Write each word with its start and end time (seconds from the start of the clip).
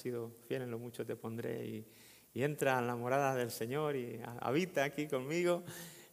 sido 0.00 0.32
fiel 0.48 0.62
en 0.62 0.70
lo 0.70 0.78
mucho 0.78 1.04
te 1.04 1.16
pondré 1.16 1.64
y, 1.66 1.86
entra 2.32 2.78
en 2.78 2.86
la 2.86 2.94
morada 2.94 3.34
del 3.34 3.50
Señor 3.50 3.96
y 3.96 4.20
habita 4.40 4.84
aquí 4.84 5.08
conmigo. 5.08 5.64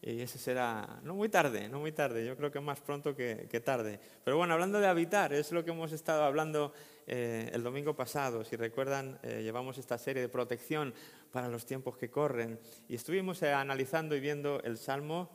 Y 0.02 0.22
ese 0.22 0.38
será, 0.38 1.00
no 1.04 1.16
muy 1.16 1.30
tarde, 1.30 1.70
no 1.70 1.80
muy 1.80 1.92
tarde, 1.92 2.26
yo 2.26 2.36
creo 2.38 2.52
que 2.52 2.60
más 2.60 2.80
pronto 2.82 3.16
que, 3.16 3.62
tarde. 3.64 4.00
Pero 4.24 4.38
bueno, 4.38 4.54
hablando 4.54 4.80
de 4.80 4.88
habitar, 4.88 5.34
es 5.34 5.52
lo 5.52 5.66
que 5.66 5.72
hemos 5.72 5.92
estado 5.92 6.24
hablando 6.24 6.74
eh, 7.08 7.50
el 7.54 7.64
domingo 7.64 7.96
pasado. 7.96 8.44
Si 8.44 8.56
recuerdan, 8.56 9.20
eh, 9.24 9.42
llevamos 9.44 9.78
esta 9.78 9.98
serie 9.98 10.22
de 10.22 10.30
protección 10.30 10.94
para 11.32 11.48
los 11.48 11.66
tiempos 11.66 11.98
que 11.98 12.10
corren. 12.10 12.60
Y 12.88 12.96
estuvimos 12.96 13.42
eh, 13.42 13.52
analizando 13.52 14.16
y 14.16 14.20
viendo 14.20 14.62
el 14.64 14.78
Salmo 14.78 15.30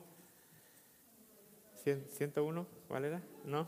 101, 1.83 2.67
¿cuál 2.87 3.05
era? 3.05 3.21
¿No? 3.45 3.67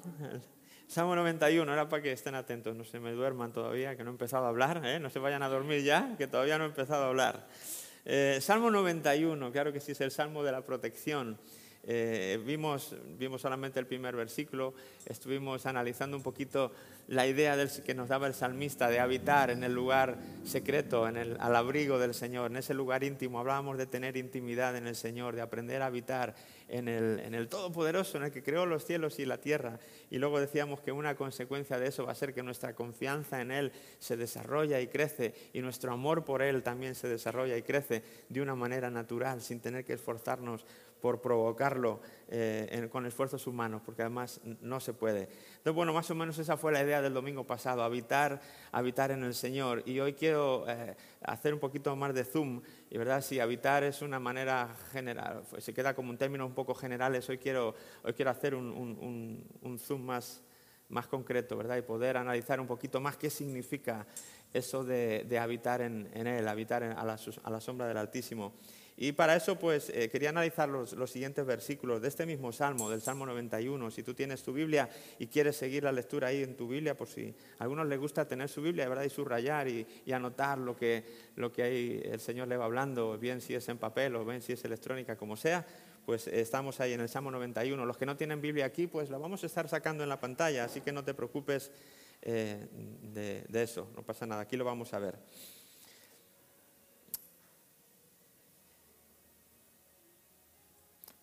Salmo 0.87 1.15
91, 1.15 1.73
era 1.73 1.89
para 1.89 2.03
que 2.03 2.11
estén 2.11 2.35
atentos, 2.35 2.75
no 2.75 2.83
se 2.83 2.99
me 2.99 3.11
duerman 3.11 3.51
todavía, 3.51 3.95
que 3.97 4.03
no 4.03 4.11
he 4.11 4.13
empezado 4.13 4.45
a 4.45 4.49
hablar, 4.49 4.81
¿eh? 4.85 4.99
no 4.99 5.09
se 5.09 5.19
vayan 5.19 5.41
a 5.41 5.49
dormir 5.49 5.83
ya, 5.83 6.15
que 6.17 6.27
todavía 6.27 6.57
no 6.57 6.65
he 6.65 6.67
empezado 6.67 7.05
a 7.05 7.07
hablar. 7.07 7.47
Eh, 8.05 8.37
Salmo 8.39 8.69
91, 8.69 9.51
claro 9.51 9.73
que 9.73 9.79
sí, 9.79 9.93
es 9.93 10.01
el 10.01 10.11
Salmo 10.11 10.43
de 10.43 10.51
la 10.51 10.61
protección. 10.61 11.39
Eh, 11.87 12.39
vimos, 12.45 12.95
vimos 13.17 13.41
solamente 13.41 13.79
el 13.79 13.87
primer 13.87 14.15
versículo, 14.15 14.73
estuvimos 15.05 15.65
analizando 15.65 16.17
un 16.17 16.23
poquito 16.23 16.71
la 17.07 17.27
idea 17.27 17.55
que 17.85 17.93
nos 17.93 18.09
daba 18.09 18.27
el 18.27 18.33
salmista 18.33 18.89
de 18.89 18.99
habitar 18.99 19.51
en 19.51 19.63
el 19.63 19.73
lugar 19.73 20.17
secreto, 20.43 21.07
en 21.07 21.17
el, 21.17 21.37
al 21.39 21.55
abrigo 21.55 21.99
del 21.99 22.13
Señor, 22.13 22.49
en 22.51 22.57
ese 22.57 22.73
lugar 22.73 23.03
íntimo. 23.03 23.39
Hablábamos 23.39 23.77
de 23.77 23.85
tener 23.85 24.17
intimidad 24.17 24.75
en 24.75 24.87
el 24.87 24.95
Señor, 24.95 25.35
de 25.35 25.41
aprender 25.41 25.83
a 25.83 25.87
habitar 25.87 26.35
en 26.67 26.87
el, 26.87 27.47
Todopoderoso, 27.47 28.17
en 28.17 28.23
el 28.23 28.31
que 28.31 28.43
creó 28.43 28.65
los 28.65 28.85
cielos 28.85 29.19
y 29.19 29.25
la 29.25 29.39
tierra. 29.39 29.79
Y 30.09 30.17
luego 30.17 30.39
decíamos 30.39 30.81
que 30.81 30.91
una 30.91 31.15
consecuencia 31.15 31.79
de 31.79 31.87
eso 31.87 32.05
va 32.05 32.11
a 32.11 32.15
ser 32.15 32.33
que 32.33 32.43
nuestra 32.43 32.73
confianza 32.73 33.41
en 33.41 33.51
Él 33.51 33.71
se 33.99 34.17
desarrolla 34.17 34.81
y 34.81 34.87
crece 34.87 35.33
y 35.53 35.61
nuestro 35.61 35.91
amor 35.91 36.25
por 36.25 36.41
Él 36.41 36.63
también 36.63 36.95
se 36.95 37.07
desarrolla 37.07 37.57
y 37.57 37.61
crece 37.61 38.03
de 38.29 38.41
una 38.41 38.55
manera 38.55 38.89
natural, 38.89 39.41
sin 39.41 39.59
tener 39.59 39.85
que 39.85 39.93
esforzarnos 39.93 40.65
por 41.01 41.21
provocarlo 41.21 42.01
eh, 42.29 42.87
con 42.91 43.05
esfuerzos 43.05 43.45
humanos, 43.45 43.81
porque 43.85 44.01
además 44.01 44.41
no 44.61 44.79
se 44.79 44.93
puede. 44.93 45.29
Entonces, 45.65 45.77
bueno, 45.77 45.93
más 45.93 46.11
o 46.11 46.13
menos 46.13 46.37
esa 46.37 46.57
fue 46.57 46.71
la 46.71 46.83
idea 46.83 47.01
del 47.01 47.15
domingo 47.15 47.43
pasado, 47.43 47.81
habitar, 47.81 48.39
habitar 48.71 49.09
en 49.09 49.23
el 49.23 49.33
Señor. 49.33 49.81
Y 49.87 49.99
hoy 49.99 50.13
quiero 50.13 50.63
eh, 50.67 50.95
hacer 51.23 51.55
un 51.55 51.59
poquito 51.59 51.95
más 51.95 52.13
de 52.13 52.23
zoom, 52.23 52.61
y 52.87 52.99
verdad, 52.99 53.23
si 53.23 53.39
habitar 53.39 53.83
es 53.83 54.03
una 54.03 54.19
manera 54.19 54.75
general, 54.91 55.41
pues 55.49 55.63
se 55.63 55.73
queda 55.73 55.95
como 55.95 56.11
un 56.11 56.19
término 56.19 56.45
un 56.45 56.53
poco 56.53 56.75
generales, 56.75 57.27
hoy 57.29 57.39
quiero, 57.39 57.73
hoy 58.03 58.13
quiero 58.13 58.29
hacer 58.29 58.53
un, 58.53 59.79
zoom 59.79 60.03
más, 60.03 60.43
más 60.89 61.07
concreto, 61.07 61.57
¿verdad? 61.57 61.77
Y 61.77 61.81
poder 61.81 62.17
analizar 62.17 62.59
un 62.59 62.67
poquito 62.67 63.01
más 63.01 63.17
qué 63.17 63.31
significa 63.31 64.05
eso 64.53 64.83
de, 64.83 65.39
habitar 65.41 65.81
en, 65.81 66.11
Él, 66.13 66.47
habitar 66.47 66.83
la, 66.83 67.17
a 67.43 67.49
la 67.49 67.59
sombra 67.59 67.87
del 67.87 67.97
Altísimo. 67.97 68.53
Y 68.97 69.11
para 69.11 69.35
eso, 69.35 69.59
pues, 69.59 69.89
eh, 69.89 70.09
quería 70.09 70.29
analizar 70.29 70.69
los, 70.69 70.95
siguientes 71.11 71.45
versículos 71.45 72.01
de 72.01 72.07
este 72.07 72.25
mismo 72.25 72.53
Salmo, 72.53 72.89
del 72.89 73.01
Salmo 73.01 73.25
91. 73.25 73.91
Si 73.91 74.03
tú 74.03 74.13
tienes 74.13 74.41
tu 74.41 74.53
Biblia 74.53 74.89
y 75.19 75.27
quieres 75.27 75.57
seguir 75.57 75.83
la 75.83 75.91
lectura 75.91 76.29
ahí 76.29 76.43
en 76.43 76.55
tu 76.55 76.69
Biblia, 76.69 76.95
por 76.95 77.09
si 77.09 77.35
a 77.59 77.63
algunos 77.63 77.87
les 77.87 77.99
gusta 77.99 78.25
tener 78.25 78.47
su 78.47 78.61
Biblia, 78.61 78.87
¿verdad? 78.87 79.03
Y 79.03 79.09
subrayar 79.09 79.67
y, 79.67 79.85
anotar 80.13 80.57
lo 80.57 80.77
que, 80.77 81.03
lo 81.35 81.51
que 81.51 81.63
ahí 81.63 82.01
el 82.05 82.21
Señor 82.21 82.47
le 82.47 82.55
va 82.55 82.65
hablando, 82.65 83.17
bien 83.17 83.41
si 83.41 83.53
es 83.53 83.67
en 83.67 83.77
papel 83.77 84.15
o 84.15 84.23
bien 84.23 84.41
si 84.41 84.53
es 84.53 84.63
electrónica, 84.63 85.17
como 85.17 85.35
sea, 85.35 85.65
pues 86.05 86.27
estamos 86.27 86.79
ahí 86.79 86.93
en 86.93 87.01
el 87.01 87.09
Salmo 87.09 87.31
91. 87.31 87.85
Los 87.85 87.97
que 87.97 88.05
no 88.05 88.15
tienen 88.15 88.39
Biblia 88.39 88.65
aquí, 88.65 88.87
pues 88.87 89.09
la 89.09 89.17
vamos 89.17 89.43
a 89.43 89.47
estar 89.47 89.67
sacando 89.67 90.03
en 90.03 90.09
la 90.09 90.21
pantalla, 90.21 90.63
así 90.63 90.79
que 90.79 90.93
no 90.93 91.03
te 91.03 91.13
preocupes 91.13 91.69
eh, 92.21 92.65
de 93.49 93.61
eso, 93.63 93.89
no 93.93 94.03
pasa 94.03 94.25
nada, 94.25 94.43
aquí 94.43 94.55
lo 94.55 94.63
vamos 94.63 94.93
a 94.93 94.99
ver. 94.99 95.15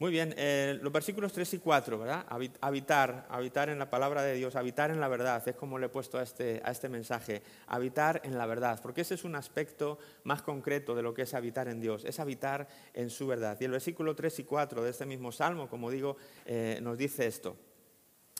Muy 0.02 0.10
bien, 0.10 0.34
eh, 0.36 0.80
los 0.82 0.92
versículos 0.92 1.32
3 1.32 1.54
y 1.54 1.58
4, 1.58 1.96
¿verdad? 1.96 2.26
Habitar, 2.60 3.24
habitar 3.30 3.68
en 3.68 3.78
la 3.78 3.88
palabra 3.88 4.24
de 4.24 4.34
Dios, 4.34 4.56
habitar 4.56 4.90
en 4.90 4.98
la 4.98 5.06
verdad, 5.06 5.46
es 5.46 5.54
como 5.54 5.78
le 5.78 5.86
he 5.86 5.88
puesto 5.90 6.18
a 6.18 6.24
este, 6.24 6.60
a 6.64 6.72
este 6.72 6.88
mensaje, 6.88 7.40
habitar 7.68 8.20
en 8.24 8.36
la 8.36 8.44
verdad, 8.46 8.80
porque 8.82 9.02
ese 9.02 9.14
es 9.14 9.22
un 9.22 9.36
aspecto 9.36 10.00
más 10.24 10.42
concreto 10.42 10.96
de 10.96 11.02
lo 11.02 11.14
que 11.14 11.22
es 11.22 11.34
habitar 11.34 11.68
en 11.68 11.80
Dios, 11.80 12.04
es 12.04 12.18
habitar 12.18 12.66
en 12.94 13.10
su 13.10 13.28
verdad. 13.28 13.56
Y 13.60 13.64
el 13.64 13.70
versículo 13.70 14.16
3 14.16 14.40
y 14.40 14.42
4 14.42 14.82
de 14.82 14.90
este 14.90 15.06
mismo 15.06 15.30
salmo, 15.30 15.68
como 15.68 15.88
digo, 15.88 16.16
eh, 16.46 16.80
nos 16.82 16.98
dice 16.98 17.28
esto, 17.28 17.56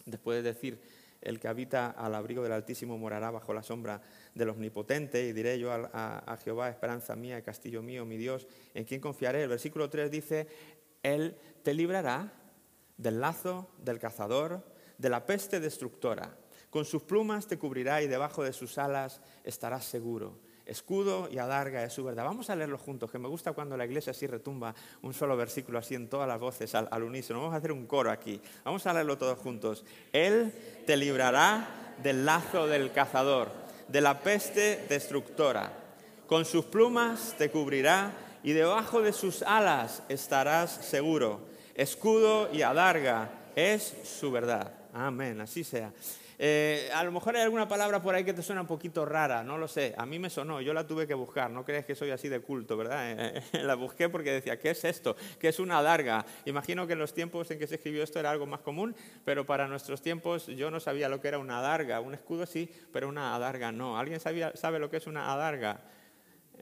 después 0.04 0.42
de 0.42 0.52
decir, 0.52 0.80
el 1.20 1.38
que 1.38 1.46
habita 1.46 1.92
al 1.92 2.16
abrigo 2.16 2.42
del 2.42 2.54
Altísimo 2.54 2.98
morará 2.98 3.30
bajo 3.30 3.54
la 3.54 3.62
sombra 3.62 4.02
del 4.34 4.48
Omnipotente, 4.48 5.28
y 5.28 5.32
diré 5.32 5.60
yo 5.60 5.70
a, 5.70 6.24
a, 6.26 6.36
Jehová, 6.38 6.70
esperanza 6.70 7.14
mía, 7.14 7.40
castillo 7.42 7.84
mío, 7.84 8.04
mi 8.04 8.16
Dios, 8.16 8.48
en 8.74 8.84
quien 8.84 9.00
confiaré. 9.00 9.44
El 9.44 9.50
versículo 9.50 9.88
3 9.88 10.10
dice, 10.10 10.48
Él 11.04 11.36
te 11.62 11.74
librará 11.74 12.32
del 12.96 13.20
lazo 13.20 13.68
del 13.78 13.98
cazador, 13.98 14.64
de 14.98 15.08
la 15.08 15.26
peste 15.26 15.60
destructora. 15.60 16.36
Con 16.70 16.84
sus 16.84 17.02
plumas 17.02 17.46
te 17.46 17.58
cubrirá 17.58 18.00
y 18.02 18.08
debajo 18.08 18.42
de 18.42 18.52
sus 18.52 18.78
alas 18.78 19.20
estarás 19.44 19.84
seguro. 19.84 20.38
Escudo 20.64 21.28
y 21.30 21.38
adarga 21.38 21.82
es 21.82 21.92
su 21.92 22.04
verdad. 22.04 22.24
Vamos 22.24 22.48
a 22.48 22.56
leerlo 22.56 22.78
juntos, 22.78 23.10
que 23.10 23.18
me 23.18 23.28
gusta 23.28 23.52
cuando 23.52 23.76
la 23.76 23.84
iglesia 23.84 24.12
así 24.12 24.26
retumba 24.26 24.74
un 25.02 25.12
solo 25.12 25.36
versículo 25.36 25.78
así 25.78 25.96
en 25.96 26.08
todas 26.08 26.28
las 26.28 26.38
voces 26.38 26.74
al, 26.74 26.88
al 26.90 27.02
unísono. 27.02 27.40
Vamos 27.40 27.54
a 27.54 27.58
hacer 27.58 27.72
un 27.72 27.86
coro 27.86 28.10
aquí. 28.10 28.40
Vamos 28.64 28.86
a 28.86 28.92
leerlo 28.92 29.18
todos 29.18 29.38
juntos. 29.38 29.84
Él 30.12 30.52
te 30.86 30.96
librará 30.96 31.96
del 32.02 32.24
lazo 32.24 32.68
del 32.68 32.92
cazador, 32.92 33.50
de 33.88 34.00
la 34.00 34.20
peste 34.20 34.86
destructora. 34.88 35.72
Con 36.28 36.44
sus 36.44 36.64
plumas 36.64 37.34
te 37.36 37.50
cubrirá 37.50 38.12
y 38.44 38.52
debajo 38.52 39.02
de 39.02 39.12
sus 39.12 39.42
alas 39.42 40.04
estarás 40.08 40.70
seguro 40.70 41.51
escudo 41.74 42.48
y 42.52 42.62
adarga 42.62 43.30
es 43.54 43.94
su 44.04 44.30
verdad. 44.30 44.72
Amén, 44.92 45.40
así 45.40 45.64
sea. 45.64 45.92
Eh, 46.44 46.90
a 46.92 47.04
lo 47.04 47.12
mejor 47.12 47.36
hay 47.36 47.42
alguna 47.42 47.68
palabra 47.68 48.02
por 48.02 48.16
ahí 48.16 48.24
que 48.24 48.32
te 48.32 48.42
suena 48.42 48.62
un 48.62 48.66
poquito 48.66 49.04
rara, 49.04 49.44
no 49.44 49.58
lo 49.58 49.68
sé. 49.68 49.94
A 49.96 50.04
mí 50.04 50.18
me 50.18 50.28
sonó, 50.28 50.60
yo 50.60 50.74
la 50.74 50.86
tuve 50.86 51.06
que 51.06 51.14
buscar. 51.14 51.48
No 51.50 51.64
crees 51.64 51.86
que 51.86 51.94
soy 51.94 52.10
así 52.10 52.28
de 52.28 52.40
culto, 52.40 52.76
¿verdad? 52.76 53.02
Eh, 53.12 53.42
eh, 53.52 53.62
la 53.62 53.74
busqué 53.74 54.08
porque 54.08 54.32
decía, 54.32 54.58
¿qué 54.58 54.70
es 54.70 54.84
esto? 54.84 55.16
¿Qué 55.38 55.48
es 55.48 55.60
una 55.60 55.78
adarga? 55.78 56.24
Imagino 56.44 56.86
que 56.86 56.94
en 56.94 56.98
los 56.98 57.14
tiempos 57.14 57.50
en 57.50 57.58
que 57.58 57.66
se 57.66 57.76
escribió 57.76 58.02
esto 58.02 58.18
era 58.18 58.30
algo 58.30 58.46
más 58.46 58.60
común, 58.60 58.94
pero 59.24 59.46
para 59.46 59.68
nuestros 59.68 60.02
tiempos 60.02 60.46
yo 60.48 60.70
no 60.70 60.80
sabía 60.80 61.08
lo 61.08 61.20
que 61.20 61.28
era 61.28 61.38
una 61.38 61.58
adarga. 61.58 62.00
Un 62.00 62.14
escudo 62.14 62.44
sí, 62.46 62.68
pero 62.92 63.08
una 63.08 63.34
adarga 63.36 63.70
no. 63.70 63.96
¿Alguien 63.96 64.18
sabe 64.18 64.78
lo 64.78 64.90
que 64.90 64.96
es 64.96 65.06
una 65.06 65.32
adarga? 65.32 65.80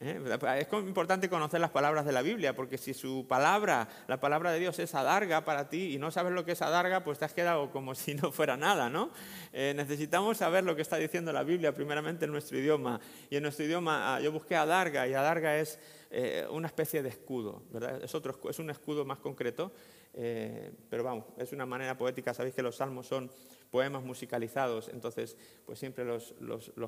¿Eh? 0.01 0.21
Es 0.59 0.73
importante 0.73 1.29
conocer 1.29 1.61
las 1.61 1.71
palabras 1.71 2.05
de 2.05 2.13
la 2.13 2.23
Biblia, 2.23 2.55
porque 2.55 2.79
si 2.79 2.95
su 2.95 3.27
palabra, 3.29 3.89
la 4.09 4.19
palabra 4.19 4.51
de 4.53 4.59
Dios 4.59 4.79
es 4.79 4.95
adarga 4.95 5.45
para 5.45 5.69
ti 5.69 5.95
y 5.95 5.99
no 5.99 6.11
sabes 6.11 6.33
lo 6.33 6.45
que 6.45 6.53
es 6.53 6.63
adarga, 6.63 7.05
pues 7.05 7.19
te 7.19 7.27
has 7.27 7.35
quedado 7.35 7.71
como 7.71 7.95
si 7.97 8.15
no 8.15 8.33
fuera 8.33 8.57
nada, 8.57 8.89
¿no? 8.89 9.11
Eh, 9.53 9.75
necesitamos 9.77 10.39
saber 10.39 10.65
lo 10.65 10.75
que 10.75 10.83
está 10.83 10.97
diciendo 10.97 11.33
la 11.33 11.43
Biblia, 11.43 11.75
primeramente 11.75 12.25
en 12.25 12.33
nuestro 12.33 12.59
idioma. 12.59 13.01
Y 13.29 13.37
en 13.37 13.43
nuestro 13.43 13.65
idioma 13.65 14.17
ah, 14.17 14.21
yo 14.21 14.33
busqué 14.33 14.57
adarga, 14.57 15.07
y 15.07 15.15
adarga 15.15 15.59
es 15.59 15.79
eh, 16.11 16.47
una 16.51 16.67
especie 16.67 17.03
de 17.03 17.11
escudo, 17.11 17.63
¿verdad? 17.71 18.03
Es, 18.03 18.15
otro, 18.15 18.39
es 18.49 18.59
un 18.59 18.71
escudo 18.71 19.05
más 19.05 19.19
concreto, 19.19 19.73
pero 20.13 21.05
vamos, 21.05 21.27
es 21.39 21.53
una 21.53 21.67
manera 21.67 21.97
poética. 21.97 22.35
Sabéis 22.35 22.55
que 22.55 22.63
los 22.63 22.75
salmos 22.75 23.07
son 23.07 23.31
poemas 23.71 24.03
musicalizados, 24.03 24.89
entonces 24.89 25.37
pues 25.65 25.79
siempre 25.79 26.05
los, 26.05 26.35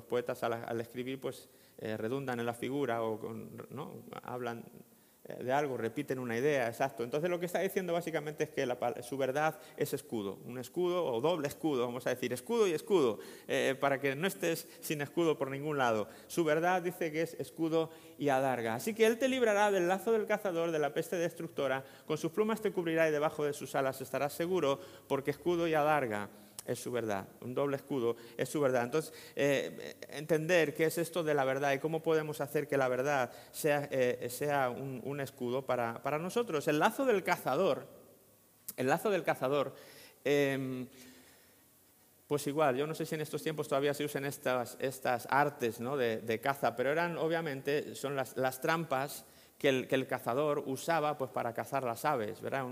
poetas 0.07 0.43
al, 0.43 0.81
escribir 0.81 1.19
pues 1.19 1.49
eh, 1.77 1.97
redundan 1.97 2.39
en 2.39 2.45
la 2.45 2.53
figura 2.53 3.03
o 3.03 3.19
¿no? 3.69 4.03
hablan 4.23 4.63
eh, 5.25 5.41
de 5.41 5.53
algo, 5.53 5.77
repiten 5.77 6.19
una 6.19 6.37
idea, 6.37 6.67
exacto. 6.67 7.01
Entonces 7.01 7.29
lo 7.29 7.39
que 7.39 7.45
está 7.45 7.59
diciendo 7.59 7.93
básicamente 7.93 8.43
es 8.43 8.49
que 8.49 8.67
su 9.03 9.17
verdad 9.17 9.57
es 9.77 9.93
escudo, 9.93 10.39
un 10.45 10.57
escudo 10.57 11.05
o 11.05 11.21
doble 11.21 11.47
escudo, 11.47 11.85
vamos 11.85 12.05
a 12.07 12.09
decir, 12.09 12.33
escudo 12.33 12.67
y 12.67 12.73
escudo, 12.73 13.19
eh, 13.47 13.75
para 13.79 14.01
que 14.01 14.17
no 14.17 14.27
estés 14.27 14.67
sin 14.81 14.99
escudo 14.99 15.37
por 15.37 15.49
ningún 15.49 15.77
lado. 15.77 16.09
Su 16.27 16.43
verdad 16.43 16.81
dice 16.81 17.13
que 17.13 17.21
es 17.21 17.35
escudo 17.35 17.89
y 18.17 18.27
adarga. 18.27 18.75
Así 18.75 18.93
que 18.93 19.05
Él 19.05 19.17
te 19.17 19.29
librará 19.29 19.71
del 19.71 19.87
lazo 19.87 20.11
del 20.11 20.25
cazador, 20.25 20.71
de 20.71 20.79
la 20.79 20.93
peste 20.93 21.15
destructora, 21.15 21.85
con 22.05 22.17
sus 22.17 22.33
plumas 22.33 22.61
te 22.61 22.73
cubrirá 22.73 23.07
y 23.07 23.11
debajo 23.13 23.45
de 23.45 23.53
sus 23.53 23.75
alas 23.75 24.01
estarás 24.01 24.33
seguro, 24.33 24.81
porque 25.07 25.31
escudo 25.31 25.69
y 25.69 25.73
adarga 25.73 26.29
es 26.65 26.79
su 26.79 26.91
verdad, 26.91 27.27
un 27.41 27.53
doble 27.53 27.75
escudo 27.75 28.15
es 28.37 28.49
su 28.49 28.61
verdad. 28.61 28.83
Entonces, 28.83 29.13
eh, 29.35 29.95
entender 30.09 30.73
qué 30.73 30.85
es 30.85 30.97
esto 30.97 31.23
de 31.23 31.33
la 31.33 31.43
verdad 31.43 31.73
y 31.73 31.79
cómo 31.79 32.01
podemos 32.01 32.41
hacer 32.41 32.67
que 32.67 32.77
la 32.77 32.87
verdad 32.87 33.31
sea, 33.51 33.87
eh, 33.91 34.27
sea 34.29 34.69
un, 34.69 35.19
escudo 35.19 35.65
para, 35.65 36.19
nosotros. 36.19 36.67
El 36.67 36.79
lazo 36.79 37.05
del 37.05 37.23
cazador, 37.23 37.87
el 38.77 38.87
lazo 38.87 39.09
del 39.09 39.23
cazador, 39.23 39.75
em, 40.23 40.87
pues 42.27 42.47
igual, 42.47 42.75
yo 42.75 42.87
no 42.87 42.95
sé 42.95 43.05
si 43.05 43.15
en 43.15 43.21
estos 43.21 43.43
tiempos 43.43 43.67
todavía 43.67 43.93
se 43.93 44.05
usan 44.05 44.25
estas, 44.25 44.77
estas 44.79 45.27
artes 45.29 45.79
¿no? 45.79 45.97
de, 45.97 46.39
caza, 46.41 46.75
pero 46.75 46.91
eran 46.91 47.17
obviamente, 47.17 47.93
son 47.95 48.15
las, 48.15 48.35
las 48.37 48.59
trampas 48.59 49.25
que 49.63 49.69
el, 49.69 50.07
cazador 50.07 50.61
usaba 50.65 51.17
pues, 51.17 51.31
para 51.31 51.53
cazar 51.53 51.83
las 51.83 52.03
aves. 52.03 52.41
¿verdad? 52.41 52.65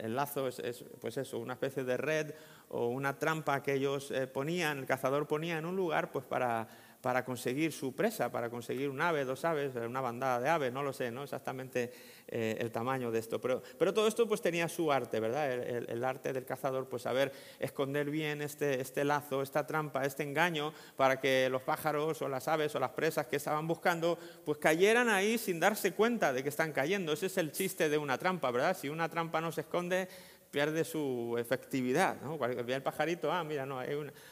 el 0.00 0.14
lazo 0.14 0.46
es, 0.46 0.84
pues 1.00 1.16
eso, 1.16 1.38
una 1.38 1.54
especie 1.54 1.82
de 1.82 1.96
red 1.96 2.34
o 2.68 2.88
una 2.88 3.18
trampa 3.18 3.62
que 3.62 3.74
ellos 3.74 4.10
eh, 4.10 4.26
ponían, 4.26 4.78
el 4.78 4.86
cazador 4.86 5.26
ponía 5.26 5.58
en 5.58 5.66
un 5.66 5.76
lugar 5.76 6.10
pues, 6.10 6.24
para, 6.24 6.68
para 7.06 7.24
conseguir 7.24 7.72
su 7.72 7.94
presa, 7.94 8.32
para 8.32 8.50
conseguir 8.50 8.90
un 8.90 9.00
ave, 9.00 9.24
dos 9.24 9.44
aves, 9.44 9.76
una 9.76 10.00
bandada 10.00 10.40
de 10.40 10.48
aves, 10.48 10.72
no 10.72 10.82
lo 10.82 10.92
sé, 10.92 11.12
no 11.12 11.22
exactamente 11.22 11.92
eh, 12.26 12.56
el 12.58 12.72
tamaño 12.72 13.12
de 13.12 13.20
esto. 13.20 13.40
Pero, 13.40 13.62
pero, 13.78 13.94
todo 13.94 14.08
esto 14.08 14.26
pues 14.26 14.42
tenía 14.42 14.68
su 14.68 14.90
arte, 14.90 15.20
¿verdad? 15.20 15.52
El, 15.52 16.04
arte 16.04 16.32
del 16.32 16.44
cazador, 16.44 16.88
pues 16.88 17.02
saber 17.02 17.30
esconder 17.60 18.10
bien 18.10 18.42
este, 18.42 18.80
este 18.80 19.04
lazo, 19.04 19.42
esta 19.42 19.68
trampa, 19.68 20.04
este 20.04 20.24
engaño, 20.24 20.72
para 20.96 21.20
que 21.20 21.48
los 21.48 21.62
pájaros 21.62 22.20
o 22.22 22.28
las 22.28 22.48
aves 22.48 22.74
o 22.74 22.80
las 22.80 22.90
presas 22.90 23.26
que 23.26 23.36
estaban 23.36 23.68
buscando, 23.68 24.18
pues 24.44 24.58
cayeran 24.58 25.08
ahí 25.08 25.38
sin 25.38 25.60
darse 25.60 25.92
cuenta 25.92 26.32
de 26.32 26.42
que 26.42 26.48
están 26.48 26.72
cayendo. 26.72 27.12
Ese 27.12 27.26
es 27.26 27.38
el 27.38 27.52
chiste 27.52 27.88
de 27.88 27.98
una 27.98 28.18
trampa, 28.18 28.50
¿verdad? 28.50 28.76
Si 28.76 28.88
una 28.88 29.08
trampa 29.08 29.40
no 29.40 29.52
se 29.52 29.60
esconde, 29.60 30.08
pierde 30.56 30.84
su 30.84 31.36
efectividad. 31.38 32.18
¿no? 32.22 32.38
Ve 32.38 32.74
el 32.74 32.82
pajarito, 32.82 33.30
ah, 33.30 33.44
mira, 33.44 33.66
no, 33.66 33.78
hay 33.78 33.90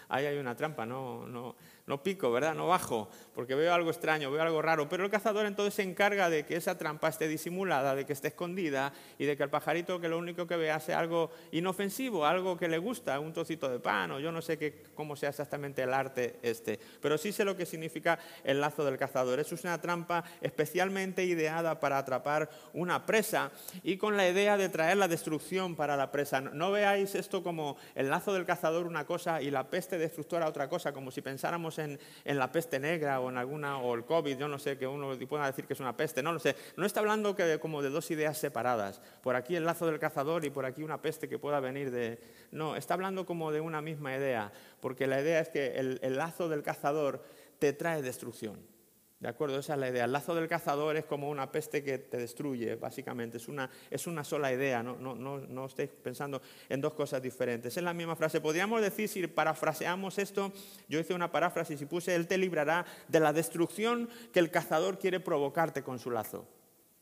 ahí 0.09 0.25
hay 0.25 0.39
una 0.39 0.57
trampa, 0.57 0.87
no, 0.87 1.27
no, 1.27 1.55
no 1.87 2.03
pico, 2.03 2.33
¿verdad? 2.33 2.55
No 2.55 2.69
bajo, 2.69 3.11
porque 3.35 3.55
veo 3.55 3.75
algo 3.75 3.91
extraño, 3.91 4.31
veo 4.31 4.41
algo 4.41 4.63
raro. 4.63 4.89
Pero 4.89 5.05
el 5.05 5.11
cazador 5.11 5.45
entonces 5.45 5.75
se 5.75 5.83
encarga 5.83 6.31
de 6.31 6.47
que 6.47 6.57
esa 6.57 6.79
trampa 6.79 7.09
esté 7.09 7.29
disimulada, 7.29 7.95
de 7.95 8.07
que 8.07 8.15
esté 8.15 8.29
escondida 8.29 8.93
y 9.19 9.27
de 9.27 9.37
que 9.37 9.43
el 9.43 9.51
pajarito 9.51 10.01
que 10.01 10.09
lo 10.09 10.17
único 10.17 10.47
que 10.47 10.57
vea 10.57 10.81
sea 10.81 10.99
algo 10.99 11.31
inofensivo, 11.53 12.25
algo 12.25 12.57
que 12.57 12.69
le 12.69 12.79
gusta, 12.79 13.21
un 13.21 13.33
trocito 13.33 13.69
de 13.69 13.81
pan 13.81 14.13
o 14.13 14.21
yo 14.21 14.33
no 14.33 14.41
sé 14.41 14.57
qué, 14.57 14.85
cómo 14.95 15.15
sea 15.15 15.29
exactamente 15.29 15.83
el 15.83 15.93
arte 15.93 16.39
este. 16.43 16.79
Pero 17.03 17.19
sí 17.19 17.33
sé 17.33 17.45
lo 17.45 17.57
que 17.57 17.67
significa 17.67 18.19
el 18.45 18.61
lazo 18.61 18.85
del 18.85 18.97
cazador. 18.97 19.39
Es 19.41 19.53
una 19.53 19.81
trampa 19.81 20.25
especialmente 20.41 21.25
ideada 21.25 21.81
para 21.81 21.99
atrapar 21.99 22.49
una 22.73 23.05
presa 23.05 23.51
y 23.83 23.99
con 23.99 24.17
la 24.17 24.29
idea 24.29 24.57
de 24.57 24.71
traer 24.71 24.97
la 24.97 25.09
destrucción 25.09 25.77
para 25.77 25.97
la 25.97 26.11
presa. 26.11 26.41
No 26.41 26.73
veáis 26.73 27.15
esto 27.15 27.43
como 27.43 27.77
el 27.95 28.09
lazo 28.09 28.33
del 28.33 28.47
cazador 28.47 28.87
una 28.87 29.05
cosa 29.05 29.43
y 29.43 29.51
la 29.51 29.69
peste 29.69 29.99
destructora 29.99 30.49
otra 30.49 30.69
cosa, 30.69 30.93
como 30.93 31.11
si 31.11 31.21
pensáramos 31.21 31.74
en, 31.79 31.99
la 32.25 32.51
peste 32.53 32.79
negra 32.79 33.21
o 33.21 33.31
en 33.31 33.39
alguna, 33.39 33.79
o 33.79 33.95
el 33.95 34.05
COVID, 34.05 34.37
yo 34.37 34.49
no 34.49 34.59
sé, 34.59 34.77
que 34.79 34.87
uno 34.87 35.17
pueda 35.29 35.47
decir 35.47 35.67
que 35.67 35.75
es 35.75 35.81
una 35.81 35.97
peste, 35.97 36.23
no 36.23 36.33
lo 36.33 36.39
sé. 36.39 36.57
No 36.77 36.87
está 36.87 37.01
hablando 37.01 37.37
como 37.61 37.83
de 37.83 37.91
dos 37.91 38.11
ideas 38.11 38.39
separadas. 38.39 39.01
Por 39.23 39.37
aquí 39.37 39.57
el 39.57 39.65
lazo 39.65 39.87
del 39.87 39.99
cazador 39.99 40.45
y 40.45 40.51
por 40.51 40.65
aquí 40.65 40.83
una 40.83 41.01
peste 41.01 41.29
que 41.29 41.39
pueda 41.39 41.61
venir 41.61 41.91
de... 41.91 42.19
No, 42.51 42.77
está 42.77 42.95
hablando 42.95 43.27
como 43.27 43.53
de 43.53 43.61
una 43.61 43.81
misma 43.81 44.15
idea, 44.15 44.53
porque 44.81 45.07
la 45.07 45.21
idea 45.21 45.41
es 45.41 45.49
que 45.49 45.77
el 45.77 46.17
lazo 46.17 46.49
del 46.49 46.63
cazador 46.63 47.23
te 47.59 47.73
trae 47.73 48.03
destrucción. 48.03 48.74
¿De 49.21 49.29
acuerdo? 49.29 49.59
Esa 49.59 49.75
es 49.75 49.81
la 49.81 49.89
idea. 49.89 50.05
El 50.05 50.13
lazo 50.13 50.35
del 50.35 50.49
cazador 50.49 50.97
es 50.97 51.05
como 51.07 51.31
una 51.31 51.51
peste 51.51 51.83
que 51.83 51.99
te 51.99 52.19
destruye, 52.19 52.75
básicamente. 52.77 53.39
Es 53.39 53.49
una, 53.49 53.71
es 53.91 54.07
una 54.07 54.23
sola 54.23 54.53
idea, 54.53 54.83
no, 54.83 54.97
no, 54.97 55.15
no, 55.15 55.39
no 55.39 55.67
estéis 55.67 55.91
pensando 55.91 56.43
en 56.69 56.81
dos 56.81 56.93
cosas 56.95 57.23
diferentes. 57.23 57.77
Es 57.77 57.83
la 57.83 57.95
misma 57.95 58.17
frase. 58.17 58.41
Podríamos 58.41 58.83
decir, 58.83 59.09
si 59.09 59.27
parafraseamos 59.27 60.19
esto, 60.19 60.53
yo 60.89 60.99
hice 60.99 61.15
una 61.15 61.33
paráfrasis 61.33 61.81
y 61.81 61.87
puse, 61.87 62.15
Él 62.15 62.27
te 62.27 62.37
librará 62.37 62.85
de 63.09 63.21
la 63.21 63.33
destrucción 63.33 64.11
que 64.33 64.41
el 64.41 64.51
cazador 64.51 64.99
quiere 64.99 65.21
provocarte 65.21 65.83
con 65.83 65.99
su 65.99 66.11
lazo. 66.11 66.47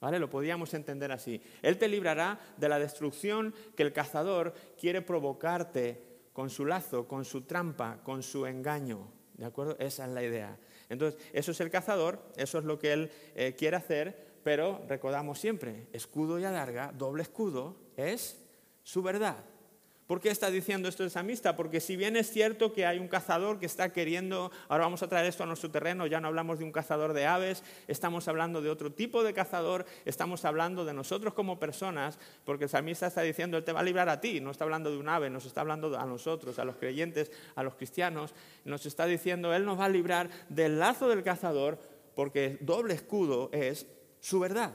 ¿Vale? 0.00 0.18
Lo 0.18 0.28
podríamos 0.28 0.74
entender 0.74 1.12
así. 1.12 1.40
Él 1.62 1.78
te 1.78 1.86
librará 1.86 2.38
de 2.56 2.68
la 2.68 2.78
destrucción 2.80 3.54
que 3.76 3.84
el 3.84 3.92
cazador 3.92 4.52
quiere 4.76 5.00
provocarte 5.00 6.02
con 6.32 6.50
su 6.50 6.66
lazo, 6.66 7.06
con 7.06 7.24
su 7.24 7.42
trampa, 7.42 8.00
con 8.02 8.22
su 8.22 8.46
engaño. 8.46 9.08
¿De 9.34 9.44
acuerdo? 9.44 9.76
Esa 9.78 10.04
es 10.06 10.10
la 10.10 10.22
idea. 10.22 10.58
Entonces, 10.88 11.20
eso 11.32 11.52
es 11.52 11.60
el 11.60 11.70
cazador, 11.70 12.22
eso 12.36 12.58
es 12.58 12.64
lo 12.64 12.78
que 12.78 12.92
él 12.92 13.10
eh, 13.34 13.54
quiere 13.56 13.76
hacer, 13.76 14.32
pero 14.42 14.82
recordamos 14.88 15.38
siempre, 15.38 15.86
escudo 15.92 16.38
y 16.38 16.44
adarga, 16.44 16.92
doble 16.92 17.22
escudo, 17.22 17.76
es 17.96 18.42
su 18.82 19.02
verdad. 19.02 19.36
¿Por 20.12 20.20
qué 20.20 20.28
está 20.28 20.50
diciendo 20.50 20.90
esto 20.90 21.04
el 21.04 21.10
samista? 21.10 21.56
Porque 21.56 21.80
si 21.80 21.96
bien 21.96 22.16
es 22.16 22.30
cierto 22.30 22.74
que 22.74 22.84
hay 22.84 22.98
un 22.98 23.08
cazador 23.08 23.58
que 23.58 23.64
está 23.64 23.94
queriendo, 23.94 24.52
ahora 24.68 24.84
vamos 24.84 25.02
a 25.02 25.08
traer 25.08 25.24
esto 25.24 25.42
a 25.42 25.46
nuestro 25.46 25.70
terreno, 25.70 26.06
ya 26.06 26.20
no 26.20 26.28
hablamos 26.28 26.58
de 26.58 26.66
un 26.66 26.70
cazador 26.70 27.14
de 27.14 27.24
aves, 27.24 27.64
estamos 27.88 28.28
hablando 28.28 28.60
de 28.60 28.68
otro 28.68 28.92
tipo 28.92 29.24
de 29.24 29.32
cazador, 29.32 29.86
estamos 30.04 30.44
hablando 30.44 30.84
de 30.84 30.92
nosotros 30.92 31.32
como 31.32 31.58
personas, 31.58 32.18
porque 32.44 32.64
el 32.64 32.68
samista 32.68 33.06
está 33.06 33.22
diciendo, 33.22 33.56
Él 33.56 33.64
te 33.64 33.72
va 33.72 33.80
a 33.80 33.84
librar 33.84 34.10
a 34.10 34.20
ti, 34.20 34.38
no 34.42 34.50
está 34.50 34.64
hablando 34.64 34.90
de 34.90 34.98
un 34.98 35.08
ave, 35.08 35.30
nos 35.30 35.46
está 35.46 35.62
hablando 35.62 35.98
a 35.98 36.04
nosotros, 36.04 36.58
a 36.58 36.66
los 36.66 36.76
creyentes, 36.76 37.30
a 37.54 37.62
los 37.62 37.74
cristianos, 37.76 38.34
nos 38.66 38.84
está 38.84 39.06
diciendo, 39.06 39.54
Él 39.54 39.64
nos 39.64 39.80
va 39.80 39.86
a 39.86 39.88
librar 39.88 40.28
del 40.50 40.78
lazo 40.78 41.08
del 41.08 41.22
cazador, 41.22 41.78
porque 42.14 42.58
doble 42.60 42.92
escudo 42.92 43.48
es 43.50 43.86
su 44.20 44.40
verdad. 44.40 44.74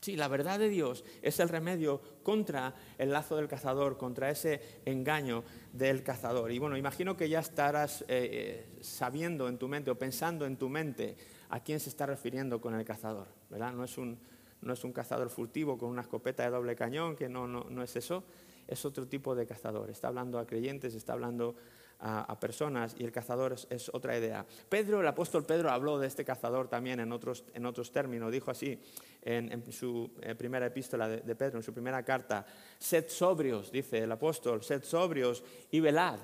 Sí, 0.00 0.16
la 0.16 0.28
verdad 0.28 0.58
de 0.58 0.70
Dios 0.70 1.04
es 1.20 1.40
el 1.40 1.50
remedio 1.50 2.00
contra 2.22 2.74
el 2.96 3.10
lazo 3.10 3.36
del 3.36 3.48
cazador, 3.48 3.98
contra 3.98 4.30
ese 4.30 4.80
engaño 4.86 5.44
del 5.74 6.02
cazador. 6.02 6.50
Y 6.52 6.58
bueno, 6.58 6.78
imagino 6.78 7.18
que 7.18 7.28
ya 7.28 7.40
estarás 7.40 8.00
eh, 8.02 8.06
eh, 8.08 8.78
sabiendo 8.80 9.46
en 9.46 9.58
tu 9.58 9.68
mente 9.68 9.90
o 9.90 9.98
pensando 9.98 10.46
en 10.46 10.56
tu 10.56 10.70
mente 10.70 11.16
a 11.50 11.60
quién 11.60 11.80
se 11.80 11.90
está 11.90 12.06
refiriendo 12.06 12.62
con 12.62 12.74
el 12.74 12.84
cazador, 12.84 13.28
¿verdad? 13.50 13.74
No 13.74 13.84
es 13.84 13.98
un, 13.98 14.18
no 14.62 14.72
es 14.72 14.82
un 14.84 14.92
cazador 14.92 15.28
furtivo 15.28 15.76
con 15.76 15.90
una 15.90 16.00
escopeta 16.00 16.44
de 16.44 16.50
doble 16.50 16.74
cañón, 16.74 17.14
que 17.14 17.28
no, 17.28 17.46
no, 17.46 17.64
no 17.68 17.82
es 17.82 17.94
eso, 17.94 18.24
es 18.66 18.82
otro 18.86 19.06
tipo 19.06 19.34
de 19.34 19.46
cazador. 19.46 19.90
Está 19.90 20.08
hablando 20.08 20.38
a 20.38 20.46
creyentes, 20.46 20.94
está 20.94 21.12
hablando 21.12 21.56
a, 22.00 22.38
personas 22.40 22.94
y 22.98 23.04
el 23.04 23.12
cazador 23.12 23.54
es, 23.68 23.90
otra 23.92 24.16
idea. 24.16 24.44
Pedro, 24.68 25.00
el 25.00 25.06
apóstol 25.06 25.44
Pedro 25.44 25.70
habló 25.70 25.98
de 25.98 26.06
este 26.06 26.24
cazador 26.24 26.68
también 26.68 27.00
en 27.00 27.12
otros, 27.12 27.44
en 27.54 27.66
otros 27.66 27.92
términos. 27.92 28.32
Dijo 28.32 28.50
así 28.50 28.80
en, 29.22 29.72
su 29.72 30.10
eh, 30.22 30.34
primera 30.34 30.66
epístola 30.66 31.08
de, 31.08 31.18
de, 31.20 31.34
Pedro, 31.34 31.58
en 31.58 31.62
su 31.62 31.72
primera 31.72 32.02
carta, 32.02 32.46
sed 32.78 33.08
sobrios, 33.08 33.70
dice 33.70 33.98
el 33.98 34.12
apóstol, 34.12 34.62
sed 34.62 34.82
sobrios 34.82 35.44
y 35.70 35.80
velad. 35.80 36.18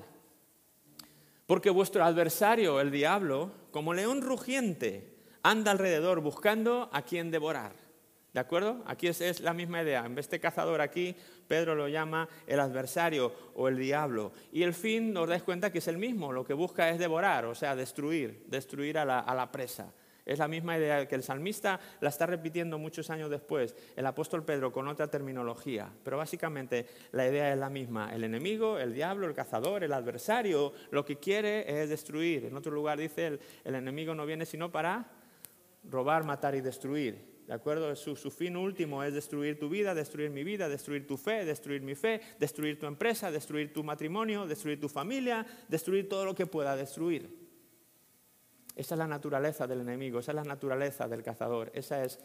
Porque 1.47 1.71
vuestro 1.71 2.05
adversario, 2.05 2.81
el 2.81 2.91
diablo, 2.91 3.53
como 3.71 3.95
león 3.95 4.23
rugiente, 4.23 5.15
anda 5.43 5.71
alrededor 5.71 6.21
buscando 6.21 6.91
a 6.93 7.03
quien 7.03 7.31
devorar. 7.31 7.86
¿De 8.37 8.41
acuerdo? 8.41 8.83
Aquí 8.85 9.07
es, 9.09 9.41
la 9.41 9.55
misma 9.55 9.83
idea. 9.83 10.05
En 10.05 10.15
vez 10.15 10.29
de 10.29 10.39
cazador 10.39 10.83
aquí, 10.83 11.17
Pedro 11.49 11.75
lo 11.75 11.89
llama 11.89 12.29
el 12.47 12.61
adversario 12.61 13.33
o 13.55 13.67
el 13.67 13.79
diablo. 13.79 14.31
Y 14.53 14.63
el 14.63 14.75
fin, 14.75 15.15
nos 15.15 15.27
dais 15.27 15.43
cuenta 15.43 15.73
que 15.73 15.79
es 15.79 15.89
el 15.89 15.97
mismo. 15.97 16.31
Lo 16.33 16.45
que 16.45 16.53
busca 16.53 16.91
es 16.91 16.99
devorar, 16.99 17.47
o 17.47 17.55
sea, 17.55 17.75
destruir, 17.75 18.45
destruir 18.47 18.99
a 18.99 19.07
la, 19.07 19.21
a 19.21 19.35
la 19.35 19.51
presa. 19.51 19.91
Es 20.27 20.39
la 20.39 20.49
misma 20.49 20.77
idea 20.77 21.09
que 21.09 21.15
el 21.15 21.23
salmista 21.23 21.81
la 22.03 22.11
está 22.11 22.27
repitiendo 22.27 22.77
muchos 22.77 23.09
años 23.09 23.31
después, 23.31 23.75
el 23.97 24.05
apóstol 24.05 24.45
Pedro 24.45 24.71
con 24.71 24.87
otra 24.87 25.09
terminología, 25.09 25.91
pero 26.05 26.19
básicamente 26.19 26.87
la 27.13 27.27
idea 27.27 27.51
es 27.51 27.59
la 27.59 27.71
misma. 27.71 28.13
El 28.15 28.23
enemigo, 28.23 28.79
el 28.79 28.93
diablo, 28.93 29.27
el 29.27 29.33
cazador, 29.33 29.83
el 29.83 29.95
adversario, 29.95 30.75
lo 30.91 31.07
que 31.07 31.17
quiere 31.17 31.81
es 31.81 31.89
destruir. 31.89 32.45
En 32.45 32.55
otro 32.55 32.71
lugar 32.71 32.99
dice, 32.99 33.29
el, 33.29 33.41
el 33.65 33.77
enemigo 33.77 34.15
no 34.15 34.27
viene 34.27 34.45
sino 34.45 34.71
para 34.71 35.07
robar, 35.85 36.25
matar 36.25 36.55
y 36.55 36.61
destruir. 36.61 37.36
¿De 37.47 37.55
acuerdo? 37.55 37.95
Su, 37.95 38.17
fin 38.31 38.57
último 38.57 39.05
es 39.05 39.15
destruir 39.15 39.59
tu 39.59 39.69
vida, 39.69 39.95
destruir 39.95 40.31
mi 40.31 40.43
vida, 40.43 40.69
destruir 40.69 41.07
tu 41.07 41.17
fe, 41.17 41.45
destruir 41.45 41.81
mi 41.81 41.95
fe, 41.95 42.21
destruir 42.41 42.79
tu 42.79 42.87
empresa, 42.87 43.31
destruir 43.31 43.73
tu 43.73 43.85
matrimonio, 43.85 44.47
destruir 44.47 44.81
tu 44.81 44.89
familia, 44.89 45.47
destruir 45.69 46.09
todo 46.09 46.25
lo 46.25 46.35
que 46.35 46.47
pueda 46.47 46.75
destruir. 46.75 47.47
Esa 48.75 48.95
es 48.95 48.99
la 48.99 49.07
naturaleza 49.07 49.67
del 49.67 49.81
enemigo, 49.81 50.19
esa 50.19 50.33
es 50.33 50.37
la 50.37 50.45
naturaleza 50.45 51.07
del 51.07 51.23
cazador, 51.23 51.71
esa 51.73 52.05
es 52.05 52.19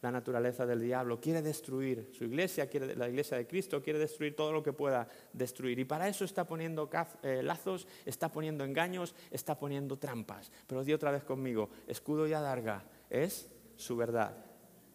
la 0.00 0.12
naturaleza 0.12 0.64
del 0.64 0.80
diablo. 0.80 1.20
Quiere 1.20 1.42
destruir 1.42 2.10
su 2.12 2.24
iglesia, 2.24 2.68
quiere, 2.68 2.94
la 2.94 3.08
iglesia 3.08 3.36
de 3.36 3.48
Cristo, 3.48 3.82
quiere 3.82 3.98
destruir 3.98 4.36
todo 4.36 4.52
lo 4.52 4.62
que 4.62 4.72
pueda 4.72 5.08
destruir. 5.32 5.78
Y 5.80 5.84
para 5.84 6.08
eso 6.08 6.24
está 6.24 6.46
poniendo 6.46 6.88
eh, 7.24 7.42
lazos, 7.42 7.88
está 8.06 8.30
poniendo 8.30 8.64
engaños, 8.64 9.16
está 9.32 9.58
poniendo 9.58 9.98
trampas. 9.98 10.52
Pero 10.68 10.84
di 10.84 10.92
otra 10.92 11.10
vez 11.10 11.24
conmigo, 11.24 11.68
escudo 11.88 12.28
y 12.28 12.32
adarga 12.32 12.84
es 13.10 13.50
su 13.74 13.96
verdad. 13.96 14.47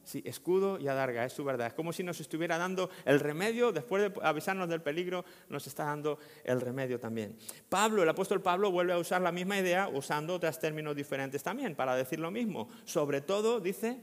Sí, 0.04 0.22
escudo 0.26 0.80
y 0.80 0.88
adarga, 0.88 1.24
es 1.24 1.34
su 1.34 1.44
verdad. 1.44 1.68
Es 1.68 1.74
como 1.74 1.94
si 1.94 2.04
nos 2.04 2.20
estuviera 2.20 2.58
dando 2.58 2.90
el 3.06 3.20
remedio, 3.20 3.72
después 3.72 4.04
de 4.04 4.22
avisarnos 4.22 4.68
del 4.68 4.82
peligro, 4.82 5.24
nos 5.50 5.66
está 5.66 5.86
dando 5.86 6.20
el 6.44 6.60
remedio 6.60 7.00
también. 7.00 7.38
Pablo, 7.70 8.04
el 8.04 8.10
apóstol 8.10 8.42
Pablo, 8.42 8.70
vuelve 8.70 8.94
a 8.94 8.98
usar 8.98 9.22
la 9.22 9.32
misma 9.32 9.58
idea 9.58 9.88
usando 9.88 10.36
otros 10.36 10.60
términos 10.60 10.96
diferentes 10.96 11.42
también 11.42 11.76
para 11.76 11.96
decir 11.96 12.20
lo 12.20 12.32
mismo. 12.32 12.68
Sobre 12.84 13.22
todo, 13.22 13.62
dice, 13.62 14.02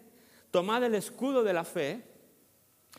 tomad 0.50 0.82
el 0.84 0.94
escudo 0.94 1.42
de 1.42 1.52
la 1.52 1.64
fe 1.64 2.02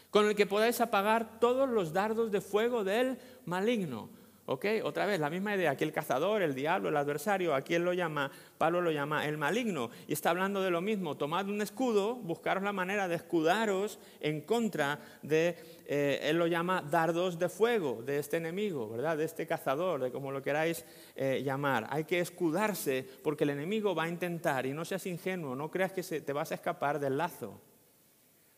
con 0.10 0.28
el 0.28 0.36
que 0.36 0.46
podáis 0.46 0.80
apagar 0.80 1.40
todos 1.40 1.68
los 1.68 1.94
dardos 1.94 2.32
de 2.32 2.42
fuego 2.42 2.84
del 2.84 3.18
maligno. 3.46 4.10
¿Ok? 4.52 4.66
Otra 4.84 5.06
vez, 5.06 5.18
la 5.22 5.30
misma 5.30 5.56
idea. 5.56 5.72
Aquí 5.72 5.86
el 5.86 5.94
cazador, 5.94 6.42
el 6.42 6.54
diablo, 6.54 6.90
el 6.90 6.98
adversario, 6.98 7.56
aquí 7.56 7.74
él 7.74 7.86
lo 7.86 7.94
llama, 7.94 8.30
Pablo 8.58 8.82
lo 8.82 8.92
llama 8.92 9.26
el 9.26 9.38
maligno. 9.38 9.90
Y 10.08 10.14
está 10.14 10.32
hablando 10.32 10.62
de 10.62 10.70
lo 10.70 10.82
mismo. 10.82 11.16
Tomad 11.16 11.48
un 11.48 11.62
escudo, 11.62 12.16
buscaros 12.16 12.62
la 12.62 12.74
manera 12.74 13.08
de 13.08 13.16
escudaros 13.16 13.98
en 14.20 14.42
contra 14.42 15.00
de, 15.22 15.56
eh, 15.86 16.20
él 16.24 16.38
lo 16.38 16.48
llama 16.48 16.82
dardos 16.82 17.40
de 17.40 17.48
fuego, 17.48 18.04
de 18.04 18.20
este 18.20 18.38
enemigo, 18.38 18.90
¿verdad? 18.90 19.16
De 19.16 19.24
este 19.24 19.48
cazador, 19.48 20.02
de 20.02 20.12
como 20.12 20.34
lo 20.34 20.42
queráis 20.42 20.86
eh, 21.16 21.42
llamar. 21.46 21.88
Hay 21.90 22.04
que 22.04 22.20
escudarse 22.20 23.08
porque 23.24 23.46
el 23.46 23.52
enemigo 23.52 23.96
va 23.96 24.04
a 24.04 24.10
intentar, 24.10 24.66
y 24.66 24.74
no 24.74 24.84
seas 24.84 25.06
ingenuo, 25.06 25.56
no 25.56 25.72
creas 25.72 25.94
que 25.94 26.04
te 26.04 26.34
vas 26.34 26.52
a 26.52 26.56
escapar 26.56 27.00
del 27.00 27.18
lazo. 27.18 27.62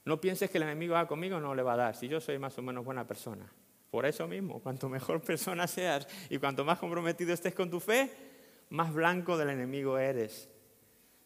No 0.05 0.19
pienses 0.19 0.49
que 0.49 0.57
el 0.57 0.63
enemigo 0.63 0.95
va 0.95 1.07
conmigo, 1.07 1.39
no 1.39 1.53
le 1.53 1.61
va 1.61 1.73
a 1.73 1.77
dar, 1.77 1.95
si 1.95 2.07
yo 2.07 2.19
soy 2.19 2.39
más 2.39 2.57
o 2.57 2.63
menos 2.63 2.83
buena 2.83 3.05
persona. 3.05 3.47
Por 3.93 4.07
eso 4.07 4.27
mismo, 4.27 4.59
cuanto 4.59 4.89
mejor 4.89 5.21
persona 5.21 5.67
seas 5.67 6.07
y 6.27 6.39
cuanto 6.39 6.65
más 6.65 6.79
comprometido 6.79 7.31
estés 7.31 7.53
con 7.53 7.69
tu 7.69 7.79
fe, 7.79 8.09
más 8.71 8.91
blanco 8.91 9.37
del 9.37 9.51
enemigo 9.51 9.99
eres. 9.99 10.49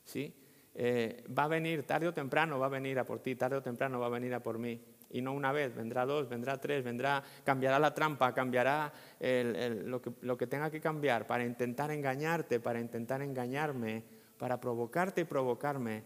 ¿Sí? 0.04 0.34
Eh, 0.76 1.24
va 1.28 1.46
a 1.46 1.48
venir 1.48 1.84
tarde 1.84 2.10
o 2.10 2.14
temprano, 2.14 2.60
va 2.60 2.66
a 2.66 2.70
venir 2.70 3.00
a 3.00 3.06
por 3.06 3.20
ti, 3.20 3.36
tarde 3.36 3.56
o 3.56 3.64
temprano 3.64 4.02
va 4.02 4.08
a 4.08 4.10
venir 4.10 4.34
a 4.34 4.42
por 4.42 4.60
mí. 4.60 4.82
Y 5.12 5.22
no 5.22 5.32
una 5.32 5.54
vez, 5.54 5.74
vendrá 5.74 6.06
dos, 6.06 6.28
vendrá 6.28 6.60
tres, 6.60 6.84
vendrá, 6.84 7.24
cambiará 7.46 7.80
la 7.80 7.94
trampa, 7.94 8.34
cambiará 8.34 8.92
lo, 9.22 10.02
que, 10.02 10.12
lo 10.20 10.38
que 10.38 10.48
tenga 10.48 10.70
que 10.70 10.82
cambiar 10.82 11.26
para 11.26 11.46
intentar 11.46 11.90
engañarte, 11.92 12.60
para 12.60 12.82
intentar 12.82 13.22
engañarme, 13.22 14.04
para 14.38 14.60
provocarte 14.60 15.22
y 15.22 15.24
provocarme 15.24 16.04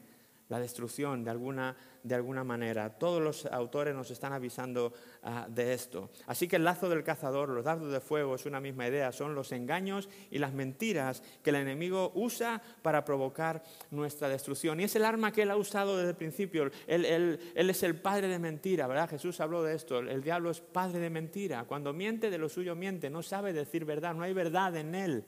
la 0.52 0.60
destrucción 0.60 1.24
de 1.24 1.32
alguna, 1.32 1.78
de 2.04 2.14
alguna 2.14 2.44
manera. 2.44 2.90
Todos 2.90 3.24
los 3.24 3.46
autores 3.46 3.96
nos 3.96 4.12
están 4.12 4.34
avisando 4.34 4.92
ah, 5.24 5.48
de 5.50 5.74
esto. 5.74 6.10
Así 6.28 6.50
que 6.50 6.58
el 6.58 6.66
lazo 6.66 6.90
del 6.90 7.06
cazador, 7.06 7.48
los 7.48 7.64
dardos 7.64 7.90
de 7.90 8.02
fuego, 8.02 8.36
es 8.36 8.46
una 8.46 8.60
misma 8.60 8.86
idea, 8.86 9.14
son 9.14 9.34
los 9.34 9.54
engaños 9.54 10.10
y 10.30 10.40
las 10.40 10.52
mentiras 10.54 11.24
que 11.42 11.52
el 11.52 11.56
enemigo 11.56 12.12
usa 12.16 12.62
para 12.82 13.06
provocar 13.06 13.64
nuestra 13.92 14.28
destrucción. 14.28 14.82
Y 14.82 14.84
es 14.84 14.96
el 14.98 15.06
arma 15.06 15.32
que 15.32 15.44
él 15.44 15.52
ha 15.52 15.56
usado 15.56 15.96
desde 15.96 16.10
el 16.10 16.18
principio. 16.18 16.70
Él, 16.86 17.06
él 17.06 17.70
es 17.70 17.82
el 17.84 17.96
padre 17.96 18.28
de 18.28 18.38
mentira, 18.38 18.88
¿verdad? 18.88 19.10
Jesús 19.10 19.40
habló 19.40 19.64
de 19.64 19.74
esto. 19.74 20.00
El 20.00 20.22
diablo 20.22 20.52
es 20.52 20.60
padre 20.60 21.00
de 21.00 21.10
mentira. 21.10 21.64
Cuando 21.64 21.94
miente, 21.94 22.30
de 22.30 22.38
lo 22.38 22.50
suyo 22.50 22.76
miente. 22.76 23.10
No 23.10 23.24
sabe 23.24 23.54
decir 23.54 23.86
verdad, 23.86 24.16
no 24.16 24.24
hay 24.24 24.34
verdad 24.34 24.76
en 24.76 24.96
él. 24.96 25.24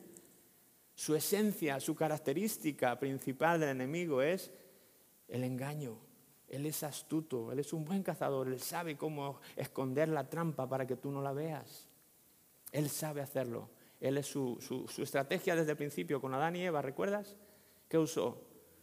Su 0.95 1.15
esencia, 1.15 1.79
su 1.79 1.95
característica 1.95 2.99
principal 2.99 3.61
del 3.61 3.69
enemigo 3.69 4.21
es 4.21 4.51
el 5.27 5.43
engaño. 5.43 5.97
Él 6.47 6.65
es 6.65 6.83
astuto, 6.83 7.51
él 7.51 7.59
es 7.59 7.73
un 7.73 7.83
buen 7.83 8.03
cazador, 8.03 8.47
él 8.47 8.59
sabe 8.59 8.95
cómo 8.95 9.39
esconder 9.55 10.09
la 10.09 10.29
trampa 10.29 10.69
para 10.69 10.85
que 10.85 10.95
tú 10.95 11.11
no 11.11 11.21
la 11.21 11.33
veas. 11.33 11.87
Él 12.71 12.89
sabe 12.89 13.21
hacerlo. 13.21 13.69
Él 13.99 14.17
es 14.17 14.27
su, 14.27 14.59
estrategia 14.97 15.55
desde 15.55 15.71
el 15.71 15.77
principio 15.77 16.19
con 16.19 16.33
Adán 16.33 16.57
y 16.57 16.63
Eva, 16.65 16.81
¿recuerdas? 16.81 17.37
¿Qué 17.87 17.97
usó? 17.97 18.41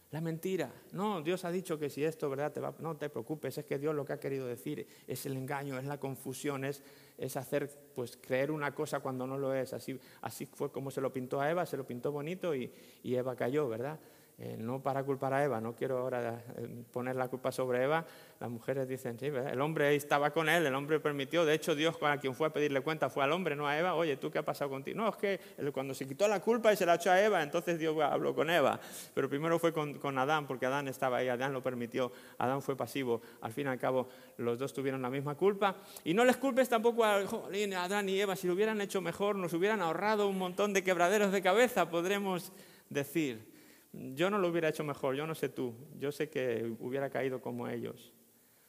La 0.09 0.19
mentira. 0.19 0.73
No, 0.91 1.21
Dios 1.21 1.45
ha 1.45 1.51
dicho 1.51 1.77
que 1.77 1.89
si 1.89 2.03
esto, 2.03 2.29
¿verdad? 2.29 2.73
No 2.79 2.97
te 2.97 3.09
preocupes, 3.09 3.57
es 3.57 3.65
que 3.65 3.77
Dios 3.77 3.95
lo 3.95 4.03
que 4.03 4.13
ha 4.13 4.19
querido 4.19 4.47
decir 4.47 4.87
es 5.07 5.25
el 5.25 5.37
engaño, 5.37 5.77
es 5.77 5.85
la 5.85 5.99
confusión, 5.99 6.65
es, 6.65 6.83
es 7.17 7.37
hacer, 7.37 7.69
pues, 7.93 8.17
creer 8.17 8.51
una 8.51 8.73
cosa 8.73 8.99
cuando 8.99 9.27
no 9.27 9.37
lo 9.37 9.53
es. 9.53 9.73
Así, 9.73 9.97
así 10.21 10.47
fue 10.47 10.71
como 10.71 10.91
se 10.91 10.99
lo 10.99 11.13
pintó 11.13 11.39
a 11.39 11.49
Eva, 11.49 11.65
se 11.65 11.77
lo 11.77 11.85
pintó 11.85 12.11
bonito 12.11 12.55
y, 12.55 12.73
y 13.03 13.15
Eva 13.15 13.35
cayó, 13.35 13.69
¿verdad? 13.69 13.99
Eh, 14.43 14.55
no 14.57 14.81
para 14.81 15.03
culpar 15.03 15.35
a 15.35 15.43
Eva, 15.43 15.61
no 15.61 15.75
quiero 15.75 15.99
ahora 15.99 16.43
eh, 16.57 16.67
poner 16.91 17.15
la 17.15 17.27
culpa 17.27 17.51
sobre 17.51 17.83
Eva, 17.83 18.03
las 18.39 18.49
mujeres 18.49 18.87
dicen, 18.87 19.19
sí, 19.19 19.27
el 19.27 19.61
hombre 19.61 19.93
estaba 19.93 20.31
con 20.31 20.49
él, 20.49 20.65
el 20.65 20.73
hombre 20.73 20.99
permitió, 20.99 21.45
de 21.45 21.53
hecho 21.53 21.75
Dios 21.75 21.95
a 22.01 22.17
quien 22.17 22.33
fue 22.33 22.47
a 22.47 22.49
pedirle 22.49 22.81
cuenta 22.81 23.11
fue 23.11 23.23
al 23.23 23.33
hombre, 23.33 23.55
no 23.55 23.67
a 23.67 23.77
Eva, 23.77 23.93
oye, 23.93 24.17
¿tú 24.17 24.31
qué 24.31 24.39
ha 24.39 24.43
pasado 24.43 24.71
contigo? 24.71 24.97
No, 24.97 25.09
es 25.09 25.15
que 25.17 25.39
cuando 25.71 25.93
se 25.93 26.07
quitó 26.07 26.27
la 26.27 26.39
culpa 26.39 26.73
y 26.73 26.75
se 26.75 26.87
la 26.87 26.95
echó 26.95 27.11
a 27.11 27.21
Eva, 27.21 27.43
entonces 27.43 27.77
Dios 27.77 27.95
habló 28.01 28.33
con 28.33 28.49
Eva, 28.49 28.79
pero 29.13 29.29
primero 29.29 29.59
fue 29.59 29.71
con, 29.73 29.99
con 29.99 30.17
Adán, 30.17 30.47
porque 30.47 30.65
Adán 30.65 30.87
estaba 30.87 31.17
ahí, 31.17 31.27
Adán 31.27 31.53
lo 31.53 31.61
permitió, 31.61 32.11
Adán 32.39 32.63
fue 32.63 32.75
pasivo, 32.75 33.21
al 33.41 33.53
fin 33.53 33.67
y 33.67 33.69
al 33.69 33.77
cabo 33.77 34.09
los 34.37 34.57
dos 34.57 34.73
tuvieron 34.73 35.03
la 35.03 35.11
misma 35.11 35.35
culpa, 35.35 35.75
y 36.03 36.15
no 36.15 36.25
les 36.25 36.37
culpes 36.37 36.67
tampoco 36.67 37.05
a 37.05 37.17
Adán 37.17 38.09
y 38.09 38.19
Eva, 38.19 38.35
si 38.35 38.47
lo 38.47 38.53
hubieran 38.53 38.81
hecho 38.81 39.01
mejor, 39.01 39.35
nos 39.35 39.53
hubieran 39.53 39.83
ahorrado 39.83 40.27
un 40.27 40.39
montón 40.39 40.73
de 40.73 40.83
quebraderos 40.83 41.31
de 41.31 41.43
cabeza, 41.43 41.91
podremos 41.91 42.51
decir. 42.89 43.50
Yo 43.93 44.29
no 44.29 44.37
lo 44.37 44.47
hubiera 44.47 44.69
hecho 44.69 44.83
mejor, 44.83 45.15
yo 45.15 45.27
no 45.27 45.35
sé 45.35 45.49
tú, 45.49 45.73
yo 45.99 46.11
sé 46.11 46.29
que 46.29 46.75
hubiera 46.79 47.09
caído 47.09 47.41
como 47.41 47.67
ellos, 47.67 48.13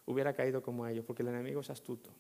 hubiera 0.05 0.33
caído 0.33 0.62
como 0.62 0.87
ellos, 0.87 1.05
porque 1.05 1.23
el 1.23 1.29
enemigo 1.29 1.61
es 1.61 1.71
astuto. 1.71 2.11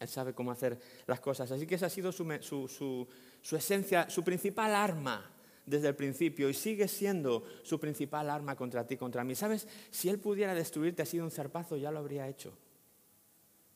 Él 0.00 0.08
sabe 0.08 0.34
cómo 0.34 0.50
hacer 0.50 0.78
las 1.06 1.20
cosas. 1.20 1.50
Así 1.50 1.66
que 1.66 1.76
esa 1.76 1.86
ha 1.86 1.90
sido 1.90 2.12
su, 2.12 3.06
esencia, 3.52 4.10
su 4.10 4.24
principal 4.24 4.74
arma 4.74 5.30
desde 5.64 5.88
el 5.88 5.94
principio 5.94 6.48
y 6.48 6.54
sigue 6.54 6.86
siendo 6.86 7.44
su 7.62 7.80
principal 7.80 8.28
arma 8.28 8.56
contra 8.56 8.86
ti, 8.86 8.96
contra 8.96 9.24
mí. 9.24 9.34
¿Sabes? 9.34 9.66
Si 9.90 10.08
Él 10.08 10.18
pudiera 10.18 10.54
destruirte 10.54 11.02
ha 11.02 11.06
sido 11.06 11.24
un 11.24 11.30
zarpazo, 11.30 11.76
ya 11.76 11.90
lo 11.90 12.00
habría 12.00 12.28
hecho. 12.28 12.58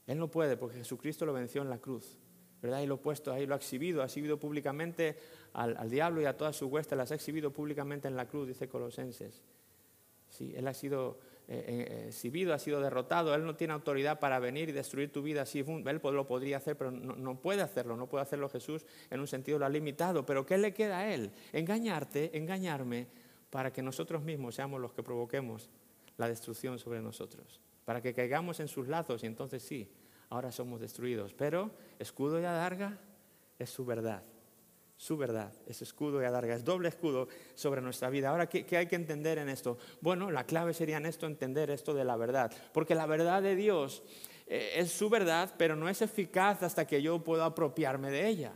Él 0.07 0.19
no 0.19 0.29
puede 0.29 0.57
porque 0.57 0.79
Jesucristo 0.79 1.25
lo 1.25 1.33
venció 1.33 1.63
en 1.63 1.71
la 1.71 1.79
cruz. 1.79 2.19
¿verdad? 2.61 2.83
Y 2.83 2.87
lo 2.87 2.97
ha 2.97 3.01
puesto 3.01 3.33
ahí, 3.33 3.47
lo 3.47 3.55
ha 3.55 3.57
exhibido, 3.57 4.03
ha 4.03 4.07
exhibido 4.07 4.39
públicamente 4.39 5.17
al, 5.53 5.91
diablo 5.91 6.21
y 6.21 6.25
a 6.25 6.37
toda 6.37 6.53
su 6.53 6.67
hueste, 6.67 6.97
las 6.97 7.11
ha 7.13 7.15
exhibido 7.15 7.53
públicamente 7.53 8.09
en 8.09 8.17
la 8.17 8.27
cruz, 8.27 8.49
dice 8.49 8.69
Colosenses. 8.69 9.43
Sí, 10.29 10.53
él 10.57 10.69
ha 10.69 10.75
sido 10.75 11.19
eh, 11.49 11.65
eh, 11.67 11.87
eh, 11.91 12.05
exhibido, 12.09 12.55
ha 12.55 12.59
sido 12.59 12.81
derrotado, 12.81 13.35
él 13.35 13.45
no 13.45 13.57
tiene 13.57 13.73
autoridad 13.73 14.21
para 14.21 14.39
venir 14.39 14.69
y 14.69 14.73
destruir 14.73 15.11
tu 15.11 15.23
vida. 15.23 15.45
Sí, 15.45 15.65
él 15.67 16.01
lo 16.03 16.27
podría 16.27 16.59
hacer, 16.59 16.77
pero 16.77 16.93
no, 16.93 17.17
no, 17.17 17.41
puede 17.41 17.63
hacerlo, 17.63 17.97
no 17.97 18.07
puede 18.09 18.23
hacerlo 18.23 18.49
Jesús, 18.49 18.87
en 19.11 19.21
un 19.21 19.27
sentido 19.27 19.59
lo 19.59 19.67
ha 19.67 19.69
limitado. 19.69 20.25
Pero 20.25 20.47
¿qué 20.47 20.57
le 20.57 20.73
queda 20.73 21.01
a 21.01 21.13
él? 21.13 21.33
Engañarte, 21.53 22.37
engañarme, 22.39 23.09
para 23.51 23.73
que 23.73 23.83
nosotros 23.83 24.23
mismos 24.23 24.55
seamos 24.55 24.81
los 24.81 24.93
que 24.93 25.03
provoquemos 25.03 25.69
la 26.17 26.29
destrucción 26.29 26.79
sobre 26.79 27.01
nosotros, 27.01 27.61
para 27.85 28.01
que 28.01 28.15
caigamos 28.15 28.61
en 28.61 28.69
sus 28.69 28.87
lazos 28.87 29.25
y 29.25 29.27
entonces 29.27 29.63
sí, 29.63 29.91
ahora 30.29 30.53
somos 30.53 30.81
destruidos. 30.81 31.35
Pero 31.35 31.73
escudo 31.99 32.41
y 32.41 32.45
adarga 32.45 32.99
es 33.59 33.71
su 33.71 33.85
verdad. 33.85 34.23
Su 35.01 35.17
verdad 35.17 35.51
es 35.67 35.81
escudo 35.81 36.21
y 36.21 36.27
adarga, 36.27 36.55
es 36.55 36.63
doble 36.63 36.91
escudo 36.91 37.27
sobre 37.55 37.81
nuestra 37.81 38.11
vida. 38.11 38.29
Ahora, 38.29 38.51
¿qué, 38.51 38.77
hay 38.77 38.87
que 38.87 38.97
entender 38.97 39.39
en 39.39 39.49
esto? 39.49 39.79
Bueno, 40.03 40.31
la 40.31 40.45
clave 40.45 40.75
sería 40.75 40.99
en 40.99 41.07
esto 41.07 41.25
entender 41.27 41.71
esto 41.71 41.95
de 41.95 42.05
la 42.05 42.19
verdad. 42.19 42.53
Porque 42.75 42.95
la 42.95 43.07
verdad 43.07 43.41
de 43.41 43.57
Dios 43.57 44.03
eh, 44.47 44.73
es 44.77 44.93
su 44.93 45.09
verdad, 45.09 45.55
pero 45.57 45.75
no 45.75 45.89
es 45.89 46.03
eficaz 46.03 46.63
hasta 46.63 46.87
que 46.87 47.01
yo 47.01 47.25
pueda 47.25 47.47
apropiarme 47.47 48.11
de 48.11 48.29
ella. 48.29 48.53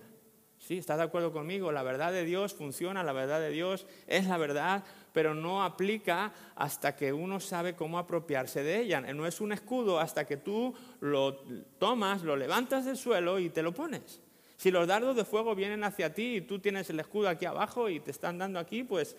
¿Sí? 0.59 0.77
¿Estás 0.77 0.99
de 0.99 1.05
acuerdo 1.05 1.33
conmigo? 1.33 1.73
La 1.73 1.83
verdad 1.83 2.13
de 2.13 2.27
Dios 2.27 2.53
funciona, 2.53 3.03
la 3.03 3.15
verdad 3.15 3.41
de 3.41 3.49
Dios 3.49 3.87
es 4.07 4.27
la 4.27 4.37
verdad, 4.37 4.85
pero 5.15 5.35
no 5.35 5.65
aplica 5.65 6.35
hasta 6.57 6.95
que 6.95 7.15
uno 7.15 7.41
sabe 7.41 7.75
cómo 7.75 7.99
apropiarse 7.99 8.63
de 8.63 8.81
ella. 8.81 9.01
No 9.01 9.27
es 9.27 9.41
un 9.41 9.53
escudo 9.53 9.99
hasta 9.99 10.27
que 10.27 10.37
tú 10.37 10.75
lo 11.01 11.39
tomas, 11.79 12.23
lo 12.23 12.37
levantas 12.37 12.85
del 12.85 12.99
suelo 12.99 13.39
y 13.39 13.49
te 13.49 13.63
lo 13.63 13.73
pones. 13.73 14.21
Si 14.57 14.71
los 14.71 14.87
dardos 14.87 15.17
de 15.17 15.25
fuego 15.25 15.55
vienen 15.55 15.85
hacia 15.85 16.15
ti 16.15 16.37
y 16.37 16.41
tú 16.41 16.59
tienes 16.59 16.89
el 16.91 17.01
escudo 17.01 17.29
aquí 17.29 17.45
abajo 17.45 17.89
y 17.89 18.01
te 18.01 18.11
están 18.11 18.39
dando 18.39 18.59
aquí, 18.59 18.85
pues 18.85 19.17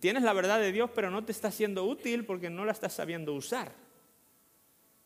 tienes 0.00 0.22
la 0.22 0.32
verdad 0.32 0.60
de 0.60 0.72
Dios, 0.72 0.90
pero 0.94 1.10
no 1.10 1.24
te 1.24 1.32
está 1.32 1.50
siendo 1.50 1.84
útil 1.84 2.24
porque 2.24 2.50
no 2.50 2.64
la 2.64 2.72
estás 2.72 2.92
sabiendo 2.92 3.34
usar. 3.34 3.72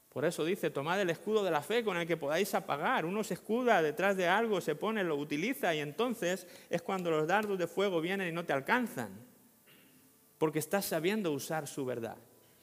Por 0.09 0.25
eso 0.25 0.45
dice, 0.45 0.71
tomad 0.71 1.01
el 1.01 1.11
escudo 1.11 1.45
de 1.45 1.51
la 1.51 1.63
fe 1.63 1.85
con 1.85 1.97
el 1.97 2.07
que 2.07 2.17
podáis 2.17 2.55
apagar. 2.55 3.05
Uno 3.05 3.23
se 3.23 3.35
escuda 3.35 3.83
detrás 3.83 4.17
de 4.17 4.27
algo, 4.27 4.61
se 4.61 4.75
pone, 4.75 5.05
lo 5.05 5.17
utiliza 5.17 5.75
y 5.75 5.81
entonces 5.81 6.47
es 6.71 6.83
cuando 6.83 7.11
los 7.11 7.27
dardos 7.29 7.59
de 7.59 7.67
fuego 7.67 8.01
vienen 8.01 8.29
y 8.29 8.33
no 8.33 8.45
te 8.45 8.53
alcanzan 8.53 9.29
porque 10.39 10.61
estás 10.61 10.87
sabiendo 10.87 11.33
usar 11.33 11.67
su 11.67 11.85
verdad. 11.85 12.17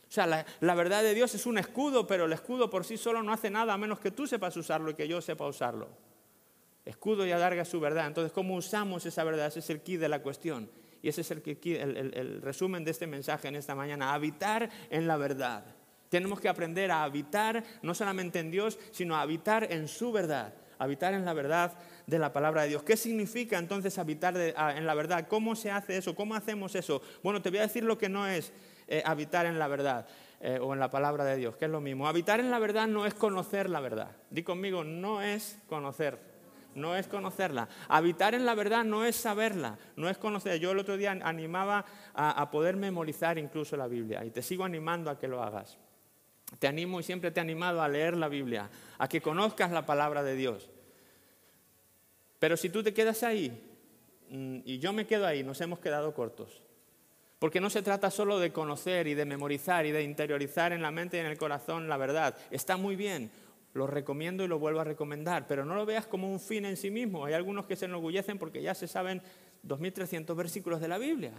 O 0.08 0.12
sea, 0.12 0.26
la, 0.28 0.76
verdad 0.76 1.04
de 1.04 1.14
Dios 1.14 1.36
es 1.36 1.46
un 1.46 1.58
escudo, 1.58 2.08
pero 2.08 2.26
el 2.26 2.34
escudo 2.34 2.70
por 2.70 2.86
sí 2.86 2.98
solo 2.98 3.22
no 3.22 3.34
hace 3.34 3.50
nada 3.50 3.74
a 3.74 3.78
menos 3.78 4.00
que 4.00 4.12
tú 4.12 4.26
sepas 4.26 4.56
usarlo 4.56 4.92
y 4.92 4.94
que 4.94 5.08
yo 5.08 5.22
sepa 5.22 5.46
usarlo. 5.46 5.90
Escudo 6.86 7.26
y 7.26 7.32
alarga 7.32 7.66
su 7.66 7.80
verdad. 7.80 8.06
Entonces, 8.06 8.32
¿cómo 8.32 8.56
usamos 8.56 9.06
esa 9.06 9.24
verdad? 9.24 9.48
Ese 9.48 9.60
es 9.60 9.70
el 9.72 9.82
key 9.82 9.98
de 9.98 10.08
la 10.08 10.22
cuestión. 10.22 10.70
Y 11.02 11.10
ese 11.10 11.22
es 11.22 11.32
el, 11.32 12.42
resumen 12.42 12.84
de 12.84 12.92
este 12.92 13.08
mensaje 13.08 13.48
en 13.48 13.56
esta 13.56 13.76
mañana. 13.76 14.14
Habitar 14.14 14.70
en 14.90 15.08
la 15.08 15.18
verdad. 15.18 15.64
Tenemos 16.10 16.40
que 16.40 16.48
aprender 16.48 16.92
a 16.92 17.04
habitar 17.04 17.64
no 17.82 17.96
solamente 17.96 18.40
en 18.40 18.52
Dios, 18.52 18.80
sino 18.92 19.16
a 19.16 19.22
habitar 19.22 19.72
en 19.72 19.88
su 19.88 20.12
verdad. 20.12 20.54
Habitar 20.78 21.14
en 21.14 21.26
la 21.26 21.34
verdad 21.34 21.74
de 22.06 22.20
la 22.20 22.32
palabra 22.34 22.64
de 22.64 22.70
Dios. 22.70 22.84
¿Qué 22.84 22.98
significa 22.98 23.58
entonces 23.58 23.98
habitar 23.98 24.38
en 24.38 24.86
la 24.86 24.94
verdad? 24.94 25.28
¿Cómo 25.28 25.56
se 25.56 25.72
hace 25.72 25.98
eso? 25.98 26.16
¿Cómo 26.16 26.36
hacemos 26.36 26.76
eso? 26.76 27.02
Bueno, 27.24 27.42
te 27.42 27.50
voy 27.50 27.60
a 27.60 27.64
decir 27.64 27.84
lo 27.84 27.98
que 27.98 28.10
no 28.10 28.28
es 28.28 28.52
eh, 28.88 29.02
habitar 29.06 29.46
en 29.46 29.58
la 29.58 29.68
verdad 29.68 30.08
eh, 30.40 30.60
o 30.62 30.74
en 30.74 30.80
la 30.80 30.90
palabra 30.90 31.24
de 31.24 31.38
Dios, 31.38 31.56
que 31.56 31.66
es 31.66 31.72
lo 31.72 31.82
mismo. 31.82 32.08
Habitar 32.08 32.40
en 32.40 32.52
la 32.52 32.60
verdad 32.60 32.88
no 32.88 33.06
es 33.06 33.14
conocer 33.14 33.70
la 33.70 33.80
verdad. 33.80 34.16
Di 34.30 34.44
conmigo, 34.44 34.84
no 34.84 35.22
es 35.22 35.60
conocer 35.68 36.35
no 36.76 36.96
es 36.96 37.08
conocerla. 37.08 37.68
Habitar 37.88 38.36
en 38.36 38.46
la 38.46 38.54
verdad 38.54 38.84
no 38.84 39.06
es 39.06 39.16
saberla, 39.16 39.78
no 39.96 40.10
es 40.10 40.18
conocer. 40.18 40.60
Yo 40.60 40.72
el 40.72 40.80
otro 40.80 40.98
día 40.98 41.12
animaba 41.12 41.86
a, 42.14 42.42
a, 42.42 42.52
poder 42.52 42.76
memorizar 42.76 43.38
incluso 43.38 43.76
la 43.76 43.88
Biblia 43.88 44.24
y 44.24 44.30
te 44.30 44.42
sigo 44.42 44.64
animando 44.64 45.10
a 45.10 45.18
que 45.18 45.28
lo 45.28 45.42
hagas. 45.42 45.78
Te 46.60 46.68
animo 46.68 47.00
y 47.00 47.04
siempre 47.04 47.32
te 47.32 47.40
he 47.40 47.42
animado 47.42 47.82
a 47.82 47.88
leer 47.88 48.16
la 48.16 48.28
Biblia, 48.28 48.70
a 48.98 49.08
que 49.08 49.22
conozcas 49.22 49.72
la 49.72 49.86
palabra 49.86 50.24
de 50.24 50.36
Dios. 50.36 50.70
Pero 52.40 52.58
si 52.58 52.70
tú 52.70 52.84
te 52.84 52.94
quedas 52.94 53.24
ahí 53.24 53.50
mm, 54.30 54.60
y 54.66 54.80
yo 54.80 54.94
me 54.94 55.08
quedo 55.08 55.26
ahí, 55.26 55.44
nos 55.44 55.60
hemos 55.62 55.80
quedado 55.80 56.14
cortos. 56.14 56.62
Porque 57.40 57.60
no 57.60 57.70
se 57.70 57.82
trata 57.82 58.10
solo 58.12 58.40
de 58.40 58.52
conocer 58.52 59.08
y 59.08 59.14
de 59.14 59.26
memorizar 59.26 59.86
y 59.86 59.92
de 59.92 60.04
interiorizar 60.04 60.72
en 60.72 60.82
la 60.82 60.92
mente 60.92 61.18
y 61.18 61.20
en 61.20 61.26
el 61.26 61.38
corazón 61.38 61.90
la 61.90 61.98
verdad. 61.98 62.36
Está 62.50 62.78
muy 62.78 62.96
bien, 62.96 63.30
lo 63.76 63.86
recomiendo 63.86 64.44
y 64.44 64.48
lo 64.48 64.58
vuelvo 64.58 64.80
a 64.80 64.84
recomendar, 64.84 65.46
pero 65.48 65.64
no 65.66 65.76
lo 65.76 65.86
veas 65.86 66.08
como 66.08 66.32
un 66.32 66.40
fin 66.40 66.66
en 66.66 66.78
sí 66.78 66.90
mismo. 66.90 67.26
Hay 67.26 67.34
algunos 67.34 67.68
que 67.68 67.76
se 67.76 67.86
enorgullecen 67.86 68.40
porque 68.40 68.62
ya 68.62 68.74
se 68.74 68.88
saben 68.88 69.22
2.300 69.68 70.36
versículos 70.36 70.82
de 70.82 70.88
la 70.88 70.98
Biblia. 70.98 71.34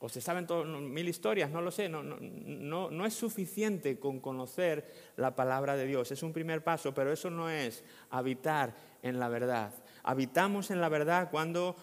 O 0.00 0.08
se 0.10 0.20
saben 0.20 0.46
mil 0.92 1.08
historias, 1.08 1.50
no 1.50 1.62
lo 1.62 1.70
sé. 1.70 1.88
No, 1.88 2.02
no, 2.02 2.90
no 2.90 3.06
es 3.06 3.14
suficiente 3.14 3.98
con 3.98 4.20
conocer 4.20 4.86
la 5.16 5.34
palabra 5.34 5.76
de 5.76 5.86
Dios. 5.86 6.12
Es 6.12 6.22
un 6.22 6.34
primer 6.34 6.62
paso, 6.62 6.92
pero 6.92 7.10
eso 7.10 7.30
no 7.30 7.48
es 7.48 7.82
habitar 8.10 8.74
en 9.00 9.18
la 9.18 9.28
verdad. 9.28 9.72
Habitamos 10.02 10.70
en 10.70 10.82
la 10.82 10.90
verdad 10.90 11.30
cuando 11.30 11.76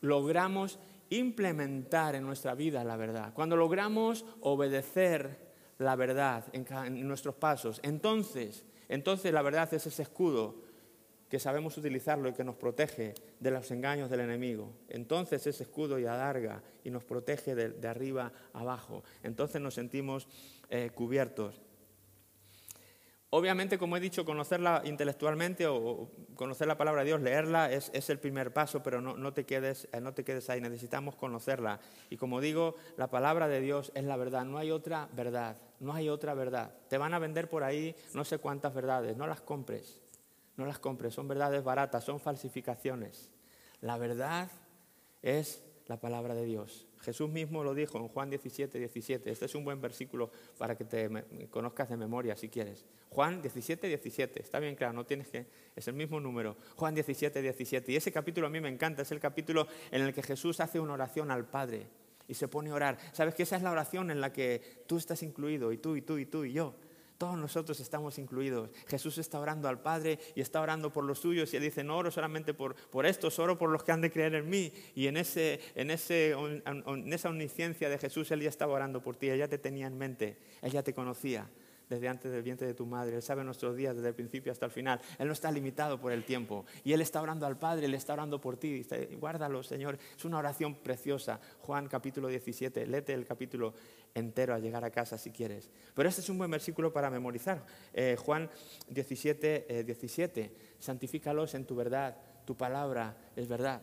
logramos 0.00 0.80
implementar 1.10 2.14
en 2.14 2.24
nuestra 2.24 2.54
vida 2.54 2.84
la 2.84 2.96
verdad, 2.96 3.32
cuando 3.34 3.56
logramos 3.56 4.24
obedecer 4.40 5.50
la 5.78 5.96
verdad 5.96 6.44
en, 6.52 7.06
nuestros 7.06 7.34
pasos, 7.34 7.80
entonces, 7.82 8.64
entonces 8.90 9.32
la 9.32 9.40
verdad 9.40 9.72
es 9.72 9.86
ese 9.86 10.02
escudo 10.02 10.56
que 11.28 11.38
sabemos 11.38 11.78
utilizarlo 11.78 12.28
y 12.28 12.32
que 12.32 12.42
nos 12.42 12.56
protege 12.56 13.14
de 13.38 13.50
los 13.52 13.70
engaños 13.70 14.10
del 14.10 14.18
enemigo. 14.20 14.72
Entonces 14.88 15.46
ese 15.46 15.62
escudo 15.62 15.96
y 16.00 16.04
alarga 16.04 16.60
y 16.82 16.90
nos 16.90 17.04
protege 17.04 17.54
de, 17.54 17.88
arriba 17.88 18.32
abajo. 18.52 19.04
Entonces 19.22 19.60
nos 19.60 19.74
sentimos 19.74 20.26
eh, 20.70 20.90
cubiertos. 20.92 21.60
Obviamente, 23.32 23.78
como 23.78 23.96
he 23.96 24.00
dicho, 24.00 24.24
conocerla 24.24 24.82
intelectualmente 24.84 25.68
o 25.68 26.10
conocer 26.34 26.66
la 26.66 26.76
palabra 26.76 27.02
de 27.02 27.06
Dios, 27.06 27.20
leerla 27.20 27.70
es, 27.70 28.10
el 28.10 28.18
primer 28.18 28.52
paso, 28.52 28.82
pero 28.82 29.00
no, 29.00 29.32
te 29.32 29.46
quedes, 29.46 29.88
eh, 29.92 30.00
no 30.00 30.12
te 30.12 30.24
quedes 30.24 30.50
ahí, 30.50 30.60
necesitamos 30.60 31.14
conocerla. 31.14 31.78
Y 32.10 32.16
como 32.16 32.40
digo, 32.40 32.74
la 32.96 33.08
palabra 33.08 33.46
de 33.46 33.60
Dios 33.60 33.92
es 33.94 34.02
la 34.02 34.16
verdad, 34.16 34.44
no 34.44 34.58
hay 34.58 34.72
otra 34.72 35.08
verdad, 35.12 35.58
no 35.78 35.94
hay 35.94 36.08
otra 36.08 36.34
verdad. 36.34 36.74
Te 36.88 36.98
van 36.98 37.14
a 37.14 37.20
vender 37.20 37.48
por 37.48 37.62
ahí 37.62 37.94
no 38.14 38.24
sé 38.24 38.38
cuántas 38.38 38.74
verdades, 38.74 39.16
no 39.16 39.28
las 39.28 39.40
compres, 39.40 40.00
no 40.56 40.66
las 40.66 40.80
compres, 40.80 41.14
son 41.14 41.28
verdades 41.28 41.62
baratas, 41.62 42.02
son 42.02 42.18
falsificaciones. 42.18 43.30
La 43.80 43.96
verdad 43.96 44.50
es 45.22 45.62
la 45.86 46.00
palabra 46.00 46.34
de 46.34 46.46
Dios. 46.46 46.89
Jesús 47.00 47.30
mismo 47.30 47.64
lo 47.64 47.74
dijo 47.74 47.98
en 47.98 48.08
Juan 48.08 48.28
17, 48.28 48.78
17. 48.78 49.30
Este 49.30 49.44
es 49.46 49.54
un 49.54 49.64
buen 49.64 49.80
versículo 49.80 50.30
para 50.58 50.76
que 50.76 50.84
te 50.84 51.08
conozcas 51.50 51.88
de 51.88 51.96
memoria 51.96 52.36
si 52.36 52.48
quieres. 52.48 52.84
Juan 53.08 53.40
17, 53.40 53.86
17. 53.88 54.42
Está 54.42 54.58
bien 54.58 54.76
claro, 54.76 54.92
no 54.92 55.04
tienes 55.04 55.28
que... 55.28 55.46
Es 55.74 55.88
el 55.88 55.94
mismo 55.94 56.20
número. 56.20 56.56
Juan 56.76 56.94
17, 56.94 57.40
17. 57.40 57.92
Y 57.92 57.96
ese 57.96 58.12
capítulo 58.12 58.46
a 58.46 58.50
mí 58.50 58.60
me 58.60 58.68
encanta. 58.68 59.02
Es 59.02 59.12
el 59.12 59.20
capítulo 59.20 59.66
en 59.90 60.02
el 60.02 60.12
que 60.12 60.22
Jesús 60.22 60.60
hace 60.60 60.78
una 60.78 60.92
oración 60.92 61.30
al 61.30 61.46
Padre 61.46 61.86
y 62.28 62.34
se 62.34 62.48
pone 62.48 62.70
a 62.70 62.74
orar. 62.74 62.98
¿Sabes 63.12 63.34
que 63.34 63.44
esa 63.44 63.56
es 63.56 63.62
la 63.62 63.72
oración 63.72 64.10
en 64.10 64.20
la 64.20 64.32
que 64.32 64.84
tú 64.86 64.98
estás 64.98 65.22
incluido 65.22 65.72
y 65.72 65.78
tú 65.78 65.96
y 65.96 66.02
tú 66.02 66.18
y 66.18 66.26
tú 66.26 66.44
y 66.44 66.52
yo? 66.52 66.74
Todos 67.20 67.36
nosotros 67.36 67.78
estamos 67.80 68.16
incluidos. 68.16 68.70
Jesús 68.86 69.18
está 69.18 69.38
orando 69.38 69.68
al 69.68 69.82
Padre 69.82 70.18
y 70.34 70.40
está 70.40 70.58
orando 70.62 70.90
por 70.90 71.04
los 71.04 71.18
suyos 71.18 71.52
y 71.52 71.58
él 71.58 71.62
dice, 71.62 71.84
no 71.84 71.98
oro 71.98 72.10
solamente 72.10 72.54
por, 72.54 72.74
por 72.74 73.04
estos, 73.04 73.38
oro 73.38 73.58
por 73.58 73.68
los 73.68 73.84
que 73.84 73.92
han 73.92 74.00
de 74.00 74.10
creer 74.10 74.36
en 74.36 74.48
mí. 74.48 74.72
Y 74.94 75.06
en, 75.06 75.18
ese, 75.18 75.60
en, 75.74 75.90
ese, 75.90 76.30
en 76.30 77.12
esa 77.12 77.28
omnisciencia 77.28 77.90
de 77.90 77.98
Jesús, 77.98 78.30
él 78.30 78.40
ya 78.40 78.48
estaba 78.48 78.72
orando 78.72 79.02
por 79.02 79.16
ti, 79.16 79.28
él 79.28 79.38
ya 79.38 79.48
te 79.48 79.58
tenía 79.58 79.86
en 79.86 79.98
mente, 79.98 80.38
él 80.62 80.72
ya 80.72 80.82
te 80.82 80.94
conocía 80.94 81.46
desde 81.90 82.08
antes 82.08 82.30
del 82.30 82.42
vientre 82.42 82.68
de 82.68 82.74
tu 82.74 82.86
madre. 82.86 83.16
Él 83.16 83.22
sabe 83.22 83.42
nuestros 83.42 83.76
días 83.76 83.96
desde 83.96 84.08
el 84.08 84.14
principio 84.14 84.52
hasta 84.52 84.64
el 84.64 84.70
final. 84.70 85.00
Él 85.18 85.26
no 85.26 85.32
está 85.32 85.50
limitado 85.50 86.00
por 86.00 86.12
el 86.12 86.24
tiempo. 86.24 86.64
Y 86.84 86.92
Él 86.92 87.00
está 87.00 87.20
orando 87.20 87.46
al 87.46 87.58
Padre, 87.58 87.86
Él 87.86 87.94
está 87.94 88.12
orando 88.14 88.40
por 88.40 88.56
ti. 88.56 88.86
Guárdalo, 89.18 89.62
Señor. 89.62 89.98
Es 90.16 90.24
una 90.24 90.38
oración 90.38 90.76
preciosa. 90.76 91.40
Juan 91.58 91.88
capítulo 91.88 92.28
17. 92.28 92.86
Lete 92.86 93.12
el 93.12 93.26
capítulo 93.26 93.74
entero 94.14 94.54
al 94.54 94.62
llegar 94.62 94.84
a 94.84 94.90
casa 94.90 95.18
si 95.18 95.32
quieres. 95.32 95.68
Pero 95.92 96.08
este 96.08 96.20
es 96.20 96.28
un 96.30 96.38
buen 96.38 96.50
versículo 96.50 96.92
para 96.92 97.10
memorizar. 97.10 97.66
Eh, 97.92 98.16
Juan 98.18 98.48
17, 98.88 99.84
17. 99.84 100.40
Eh, 100.40 100.52
Santifícalos 100.78 101.54
en 101.54 101.66
tu 101.66 101.74
verdad. 101.74 102.16
Tu 102.44 102.56
palabra 102.56 103.16
es 103.34 103.48
verdad. 103.48 103.82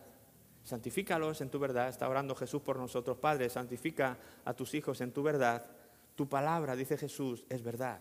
Santifícalos 0.64 1.42
en 1.42 1.50
tu 1.50 1.58
verdad. 1.58 1.90
Está 1.90 2.08
orando 2.08 2.34
Jesús 2.34 2.62
por 2.62 2.78
nosotros. 2.78 3.18
Padre, 3.18 3.50
santifica 3.50 4.18
a 4.46 4.54
tus 4.54 4.72
hijos 4.72 5.02
en 5.02 5.12
tu 5.12 5.22
verdad 5.22 5.77
tu 6.18 6.28
palabra, 6.28 6.74
dice 6.74 6.98
Jesús, 6.98 7.46
es 7.48 7.62
verdad. 7.62 8.00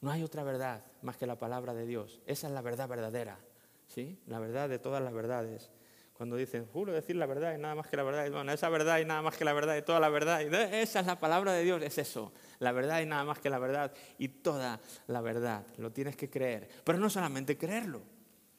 No 0.00 0.10
hay 0.10 0.24
otra 0.24 0.42
verdad 0.42 0.84
más 1.02 1.16
que 1.16 1.24
la 1.24 1.38
palabra 1.38 1.72
de 1.72 1.86
Dios. 1.86 2.20
Esa 2.26 2.48
es 2.48 2.52
la 2.52 2.62
verdad 2.62 2.88
verdadera, 2.88 3.38
¿sí? 3.86 4.18
La 4.26 4.40
verdad 4.40 4.68
de 4.68 4.80
todas 4.80 5.00
las 5.00 5.14
verdades. 5.14 5.70
Cuando 6.14 6.34
dicen, 6.34 6.66
juro 6.66 6.92
decir 6.92 7.14
la 7.14 7.26
verdad 7.26 7.54
y 7.54 7.58
nada 7.58 7.76
más 7.76 7.86
que 7.86 7.96
la 7.96 8.02
verdad, 8.02 8.26
y 8.26 8.30
bueno, 8.30 8.50
esa 8.50 8.68
verdad 8.70 8.98
y 8.98 9.04
nada 9.04 9.22
más 9.22 9.36
que 9.36 9.44
la 9.44 9.52
verdad 9.52 9.76
y 9.76 9.82
toda 9.82 10.00
la 10.00 10.08
verdad, 10.08 10.40
y 10.40 10.52
esa 10.74 10.98
es 10.98 11.06
la 11.06 11.20
palabra 11.20 11.52
de 11.52 11.62
Dios, 11.62 11.80
es 11.80 11.96
eso, 11.98 12.32
la 12.58 12.72
verdad 12.72 13.02
y 13.02 13.06
nada 13.06 13.22
más 13.22 13.38
que 13.38 13.50
la 13.50 13.60
verdad 13.60 13.92
y 14.18 14.26
toda 14.26 14.80
la 15.06 15.20
verdad. 15.20 15.64
Lo 15.76 15.92
tienes 15.92 16.16
que 16.16 16.28
creer, 16.28 16.68
pero 16.82 16.98
no 16.98 17.08
solamente 17.08 17.56
creerlo, 17.56 18.02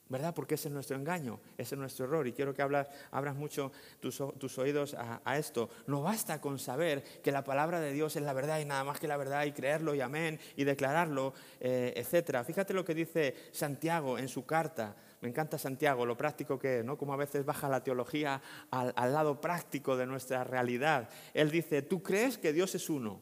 ¿verdad? 0.09 0.33
Porque 0.33 0.55
ese 0.55 0.67
es 0.69 0.73
nuestro 0.73 0.97
engaño, 0.97 1.39
ese 1.55 1.75
es 1.75 1.79
nuestro 1.79 2.05
error. 2.05 2.27
Y 2.27 2.33
quiero 2.33 2.53
que 2.53 2.63
abras, 2.63 2.89
abras 3.11 3.35
mucho 3.35 3.71
tus, 3.99 4.57
oídos 4.57 4.95
a, 4.95 5.37
esto. 5.37 5.69
No 5.85 6.01
basta 6.01 6.41
con 6.41 6.57
saber 6.57 7.03
que 7.21 7.31
la 7.31 7.43
palabra 7.43 7.79
de 7.79 7.93
Dios 7.93 8.15
es 8.15 8.23
la 8.23 8.33
verdad 8.33 8.59
y 8.59 8.65
nada 8.65 8.83
más 8.83 8.99
que 8.99 9.07
la 9.07 9.17
verdad 9.17 9.45
y 9.45 9.51
creerlo 9.51 9.93
y 9.93 10.01
amén 10.01 10.39
y 10.57 10.63
declararlo, 10.63 11.33
eh, 11.59 11.93
etc. 11.95 12.43
Fíjate 12.43 12.73
lo 12.73 12.83
que 12.83 12.95
dice 12.95 13.35
Santiago 13.51 14.17
en 14.17 14.27
su 14.27 14.45
carta. 14.45 14.95
Me 15.21 15.29
encanta 15.29 15.59
Santiago, 15.59 16.05
lo 16.05 16.17
práctico 16.17 16.57
que 16.57 16.79
es, 16.79 16.85
¿no? 16.85 16.97
Como 16.97 17.13
a 17.13 17.17
veces 17.17 17.45
baja 17.45 17.69
la 17.69 17.83
teología 17.83 18.41
al 18.71 19.13
lado 19.13 19.39
práctico 19.39 19.95
de 19.95 20.07
nuestra 20.07 20.43
realidad. 20.43 21.09
Él 21.35 21.51
dice, 21.51 21.83
¿tú 21.83 22.01
crees 22.01 22.37
que 22.37 22.51
Dios 22.51 22.73
es 22.73 22.89
uno? 22.89 23.21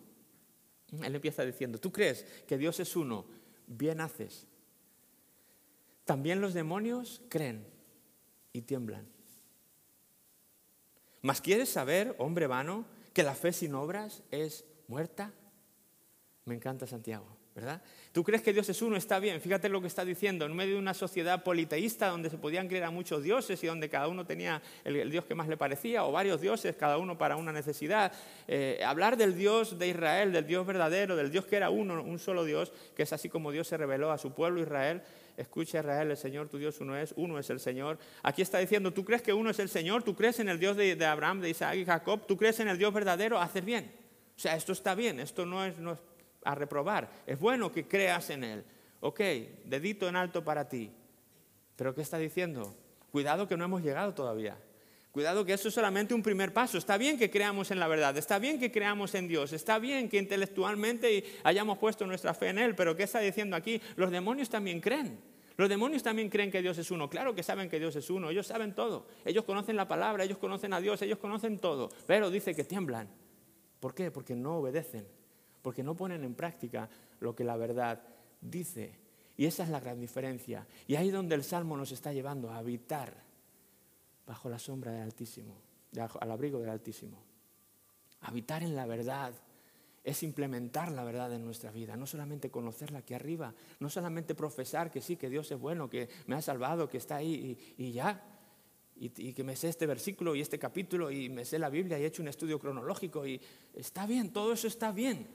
Él 1.04 1.16
empieza 1.16 1.44
diciendo, 1.44 1.80
¿tú 1.80 1.92
crees 1.92 2.24
que 2.48 2.58
Dios 2.58 2.80
es 2.80 2.96
uno? 2.96 3.26
Bien 3.66 4.00
haces 4.00 4.48
también 6.08 6.40
los 6.40 6.54
demonios 6.54 7.22
creen 7.28 7.68
y 8.54 8.62
tiemblan. 8.62 9.06
¿Mas 11.22 11.42
quieres 11.42 11.68
saber, 11.68 12.16
hombre 12.18 12.48
vano, 12.48 12.86
que 13.14 13.24
la 13.24 13.36
fe 13.36 13.52
sin 13.52 13.76
obras 13.76 14.24
es 14.32 14.64
muerta? 14.88 15.34
Me 16.46 16.56
encanta 16.56 16.88
Santiago. 16.88 17.38
¿verdad? 17.58 17.82
¿Tú 18.12 18.24
crees 18.24 18.44
que 18.44 18.54
Dios 18.54 18.70
es 18.70 18.84
uno? 18.84 18.98
Está 18.98 19.18
bien, 19.18 19.42
fíjate 19.42 19.68
lo 19.68 19.82
que 19.82 19.88
está 19.88 20.06
diciendo, 20.06 20.46
en 20.46 20.56
medio 20.56 20.76
de 20.76 20.80
una 20.80 20.94
sociedad 20.94 21.42
politeísta 21.44 22.10
donde 22.10 22.30
se 22.30 22.38
podían 22.38 22.68
creer 22.68 22.84
a 22.84 22.92
muchos 22.92 23.24
dioses 23.24 23.64
y 23.64 23.66
donde 23.66 23.90
cada 23.90 24.08
uno 24.10 24.28
tenía 24.28 24.62
el, 24.84 25.10
Dios 25.10 25.26
que 25.26 25.34
más 25.34 25.48
le 25.48 25.58
parecía, 25.58 26.06
o 26.06 26.12
varios 26.12 26.40
dioses, 26.40 26.76
cada 26.76 27.00
uno 27.00 27.18
para 27.18 27.36
una 27.36 27.52
necesidad. 27.52 28.12
Eh, 28.48 28.80
hablar 28.86 29.18
del 29.18 29.36
Dios 29.36 29.80
de 29.80 29.88
Israel, 29.88 30.32
del 30.34 30.46
Dios 30.46 30.68
verdadero, 30.68 31.16
del 31.16 31.32
Dios 31.32 31.48
que 31.48 31.56
era 31.56 31.72
uno, 31.72 32.04
un 32.04 32.20
solo 32.20 32.46
Dios, 32.46 32.72
que 32.96 33.02
es 33.02 33.12
así 33.12 33.28
como 33.28 33.52
Dios 33.52 33.68
se 33.68 33.76
reveló 33.76 34.12
a 34.12 34.20
su 34.20 34.34
pueblo 34.34 34.62
Israel. 34.62 35.02
Escucha 35.38 35.80
Israel, 35.80 36.10
el 36.10 36.18
Señor 36.18 36.50
tu 36.50 36.58
Dios 36.58 36.82
uno 36.82 36.98
es, 36.98 37.14
uno 37.16 37.38
es 37.38 37.50
el 37.52 37.60
Señor. 37.60 38.00
Aquí 38.24 38.42
está 38.42 38.58
diciendo, 38.58 38.92
¿tú 38.92 39.06
crees 39.06 39.22
que 39.22 39.34
uno 39.34 39.52
es 39.52 39.60
el 39.60 39.70
Señor? 39.70 40.02
¿Tú 40.02 40.16
crees 40.16 40.40
en 40.40 40.50
el 40.50 40.60
Dios 40.60 40.76
de, 40.76 41.06
Abraham, 41.06 41.42
de 41.42 41.52
Isaac 41.52 41.76
y 41.76 41.86
Jacob? 41.86 42.26
¿Tú 42.28 42.36
crees 42.36 42.60
en 42.60 42.68
el 42.68 42.80
Dios 42.80 42.92
verdadero? 42.92 43.40
Haces 43.40 43.64
bien. 43.64 43.92
O 44.36 44.40
sea, 44.40 44.56
esto 44.56 44.74
está 44.74 44.96
bien, 44.96 45.20
esto 45.20 45.46
no 45.46 45.64
es, 45.64 45.78
no 45.78 45.94
es 45.94 46.00
a 46.44 46.56
reprobar. 46.56 47.10
Es 47.28 47.40
bueno 47.40 47.72
que 47.72 47.88
creas 47.88 48.32
en 48.32 48.44
Él. 48.44 48.64
Ok, 49.00 49.20
dedito 49.66 50.08
en 50.08 50.16
alto 50.16 50.44
para 50.44 50.68
ti. 50.68 50.92
Pero 51.76 51.94
¿qué 51.94 52.02
está 52.02 52.18
diciendo? 52.18 52.76
Cuidado 53.12 53.48
que 53.48 53.56
no 53.56 53.64
hemos 53.64 53.84
llegado 53.84 54.16
todavía. 54.16 54.58
Cuidado 55.12 55.46
que 55.46 55.54
eso 55.54 55.68
es 55.68 55.74
solamente 55.74 56.14
un 56.14 56.24
primer 56.24 56.54
paso. 56.54 56.78
Está 56.78 56.98
bien 56.98 57.18
que 57.18 57.30
creamos 57.30 57.72
en 57.72 57.80
la 57.80 57.88
verdad, 57.88 58.18
está 58.18 58.40
bien 58.40 58.60
que 58.60 58.72
creamos 58.72 59.14
en 59.16 59.28
Dios, 59.28 59.54
está 59.54 59.80
bien 59.80 60.10
que 60.10 60.18
intelectualmente 60.18 61.24
hayamos 61.44 61.78
puesto 61.78 62.06
nuestra 62.06 62.34
fe 62.34 62.50
en 62.50 62.60
Él, 62.60 62.76
pero 62.76 62.96
¿qué 62.96 63.04
está 63.04 63.20
diciendo 63.20 63.56
aquí? 63.56 63.82
Los 63.96 64.12
demonios 64.12 64.50
también 64.50 64.80
creen. 64.80 65.20
Los 65.58 65.68
demonios 65.68 66.04
también 66.04 66.30
creen 66.30 66.52
que 66.52 66.62
Dios 66.62 66.78
es 66.78 66.90
uno. 66.92 67.10
Claro 67.10 67.36
que 67.36 67.44
saben 67.44 67.70
que 67.70 67.80
Dios 67.80 67.96
es 67.96 68.10
uno, 68.10 68.30
ellos 68.30 68.48
saben 68.48 68.74
todo. 68.74 69.08
Ellos 69.26 69.44
conocen 69.44 69.76
la 69.76 69.88
palabra, 69.88 70.24
ellos 70.24 70.38
conocen 70.38 70.74
a 70.74 70.80
Dios, 70.80 71.02
ellos 71.02 71.18
conocen 71.18 71.60
todo. 71.60 71.90
Pero 72.06 72.30
dice 72.30 72.56
que 72.56 72.64
tiemblan. 72.64 73.10
¿Por 73.80 73.94
qué? 73.94 74.12
Porque 74.12 74.36
no 74.36 74.58
obedecen 74.58 75.06
porque 75.68 75.84
no 75.84 75.96
ponen 75.96 76.24
en 76.24 76.34
práctica 76.34 76.90
lo 77.20 77.36
que 77.36 77.44
la 77.44 77.58
verdad 77.58 78.02
dice. 78.40 78.98
Y 79.36 79.46
esa 79.46 79.64
es 79.64 79.70
la 79.70 79.82
gran 79.82 80.00
diferencia. 80.00 80.66
Y 80.88 80.96
ahí 80.96 81.08
es 81.08 81.14
donde 81.14 81.36
el 81.36 81.44
Salmo 81.44 81.76
nos 81.76 81.92
está 81.92 82.14
llevando 82.14 82.50
a 82.50 82.58
habitar 82.60 83.14
bajo 84.26 84.50
la 84.50 84.60
sombra 84.60 84.94
del 84.94 85.02
Altísimo, 85.02 85.56
al 86.22 86.32
abrigo 86.32 86.60
del 86.60 86.70
Altísimo. 86.70 87.22
Habitar 88.22 88.64
en 88.64 88.78
la 88.78 88.86
verdad 88.86 89.34
es 90.08 90.24
implementar 90.24 90.90
la 90.94 91.04
verdad 91.04 91.34
en 91.34 91.44
nuestra 91.44 91.70
vida, 91.70 91.98
no 91.98 92.08
solamente 92.08 92.50
conocerla 92.50 93.00
aquí 93.00 93.14
arriba, 93.14 93.54
no 93.82 93.90
solamente 93.90 94.36
profesar 94.36 94.90
que 94.90 95.02
sí, 95.02 95.18
que 95.18 95.30
Dios 95.30 95.52
es 95.52 95.60
bueno, 95.60 95.90
que 95.90 96.08
me 96.28 96.38
ha 96.38 96.42
salvado, 96.42 96.88
que 96.88 96.98
está 96.98 97.18
ahí 97.18 97.58
y, 97.78 97.92
ya, 97.92 98.24
y, 98.96 99.12
y, 99.18 99.34
que 99.34 99.44
me 99.44 99.58
sé 99.58 99.68
este 99.68 99.86
versículo 99.86 100.34
y 100.34 100.40
este 100.40 100.58
capítulo 100.58 101.12
y 101.12 101.28
me 101.28 101.44
sé 101.44 101.60
la 101.60 101.70
Biblia 101.70 102.00
y 102.00 102.04
he 102.04 102.06
hecho 102.06 102.22
un 102.22 102.30
estudio 102.30 102.58
cronológico 102.58 103.28
y 103.28 103.42
está 103.74 104.08
bien, 104.08 104.32
todo 104.32 104.54
eso 104.54 104.70
está 104.70 104.94
bien, 104.94 105.28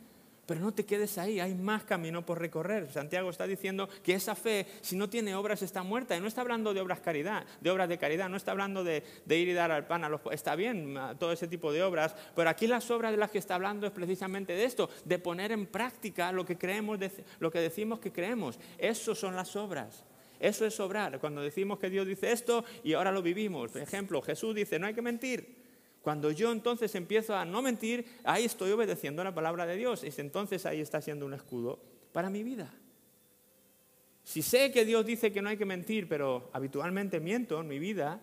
pero 0.52 0.66
no 0.66 0.74
te 0.74 0.84
quedes 0.84 1.16
ahí, 1.16 1.40
hay 1.40 1.54
más 1.54 1.84
camino 1.84 2.26
por 2.26 2.38
recorrer. 2.38 2.92
Santiago 2.92 3.30
está 3.30 3.46
diciendo 3.46 3.88
que 4.02 4.12
esa 4.12 4.34
fe, 4.34 4.66
si 4.82 4.96
no 4.96 5.08
tiene 5.08 5.34
obras, 5.34 5.62
está 5.62 5.82
muerta. 5.82 6.14
Y 6.14 6.20
no 6.20 6.26
está 6.26 6.42
hablando 6.42 6.74
de 6.74 6.82
obras 6.82 6.98
de 6.98 7.96
caridad, 7.96 8.28
no 8.28 8.36
está 8.36 8.50
hablando 8.50 8.84
de, 8.84 9.02
ir 9.30 9.48
y 9.48 9.54
dar 9.54 9.72
al 9.72 9.86
pan 9.86 10.04
a 10.04 10.10
los 10.10 10.20
está 10.30 10.54
bien 10.54 10.94
todo 11.18 11.32
ese 11.32 11.48
tipo 11.48 11.72
de 11.72 11.82
obras, 11.82 12.14
pero 12.36 12.50
aquí 12.50 12.66
las 12.66 12.90
obras 12.90 13.12
de 13.12 13.16
las 13.16 13.30
que 13.30 13.38
está 13.38 13.54
hablando 13.54 13.86
es 13.86 13.94
precisamente 13.94 14.52
de 14.52 14.64
esto, 14.64 14.90
de 15.06 15.18
poner 15.18 15.52
en 15.52 15.64
práctica 15.64 16.30
lo 16.32 16.44
que 16.44 16.58
creemos, 16.58 16.98
lo 17.38 17.50
que 17.50 17.60
decimos 17.60 17.98
que 17.98 18.12
creemos. 18.12 18.60
Eso 18.76 19.14
son 19.14 19.34
las 19.34 19.56
obras. 19.56 20.04
Eso 20.38 20.66
es 20.66 20.78
obrar. 20.80 21.18
Cuando 21.18 21.40
decimos 21.40 21.78
que 21.78 21.88
Dios 21.88 22.06
dice 22.06 22.30
esto 22.30 22.62
y 22.84 22.92
ahora 22.92 23.10
lo 23.10 23.22
vivimos. 23.22 23.72
Por 23.72 23.80
ejemplo, 23.80 24.20
Jesús 24.20 24.54
dice, 24.54 24.78
no 24.78 24.86
hay 24.86 24.92
que 24.92 25.00
mentir. 25.00 25.61
Cuando 26.02 26.32
yo 26.32 26.50
entonces 26.50 26.94
empiezo 26.96 27.36
a 27.36 27.44
no 27.44 27.62
mentir, 27.62 28.04
ahí 28.24 28.44
estoy 28.44 28.72
obedeciendo 28.72 29.22
la 29.22 29.32
palabra 29.32 29.66
de 29.66 29.76
Dios. 29.76 30.02
Y 30.02 30.20
entonces 30.20 30.66
ahí 30.66 30.80
está 30.80 31.00
siendo 31.00 31.24
un 31.24 31.32
escudo 31.32 31.78
para 32.12 32.28
mi 32.28 32.42
vida. 32.42 32.74
Si 34.24 34.42
sé 34.42 34.72
que 34.72 34.84
Dios 34.84 35.06
dice 35.06 35.32
que 35.32 35.40
no 35.40 35.48
hay 35.48 35.56
que 35.56 35.64
mentir, 35.64 36.08
pero 36.08 36.50
habitualmente 36.52 37.20
miento 37.20 37.60
en 37.60 37.68
mi 37.68 37.78
vida, 37.78 38.20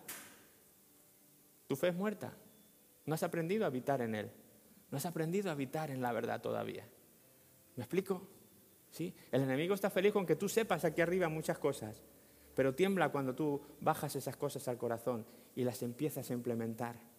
Tu 1.66 1.76
fe 1.76 1.88
es 1.88 1.94
muerta. 1.94 2.32
No 3.06 3.14
has 3.14 3.22
aprendido 3.22 3.64
a 3.64 3.68
habitar 3.68 4.02
en 4.02 4.14
Él. 4.14 4.30
No 4.90 4.98
has 4.98 5.06
aprendido 5.06 5.48
a 5.48 5.52
habitar 5.52 5.90
en 5.90 6.02
la 6.02 6.12
verdad 6.12 6.40
todavía. 6.40 6.84
¿Me 7.76 7.84
explico? 7.84 8.26
¿Sí? 8.90 9.14
El 9.30 9.42
enemigo 9.42 9.72
está 9.72 9.88
feliz 9.88 10.12
con 10.12 10.26
que 10.26 10.34
tú 10.34 10.48
sepas 10.48 10.84
aquí 10.84 11.00
arriba 11.00 11.28
muchas 11.28 11.58
cosas, 11.58 12.02
pero 12.56 12.74
tiembla 12.74 13.10
cuando 13.10 13.36
tú 13.36 13.62
bajas 13.80 14.16
esas 14.16 14.36
cosas 14.36 14.66
al 14.66 14.78
corazón 14.78 15.24
y 15.54 15.62
las 15.62 15.80
empiezas 15.82 16.28
a 16.30 16.34
implementar 16.34 17.09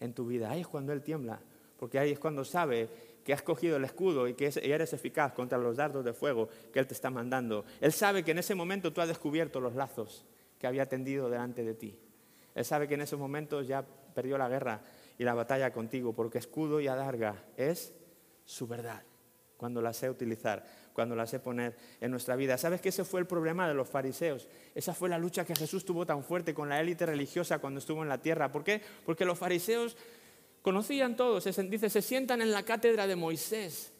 en 0.00 0.12
tu 0.14 0.26
vida. 0.26 0.50
Ahí 0.50 0.62
es 0.62 0.66
cuando 0.66 0.92
Él 0.92 1.02
tiembla, 1.02 1.40
porque 1.78 1.98
ahí 1.98 2.10
es 2.10 2.18
cuando 2.18 2.44
sabe 2.44 2.88
que 3.24 3.32
has 3.32 3.42
cogido 3.42 3.76
el 3.76 3.84
escudo 3.84 4.26
y 4.26 4.34
que 4.34 4.50
eres 4.62 4.92
eficaz 4.92 5.32
contra 5.32 5.58
los 5.58 5.76
dardos 5.76 6.04
de 6.04 6.12
fuego 6.12 6.48
que 6.72 6.78
Él 6.78 6.86
te 6.86 6.94
está 6.94 7.10
mandando. 7.10 7.64
Él 7.80 7.92
sabe 7.92 8.24
que 8.24 8.32
en 8.32 8.38
ese 8.38 8.54
momento 8.54 8.92
tú 8.92 9.00
has 9.00 9.08
descubierto 9.08 9.60
los 9.60 9.74
lazos 9.74 10.24
que 10.58 10.66
había 10.66 10.88
tendido 10.88 11.30
delante 11.30 11.62
de 11.62 11.74
ti. 11.74 11.98
Él 12.54 12.64
sabe 12.64 12.88
que 12.88 12.94
en 12.94 13.02
esos 13.02 13.18
momentos 13.18 13.66
ya 13.66 13.84
perdió 14.14 14.36
la 14.36 14.48
guerra 14.48 14.80
y 15.18 15.24
la 15.24 15.34
batalla 15.34 15.72
contigo, 15.72 16.12
porque 16.14 16.38
escudo 16.38 16.80
y 16.80 16.88
adarga 16.88 17.44
es 17.56 17.94
su 18.44 18.66
verdad, 18.66 19.02
cuando 19.56 19.80
la 19.80 19.92
sé 19.92 20.10
utilizar, 20.10 20.64
cuando 20.92 21.14
la 21.14 21.26
sé 21.26 21.38
poner 21.38 21.76
en 22.00 22.10
nuestra 22.10 22.36
vida. 22.36 22.58
¿Sabes 22.58 22.80
que 22.80 22.90
ese 22.90 23.04
fue 23.04 23.20
el 23.20 23.26
problema 23.26 23.68
de 23.68 23.74
los 23.74 23.88
fariseos? 23.88 24.48
Esa 24.74 24.94
fue 24.94 25.08
la 25.08 25.18
lucha 25.18 25.44
que 25.44 25.54
Jesús 25.54 25.84
tuvo 25.84 26.06
tan 26.06 26.24
fuerte 26.24 26.54
con 26.54 26.68
la 26.68 26.80
élite 26.80 27.06
religiosa 27.06 27.58
cuando 27.58 27.80
estuvo 27.80 28.02
en 28.02 28.08
la 28.08 28.18
tierra. 28.18 28.52
¿Por 28.52 28.64
qué? 28.64 28.80
Porque 29.04 29.24
los 29.24 29.38
fariseos 29.38 29.96
conocían 30.62 31.16
todos, 31.16 31.44
se, 31.44 31.62
dice, 31.64 31.88
se 31.88 32.02
sientan 32.02 32.42
en 32.42 32.52
la 32.52 32.64
cátedra 32.64 33.06
de 33.06 33.16
Moisés 33.16 33.92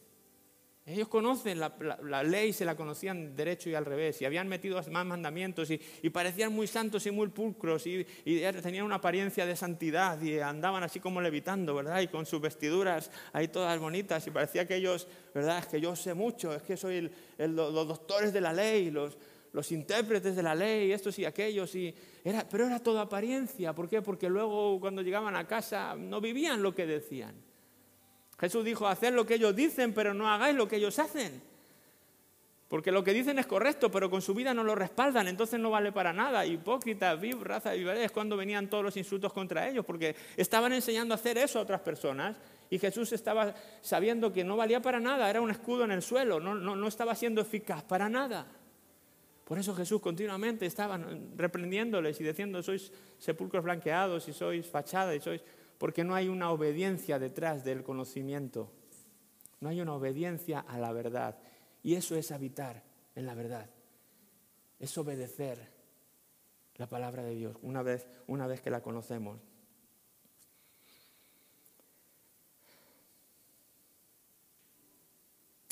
ellos 0.91 1.09
conocen 1.09 1.61
la, 1.61 2.23
ley, 2.23 2.53
se 2.53 2.65
la 2.65 2.77
conocían 2.77 3.37
derecho 3.37 3.71
y 3.71 3.75
al 3.75 3.85
revés, 3.85 4.21
y 4.21 4.25
habían 4.25 4.49
metido 4.49 4.81
más 4.91 5.07
mandamientos, 5.07 5.71
y, 5.71 6.11
parecían 6.11 6.53
muy 6.53 6.67
santos 6.67 7.07
y 7.07 7.11
muy 7.11 7.29
pulcros, 7.29 7.87
y, 7.87 8.05
tenían 8.63 8.85
una 8.85 8.97
apariencia 8.97 9.47
de 9.47 9.57
santidad, 9.57 10.21
y 10.21 10.39
andaban 10.41 10.83
así 10.83 11.01
como 11.01 11.21
levitando, 11.21 11.75
¿verdad? 11.75 12.01
Y 12.01 12.09
con 12.09 12.27
sus 12.27 12.41
vestiduras 12.41 13.11
ahí 13.33 13.49
todas 13.49 13.79
bonitas, 13.79 14.27
y 14.27 14.31
parecía 14.31 14.67
que 14.67 14.77
ellos, 14.77 15.09
¿verdad? 15.35 15.59
Es 15.59 15.67
que 15.67 15.81
yo 15.81 15.95
sé 15.97 16.15
mucho, 16.15 16.55
es 16.55 16.63
que 16.63 16.77
soy 16.77 17.11
los 17.39 17.87
doctores 17.89 18.33
de 18.33 18.41
la 18.41 18.53
ley, 18.53 18.91
los, 18.91 19.17
los 19.53 19.73
intérpretes 19.73 20.37
de 20.37 20.43
la 20.43 20.55
ley, 20.55 20.93
estos 20.93 21.19
y 21.19 21.25
aquellos, 21.25 21.75
y 21.75 21.95
era, 22.25 22.47
pero 22.49 22.67
era 22.67 22.79
toda 22.79 23.03
apariencia. 23.03 23.75
¿Por 23.75 23.89
qué? 23.89 24.03
Porque 24.03 24.29
luego 24.29 24.79
cuando 24.81 25.03
llegaban 25.03 25.37
a 25.37 25.47
casa 25.47 25.95
no 25.97 26.21
vivían 26.21 26.63
lo 26.63 26.75
que 26.75 26.87
decían. 26.87 27.50
Jesús 28.41 28.65
dijo, 28.65 28.89
haced 28.89 29.13
lo 29.13 29.27
que 29.27 29.35
ellos 29.35 29.55
dicen, 29.55 29.93
pero 29.93 30.15
no 30.15 30.27
hagáis 30.27 30.57
lo 30.57 30.67
que 30.67 30.77
ellos 30.77 30.99
hacen. 30.99 31.43
Porque 32.69 32.91
lo 32.91 33.05
que 33.05 33.13
dicen 33.13 33.39
es 33.39 33.47
correcto, 33.47 33.91
pero 33.91 34.09
con 34.09 34.23
su 34.23 34.33
vida 34.33 34.55
no 34.55 34.65
lo 34.65 34.75
respaldan, 34.75 35.29
entonces 35.29 35.61
no 35.61 35.71
vale 35.71 35.93
para 35.93 36.13
nada. 36.13 36.47
Hipócritas, 36.47 37.21
viv, 37.21 37.43
raza, 37.43 37.75
es 37.75 38.13
cuando 38.13 38.39
venían 38.39 38.71
todos 38.71 38.83
los 38.83 38.97
insultos 38.97 39.33
contra 39.33 39.69
ellos, 39.69 39.85
porque 39.85 40.17
estaban 40.37 40.73
enseñando 40.73 41.13
a 41.13 41.17
hacer 41.17 41.37
eso 41.37 41.59
a 41.59 41.63
otras 41.63 41.81
personas 41.81 42.37
y 42.71 42.79
Jesús 42.79 43.13
estaba 43.13 43.55
sabiendo 43.83 44.33
que 44.33 44.45
no 44.45 44.57
valía 44.57 44.81
para 44.81 45.01
nada, 45.01 45.29
era 45.29 45.41
un 45.41 45.51
escudo 45.51 45.85
en 45.85 45.91
el 45.91 46.01
suelo, 46.01 46.41
no, 46.41 46.55
no, 46.55 46.77
no 46.77 46.89
estaba 46.89 47.15
siendo 47.15 47.41
eficaz 47.43 47.83
para 47.83 48.09
nada. 48.09 48.47
Por 49.45 49.59
eso 49.59 49.75
Jesús 49.75 50.01
continuamente 50.01 50.65
estaba 50.65 50.99
reprendiéndoles 51.37 52.21
y 52.21 52.25
diciendo, 52.25 52.63
sois 52.63 52.93
sepulcros 53.19 53.65
blanqueados 53.65 54.29
y 54.29 54.33
sois 54.33 54.65
fachada 54.65 55.13
y 55.13 55.21
sois 55.21 55.43
porque 55.81 56.05
no 56.05 56.15
hay 56.15 56.29
una 56.29 56.51
obediencia 56.51 57.19
detrás 57.19 57.65
del 57.65 57.83
conocimiento. 57.83 58.71
No 59.61 59.71
hay 59.71 59.81
una 59.81 59.95
obediencia 59.95 60.61
a 60.61 60.79
la 60.79 60.93
verdad. 60.93 61.39
Y 61.83 61.95
eso 61.95 62.17
es 62.17 62.33
habitar 62.33 62.83
en 63.15 63.25
la 63.25 63.35
verdad. 63.35 63.71
Es 64.79 64.99
obedecer 64.99 65.73
la 66.77 66.87
palabra 66.87 67.23
de 67.23 67.35
Dios 67.35 67.57
una 67.63 67.83
vez, 67.83 68.07
una 68.27 68.47
vez 68.47 68.61
que 68.61 68.69
la 68.69 68.83
conocemos. 68.83 69.41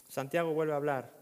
Santiago 0.09 0.55
vuelve 0.55 0.73
a 0.73 0.77
hablar. 0.77 1.13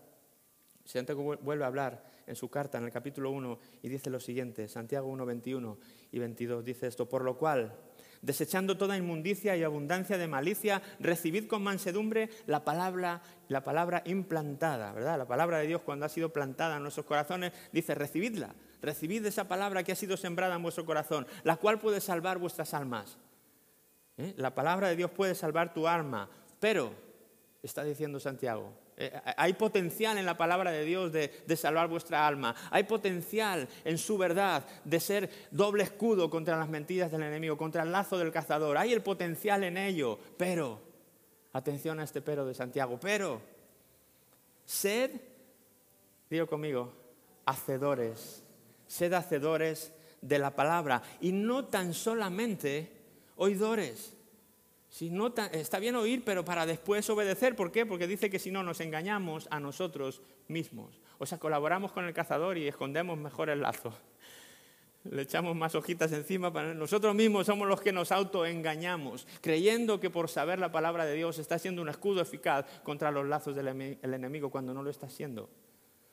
Santiago 0.85 1.37
vuelve 1.39 1.65
a 1.65 1.67
hablar 1.67 2.05
en 2.25 2.37
su 2.37 2.49
carta 2.49 2.79
en 2.79 2.85
el 2.85 2.93
capítulo 2.93 3.33
1 3.33 3.59
y 3.83 3.89
dice 3.89 4.11
lo 4.11 4.21
siguiente, 4.21 4.69
Santiago 4.69 5.09
1, 5.09 5.27
21 5.27 5.77
y 6.13 6.21
22 6.21 6.65
dice 6.65 6.87
esto, 6.87 7.09
por 7.09 7.25
lo 7.25 7.37
cual 7.37 7.77
desechando 8.27 8.77
toda 8.77 8.97
inmundicia 8.97 9.57
y 9.57 9.63
abundancia 9.63 10.19
de 10.19 10.27
malicia, 10.27 10.83
recibid 10.99 11.47
con 11.47 11.63
mansedumbre 11.63 12.29
la 12.47 12.65
palabra, 12.65 13.23
la 13.49 13.63
palabra 13.63 14.03
implantada, 14.05 14.93
¿verdad? 14.93 15.17
La 15.17 15.29
palabra 15.29 15.59
de 15.59 15.69
Dios 15.69 15.83
cuando 15.83 16.07
ha 16.07 16.09
sido 16.09 16.33
plantada 16.33 16.77
en 16.77 16.83
nuestros 16.83 17.07
corazones, 17.07 17.53
dice, 17.73 17.95
recibidla, 17.95 18.53
recibid 18.83 19.25
esa 19.25 19.47
palabra 19.47 19.85
que 19.85 19.93
ha 19.93 19.97
sido 19.97 20.17
sembrada 20.17 20.57
en 20.57 20.63
vuestro 20.63 20.85
corazón, 20.85 21.25
la 21.45 21.57
cual 21.57 21.79
puede 21.79 22.01
salvar 22.01 22.39
vuestras 22.39 22.75
almas. 22.75 23.17
¿Eh? 24.17 24.35
La 24.37 24.57
palabra 24.57 24.89
de 24.89 24.97
Dios 24.97 25.13
puede 25.13 25.37
salvar 25.37 25.73
tu 25.73 25.87
alma, 25.87 26.29
pero, 26.59 26.93
está 27.63 27.85
diciendo 27.85 28.19
Santiago, 28.19 28.73
hay 29.37 29.53
potencial 29.53 30.17
en 30.17 30.25
la 30.25 30.37
palabra 30.37 30.71
de 30.71 30.85
Dios 30.85 31.13
de, 31.13 31.57
salvar 31.57 31.89
vuestra 31.89 32.27
alma. 32.27 32.55
Hay 32.71 32.85
potencial 32.85 33.69
en 33.85 33.99
su 33.99 34.17
verdad 34.17 34.65
de 34.85 35.01
ser 35.01 35.31
doble 35.51 35.83
escudo 35.83 36.31
contra 36.31 36.57
las 36.57 36.69
mentiras 36.69 37.11
del 37.11 37.23
enemigo, 37.23 37.59
contra 37.59 37.83
el 37.83 37.93
lazo 37.93 38.17
del 38.17 38.33
cazador. 38.33 38.79
Hay 38.79 38.93
el 38.93 39.03
potencial 39.03 39.65
en 39.65 39.77
ello. 39.77 40.19
Pero, 40.39 40.81
atención 41.53 42.01
a 42.01 42.05
este 42.05 42.23
pero 42.23 42.47
de 42.47 42.55
Santiago, 42.55 42.99
pero, 42.99 43.43
sed, 44.65 45.11
digo 46.31 46.47
conmigo, 46.47 46.93
hacedores. 47.45 48.43
Sed 48.87 49.13
hacedores 49.13 49.93
de 50.23 50.39
la 50.39 50.57
palabra 50.57 51.03
y 51.21 51.33
no 51.33 51.67
tan 51.67 51.93
solamente 51.93 52.91
oidores. 53.37 54.16
Si 54.89 55.11
no, 55.11 55.35
está 55.53 55.79
bien 55.79 55.97
oír, 55.97 56.23
pero 56.25 56.45
para 56.45 56.65
después 56.65 57.09
obedecer. 57.11 57.57
¿Por 57.57 57.73
qué? 57.73 57.85
Porque 57.85 58.07
dice 58.07 58.31
que 58.31 58.39
si 58.39 58.51
no 58.51 58.63
nos 58.63 58.81
engañamos 58.81 59.49
a 59.51 59.61
nosotros 59.61 60.23
mismos. 60.49 61.01
O 61.19 61.27
sea, 61.27 61.39
colaboramos 61.39 61.93
con 61.93 62.05
el 62.05 62.15
cazador 62.15 62.57
y 62.57 62.69
escondemos 62.69 63.19
mejor 63.19 63.51
el 63.51 63.63
lazo. 63.63 63.93
Le 65.05 65.23
echamos 65.23 65.55
más 65.55 65.75
hojitas 65.75 66.13
encima. 66.13 66.53
Para... 66.53 66.75
Nosotros 66.75 67.15
mismos 67.15 67.47
somos 67.47 67.69
los 67.69 67.81
que 67.81 67.93
nos 67.93 68.11
autoengañamos, 68.11 69.27
creyendo 69.41 70.01
que 70.01 70.11
por 70.11 70.29
saber 70.29 70.59
la 70.59 70.73
palabra 70.73 71.05
de 71.05 71.15
Dios 71.15 71.39
está 71.39 71.59
siendo 71.59 71.83
un 71.83 71.89
escudo 71.89 72.21
eficaz 72.21 72.67
contra 72.83 73.11
los 73.11 73.27
lazos 73.27 73.55
del 73.55 73.69
enemigo 74.03 74.51
cuando 74.51 74.75
no 74.75 74.83
lo 74.83 74.91
está 74.91 75.09
siendo. 75.09 75.49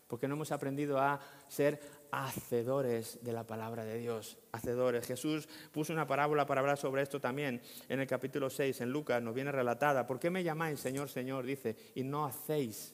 Porque 0.07 0.27
no 0.27 0.35
hemos 0.35 0.51
aprendido 0.51 0.99
a 0.99 1.19
ser 1.47 1.79
hacedores 2.13 3.17
de 3.23 3.33
la 3.33 3.47
palabra 3.47 3.83
de 3.83 3.97
Dios, 3.97 4.37
hacedores. 4.51 5.07
Jesús 5.07 5.49
puso 5.71 5.93
una 5.93 6.05
parábola 6.05 6.45
para 6.45 6.61
hablar 6.61 6.77
sobre 6.77 7.01
esto 7.01 7.19
también 7.19 7.59
en 7.89 7.99
el 7.99 8.05
capítulo 8.05 8.51
6, 8.51 8.81
en 8.81 8.91
Lucas, 8.91 9.21
nos 9.21 9.33
viene 9.33 9.51
relatada. 9.51 10.05
¿Por 10.05 10.19
qué 10.19 10.29
me 10.29 10.43
llamáis 10.43 10.79
Señor, 10.79 11.09
Señor? 11.09 11.43
Dice, 11.43 11.75
y 11.95 12.03
no 12.03 12.23
hacéis 12.25 12.93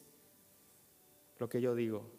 lo 1.37 1.49
que 1.49 1.59
yo 1.59 1.75
digo. 1.75 2.09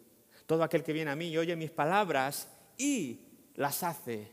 Todo 0.45 0.63
aquel 0.63 0.83
que 0.83 0.93
viene 0.93 1.09
a 1.09 1.15
mí 1.15 1.29
y 1.29 1.37
oye 1.39 1.55
mis 1.55 1.71
palabras 1.71 2.47
y 2.77 3.21
las 3.55 3.81
hace, 3.81 4.31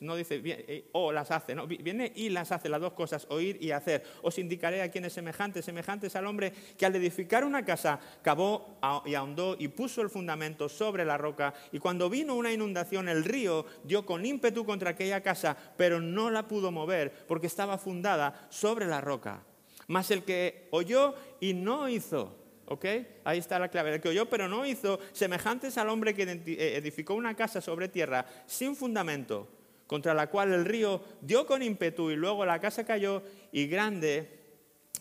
no 0.00 0.16
dice 0.16 0.40
eh, 0.44 0.88
o 0.92 1.12
las 1.12 1.30
hace, 1.30 1.54
no, 1.54 1.66
viene 1.66 2.10
y 2.14 2.30
las 2.30 2.50
hace, 2.50 2.68
las 2.68 2.80
dos 2.80 2.94
cosas, 2.94 3.26
oír 3.28 3.58
y 3.60 3.72
hacer. 3.72 4.04
Os 4.22 4.38
indicaré 4.38 4.80
a 4.80 4.90
quien 4.90 5.04
es 5.04 5.12
semejante. 5.12 5.62
Semejante 5.62 6.06
es 6.06 6.16
al 6.16 6.26
hombre 6.26 6.52
que 6.78 6.86
al 6.86 6.96
edificar 6.96 7.44
una 7.44 7.64
casa 7.64 8.00
cavó 8.22 8.78
y 9.04 9.14
ahondó 9.14 9.56
y 9.58 9.68
puso 9.68 10.00
el 10.00 10.08
fundamento 10.08 10.68
sobre 10.68 11.04
la 11.04 11.18
roca. 11.18 11.52
Y 11.72 11.78
cuando 11.78 12.08
vino 12.08 12.34
una 12.34 12.52
inundación, 12.52 13.08
el 13.08 13.24
río 13.24 13.66
dio 13.84 14.06
con 14.06 14.24
ímpetu 14.24 14.64
contra 14.64 14.90
aquella 14.90 15.22
casa, 15.22 15.56
pero 15.76 16.00
no 16.00 16.30
la 16.30 16.48
pudo 16.48 16.70
mover 16.70 17.26
porque 17.26 17.46
estaba 17.46 17.76
fundada 17.76 18.48
sobre 18.50 18.86
la 18.86 19.00
roca. 19.00 19.44
Mas 19.88 20.10
el 20.10 20.22
que 20.22 20.68
oyó 20.70 21.14
y 21.40 21.52
no 21.52 21.88
hizo, 21.88 22.39
¿Ok? 22.70 22.84
Ahí 23.24 23.38
está 23.38 23.58
la 23.58 23.68
clave. 23.68 23.94
El 23.94 24.00
que 24.00 24.10
oyó 24.10 24.30
pero 24.30 24.46
no 24.46 24.64
hizo, 24.64 25.00
semejantes 25.10 25.76
al 25.76 25.88
hombre 25.88 26.14
que 26.14 26.22
eh, 26.22 26.76
edificó 26.76 27.14
una 27.14 27.34
casa 27.34 27.60
sobre 27.60 27.88
tierra 27.88 28.24
sin 28.46 28.76
fundamento, 28.76 29.48
contra 29.88 30.14
la 30.14 30.28
cual 30.28 30.52
el 30.52 30.64
río 30.64 31.02
dio 31.20 31.46
con 31.46 31.64
ímpetu 31.64 32.12
y 32.12 32.16
luego 32.16 32.46
la 32.46 32.60
casa 32.60 32.84
cayó 32.84 33.24
y 33.50 33.66
grande, 33.66 34.38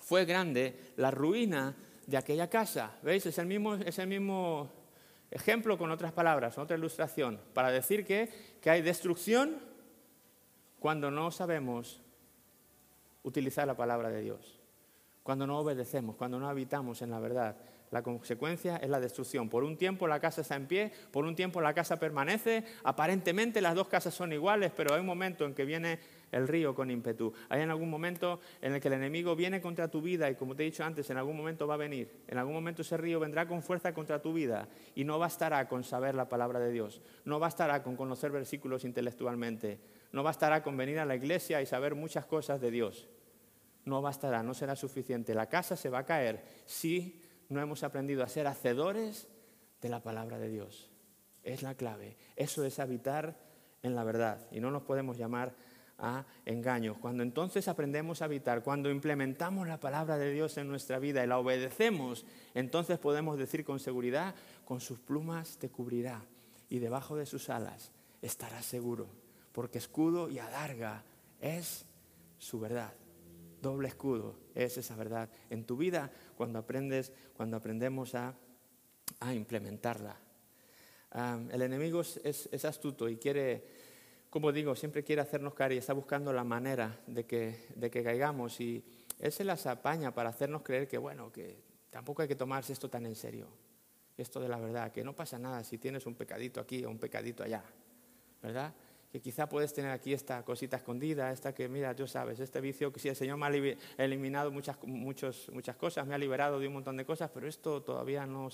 fue 0.01 0.25
grande 0.25 0.93
la 0.97 1.11
ruina 1.11 1.75
de 2.07 2.17
aquella 2.17 2.49
casa. 2.49 2.97
¿Veis? 3.03 3.27
Es 3.27 3.37
el 3.37 3.45
mismo, 3.45 3.75
es 3.75 3.99
el 3.99 4.07
mismo 4.07 4.71
ejemplo 5.29 5.77
con 5.77 5.91
otras 5.91 6.11
palabras, 6.11 6.57
otra 6.57 6.75
ilustración, 6.75 7.39
para 7.53 7.69
decir 7.69 8.03
que, 8.03 8.57
que 8.63 8.71
hay 8.71 8.81
destrucción 8.81 9.59
cuando 10.79 11.11
no 11.11 11.29
sabemos 11.29 12.01
utilizar 13.21 13.67
la 13.67 13.77
palabra 13.77 14.09
de 14.09 14.21
Dios 14.21 14.58
cuando 15.23 15.45
no 15.45 15.59
obedecemos, 15.59 16.15
cuando 16.15 16.39
no 16.39 16.49
habitamos 16.49 17.01
en 17.01 17.11
la 17.11 17.19
verdad. 17.19 17.57
La 17.91 18.03
consecuencia 18.03 18.77
es 18.77 18.89
la 18.89 18.99
destrucción. 18.99 19.49
Por 19.49 19.63
un 19.63 19.75
tiempo 19.75 20.07
la 20.07 20.19
casa 20.19 20.41
está 20.41 20.55
en 20.55 20.67
pie, 20.67 20.91
por 21.11 21.25
un 21.25 21.35
tiempo 21.35 21.59
la 21.59 21.73
casa 21.73 21.99
permanece. 21.99 22.63
Aparentemente 22.83 23.61
las 23.61 23.73
dos 23.73 23.87
casas 23.87 24.13
son 24.13 24.31
iguales, 24.31 24.71
pero 24.75 24.93
hay 24.93 24.99
un 24.99 25.07
momento 25.07 25.45
en 25.45 25.55
que 25.55 25.65
viene 25.65 25.99
el 26.31 26.47
río 26.47 26.75
con 26.75 26.91
ímpetu. 26.91 27.33
Hay 27.49 27.61
en 27.61 27.71
algún 27.71 27.89
momento 27.89 28.41
en 28.61 28.73
el 28.73 28.81
que 28.81 28.89
el 28.89 28.95
enemigo 28.95 29.35
viene 29.35 29.59
contra 29.59 29.87
tu 29.87 30.01
vida 30.01 30.29
y 30.29 30.35
como 30.35 30.55
te 30.55 30.63
he 30.63 30.65
dicho 30.65 30.83
antes, 30.83 31.09
en 31.09 31.17
algún 31.17 31.35
momento 31.35 31.65
va 31.65 31.73
a 31.73 31.77
venir. 31.77 32.11
En 32.27 32.37
algún 32.37 32.53
momento 32.53 32.83
ese 32.83 32.95
río 32.97 33.19
vendrá 33.19 33.47
con 33.47 33.63
fuerza 33.63 33.91
contra 33.91 34.21
tu 34.21 34.33
vida 34.33 34.67
y 34.93 35.03
no 35.03 35.17
bastará 35.17 35.67
con 35.67 35.83
saber 35.83 36.13
la 36.13 36.29
palabra 36.29 36.59
de 36.59 36.71
Dios. 36.71 37.01
No 37.25 37.39
bastará 37.39 37.81
con 37.81 37.95
conocer 37.95 38.31
versículos 38.31 38.85
intelectualmente 38.85 39.79
No 40.11 40.21
bastará 40.21 40.61
con 40.61 40.77
venir 40.77 40.99
a 40.99 41.05
la 41.05 41.15
iglesia 41.15 41.61
y 41.61 41.65
saber 41.65 41.95
muchas 41.95 42.25
cosas 42.25 42.61
de 42.61 42.69
Dios. 42.69 43.07
No 43.89 44.03
bastará, 44.03 44.43
no 44.43 44.53
será 44.53 44.75
suficiente. 44.75 45.33
La 45.33 45.49
casa 45.49 45.75
se 45.75 45.89
va 45.89 45.99
a 45.99 46.05
caer 46.05 46.43
si 46.65 47.19
no 47.49 47.59
hemos 47.59 47.83
aprendido 47.83 48.23
a 48.23 48.29
ser 48.29 48.45
hacedores 48.45 49.27
de 49.81 49.89
la 49.89 50.03
palabra 50.03 50.37
de 50.37 50.49
Dios. 50.49 50.91
Es 51.43 51.63
la 51.63 51.73
clave. 51.73 52.15
Eso 52.35 52.63
es 52.63 52.77
habitar 52.77 53.35
en 53.81 53.95
la 53.95 54.03
verdad. 54.03 54.45
Y 54.51 54.59
no 54.59 54.69
nos 54.69 54.83
podemos 54.83 55.17
llamar 55.17 55.55
a 55.97 56.23
engaños. 56.45 56.97
Cuando 56.99 57.23
entonces 57.23 57.67
aprendemos 57.67 58.21
a 58.21 58.25
habitar, 58.25 58.61
cuando 58.61 58.91
implementamos 58.91 59.67
la 59.67 59.79
palabra 59.79 60.19
de 60.19 60.31
Dios 60.31 60.57
en 60.59 60.67
nuestra 60.67 60.99
vida 60.99 61.23
y 61.23 61.27
la 61.27 61.39
obedecemos, 61.39 62.25
entonces 62.53 62.99
podemos 62.99 63.39
decir 63.39 63.65
con 63.65 63.79
seguridad, 63.79 64.35
con 64.65 64.81
sus 64.81 64.99
plumas 64.99 65.57
te 65.57 65.69
cubrirá 65.69 66.23
y 66.69 66.77
debajo 66.77 67.15
de 67.15 67.25
sus 67.25 67.49
alas 67.49 67.91
estarás 68.21 68.65
seguro, 68.65 69.07
porque 69.51 69.79
escudo 69.79 70.29
y 70.29 70.37
adarga 70.37 71.03
es 71.41 71.85
su 72.37 72.59
verdad. 72.59 72.93
Doble 73.61 73.87
escudo 73.87 74.35
es 74.55 74.77
esa 74.77 74.95
verdad 74.95 75.29
en 75.49 75.65
tu 75.65 75.77
vida 75.77 76.11
cuando 76.35 76.59
aprendes, 76.59 77.11
cuando 77.35 77.57
aprendemos 77.57 78.15
a, 78.15 78.35
implementarla. 79.33 80.15
el 81.51 81.61
enemigo 81.61 82.01
es 82.01 82.65
astuto 82.65 83.09
y 83.09 83.17
quiere 83.17 83.63
como 84.29 84.51
digo, 84.51 84.75
siempre 84.75 85.03
quiere 85.03 85.21
hacernos 85.21 85.55
caer 85.55 85.73
y 85.73 85.77
está 85.77 85.93
buscando 85.93 86.31
la 86.31 86.43
manera 86.43 86.99
de 87.07 87.25
que, 87.25 87.65
de 87.75 87.89
que 87.89 88.03
caigamos. 88.03 88.59
Y 88.61 88.83
Él 89.19 89.31
se 89.31 89.43
las 89.43 89.65
apaña 89.65 90.13
para 90.13 90.29
hacernos 90.29 90.61
creer 90.61 90.87
que, 90.87 90.97
bueno, 90.97 91.31
que 91.31 91.63
tampoco 91.89 92.21
hay 92.21 92.27
que 92.27 92.35
tomarse 92.35 92.73
esto 92.73 92.89
tan 92.89 93.05
en 93.05 93.15
serio. 93.15 93.47
Esto 94.17 94.39
de 94.39 94.49
la 94.49 94.59
verdad, 94.59 94.91
que 94.91 95.03
no 95.03 95.15
pasa 95.15 95.39
nada 95.39 95.63
si 95.63 95.77
tienes 95.77 96.05
un 96.05 96.13
pecadito 96.13 96.59
aquí 96.59 96.83
o 96.83 96.89
un 96.89 96.99
pecadito 96.99 97.43
allá, 97.43 97.63
¿verdad? 98.41 98.73
Que 99.11 99.19
quizá 99.19 99.49
puedes 99.49 99.73
tener 99.73 99.91
aquí 99.91 100.13
esta 100.13 100.43
cosita 100.43 100.77
escondida, 100.77 101.31
esta 101.31 101.53
que, 101.53 101.67
mira, 101.67 101.95
tú 101.95 102.07
sabes, 102.07 102.39
este 102.39 102.61
vicio 102.61 102.93
que 102.93 102.99
si 102.99 103.09
el 103.09 103.15
Señor 103.15 103.37
me 103.37 103.47
ha 103.47 104.03
eliminado 104.03 104.51
muchas, 104.51 104.77
muchos, 104.83 105.49
muchas 105.51 105.75
cosas, 105.75 106.05
me 106.05 106.13
ha 106.13 106.17
liberado 106.17 106.59
de 106.59 106.67
un 106.67 106.73
montón 106.73 106.95
de 106.97 107.05
cosas, 107.05 107.31
pero 107.33 107.47
esto 107.47 107.81
todavía 107.81 108.27
no, 108.27 108.49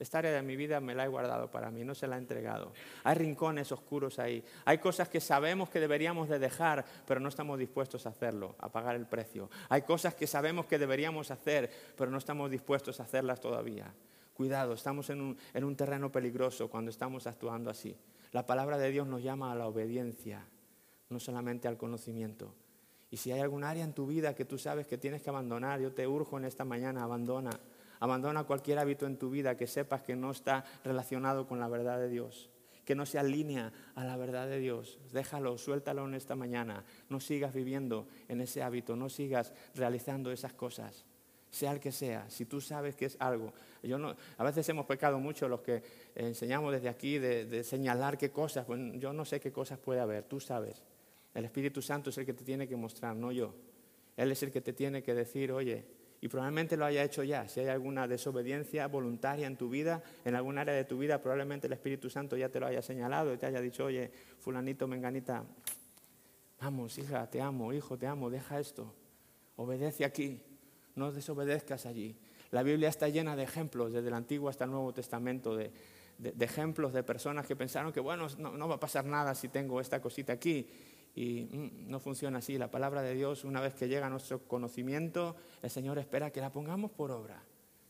esta 0.00 0.18
área 0.18 0.32
de 0.32 0.42
mi 0.42 0.56
vida 0.56 0.80
me 0.80 0.94
la 0.94 1.04
he 1.04 1.08
guardado 1.08 1.50
para 1.50 1.70
mí, 1.70 1.84
no 1.84 1.94
se 1.94 2.06
la 2.06 2.16
he 2.16 2.18
entregado. 2.18 2.72
Hay 3.04 3.14
rincones 3.16 3.70
oscuros 3.70 4.18
ahí. 4.18 4.42
Hay 4.64 4.78
cosas 4.78 5.10
que 5.10 5.20
sabemos 5.20 5.68
que 5.68 5.78
deberíamos 5.78 6.30
de 6.30 6.38
dejar, 6.38 6.86
pero 7.06 7.20
no 7.20 7.28
estamos 7.28 7.58
dispuestos 7.58 8.06
a 8.06 8.08
hacerlo, 8.08 8.56
a 8.58 8.70
pagar 8.70 8.96
el 8.96 9.06
precio. 9.06 9.50
Hay 9.68 9.82
cosas 9.82 10.14
que 10.14 10.26
sabemos 10.26 10.64
que 10.64 10.78
deberíamos 10.78 11.30
hacer, 11.30 11.70
pero 11.98 12.10
no 12.10 12.16
estamos 12.16 12.50
dispuestos 12.50 12.98
a 12.98 13.02
hacerlas 13.02 13.40
todavía. 13.42 13.92
Cuidado, 14.32 14.72
estamos 14.72 15.10
en 15.10 15.20
un, 15.20 15.38
en 15.52 15.64
un 15.64 15.76
terreno 15.76 16.10
peligroso 16.10 16.70
cuando 16.70 16.90
estamos 16.90 17.26
actuando 17.26 17.68
así. 17.68 17.94
La 18.32 18.46
palabra 18.46 18.78
de 18.78 18.90
Dios 18.90 19.06
nos 19.06 19.22
llama 19.22 19.52
a 19.52 19.54
la 19.56 19.66
obediencia, 19.66 20.46
no 21.08 21.18
solamente 21.18 21.68
al 21.68 21.76
conocimiento. 21.76 22.54
Y 23.10 23.16
si 23.16 23.32
hay 23.32 23.40
algún 23.40 23.64
área 23.64 23.84
en 23.84 23.92
tu 23.92 24.06
vida 24.06 24.34
que 24.34 24.44
tú 24.44 24.56
sabes 24.56 24.86
que 24.86 24.98
tienes 24.98 25.22
que 25.22 25.30
abandonar, 25.30 25.80
yo 25.80 25.92
te 25.92 26.06
urjo 26.06 26.38
en 26.38 26.44
esta 26.44 26.64
mañana, 26.64 27.02
abandona 27.02 27.50
Abandona 28.00 28.44
cualquier 28.44 28.78
hábito 28.78 29.06
en 29.06 29.18
tu 29.18 29.28
vida 29.28 29.58
que 29.58 29.66
sepas 29.66 30.02
que 30.02 30.16
no 30.16 30.30
está 30.30 30.64
relacionado 30.84 31.46
con 31.46 31.60
la 31.60 31.68
verdad 31.68 31.98
de 31.98 32.08
Dios, 32.08 32.48
que 32.86 32.94
no 32.94 33.04
se 33.04 33.18
alinea 33.18 33.74
a 33.94 34.04
la 34.04 34.16
verdad 34.16 34.48
de 34.48 34.58
Dios. 34.58 34.98
Déjalo, 35.12 35.58
suéltalo 35.58 36.06
en 36.06 36.14
esta 36.14 36.34
mañana. 36.34 36.82
No 37.10 37.20
sigas 37.20 37.52
viviendo 37.52 38.08
en 38.28 38.40
ese 38.40 38.62
hábito, 38.62 38.96
no 38.96 39.10
sigas 39.10 39.52
realizando 39.74 40.32
esas 40.32 40.54
cosas 40.54 41.04
sea 41.50 41.72
el 41.72 41.80
que 41.80 41.92
sea, 41.92 42.28
si 42.30 42.46
tú 42.46 42.60
sabes 42.60 42.94
que 42.94 43.06
es 43.06 43.16
algo. 43.18 43.52
Yo 43.82 43.98
no, 43.98 44.14
a 44.38 44.44
veces 44.44 44.68
hemos 44.68 44.86
pecado 44.86 45.18
mucho 45.18 45.48
los 45.48 45.60
que 45.60 45.82
enseñamos 46.14 46.72
desde 46.72 46.88
aquí 46.88 47.18
de, 47.18 47.64
señalar 47.64 48.16
qué 48.16 48.30
cosas. 48.30 48.66
yo 48.94 49.12
no 49.12 49.24
sé 49.24 49.40
qué 49.40 49.50
cosas 49.50 49.78
puede 49.78 50.00
haber, 50.00 50.24
tú 50.24 50.40
sabes. 50.40 50.82
El 51.34 51.44
Espíritu 51.44 51.82
Santo 51.82 52.10
es 52.10 52.18
el 52.18 52.26
que 52.26 52.34
te 52.34 52.44
tiene 52.44 52.68
que 52.68 52.76
mostrar, 52.76 53.16
no 53.16 53.32
yo. 53.32 53.54
Él 54.16 54.30
es 54.32 54.42
el 54.42 54.50
que 54.50 54.60
te 54.60 54.72
tiene 54.72 55.02
que 55.02 55.14
decir, 55.14 55.52
oye, 55.52 55.84
y 56.20 56.28
probablemente 56.28 56.76
lo 56.76 56.84
haya 56.84 57.02
hecho 57.02 57.22
ya. 57.22 57.48
Si 57.48 57.60
hay 57.60 57.68
alguna 57.68 58.06
desobediencia 58.06 58.86
voluntaria 58.88 59.46
en 59.46 59.56
tu 59.56 59.70
vida, 59.70 60.02
en 60.24 60.34
algún 60.34 60.58
área 60.58 60.74
de 60.74 60.84
tu 60.84 60.98
vida, 60.98 61.20
probablemente 61.22 61.66
el 61.66 61.72
Espíritu 61.72 62.10
Santo 62.10 62.36
ya 62.36 62.48
te 62.48 62.60
lo 62.60 62.66
haya 62.66 62.82
señalado 62.82 63.32
y 63.32 63.38
te 63.38 63.46
haya 63.46 63.60
dicho, 63.60 63.86
oye, 63.86 64.10
fulanito, 64.38 64.86
menganita, 64.86 65.44
vamos, 66.60 66.98
hija, 66.98 67.28
te 67.30 67.40
amo, 67.40 67.72
hijo, 67.72 67.96
te 67.96 68.06
amo, 68.06 68.28
deja 68.28 68.60
esto, 68.60 68.92
obedece 69.56 70.04
aquí, 70.04 70.42
no 70.94 71.12
desobedezcas 71.12 71.86
allí. 71.86 72.16
La 72.50 72.62
Biblia 72.62 72.88
está 72.88 73.08
llena 73.08 73.36
de 73.36 73.44
ejemplos, 73.44 73.92
desde 73.92 74.08
el 74.08 74.14
Antiguo 74.14 74.48
hasta 74.48 74.64
el 74.64 74.70
Nuevo 74.70 74.92
Testamento, 74.92 75.56
de, 75.56 75.70
ejemplos 76.40 76.92
de 76.92 77.02
personas 77.02 77.46
que 77.46 77.56
pensaron 77.56 77.92
que, 77.92 78.00
bueno, 78.00 78.26
no 78.38 78.68
va 78.68 78.74
a 78.74 78.80
pasar 78.80 79.04
nada 79.04 79.34
si 79.34 79.48
tengo 79.48 79.80
esta 79.80 80.00
cosita 80.02 80.32
aquí 80.32 80.68
y 81.14 81.48
mm, 81.50 81.90
no 81.90 82.00
funciona 82.00 82.38
así. 82.38 82.58
La 82.58 82.70
palabra 82.70 83.02
de 83.02 83.14
Dios, 83.14 83.44
una 83.44 83.60
vez 83.60 83.74
que 83.74 83.88
llega 83.88 84.06
a 84.06 84.10
nuestro 84.10 84.40
conocimiento, 84.46 85.36
el 85.62 85.70
Señor 85.70 85.98
espera 85.98 86.30
que 86.30 86.40
la 86.40 86.50
pongamos 86.50 86.90
por 86.90 87.10
obra. 87.10 87.42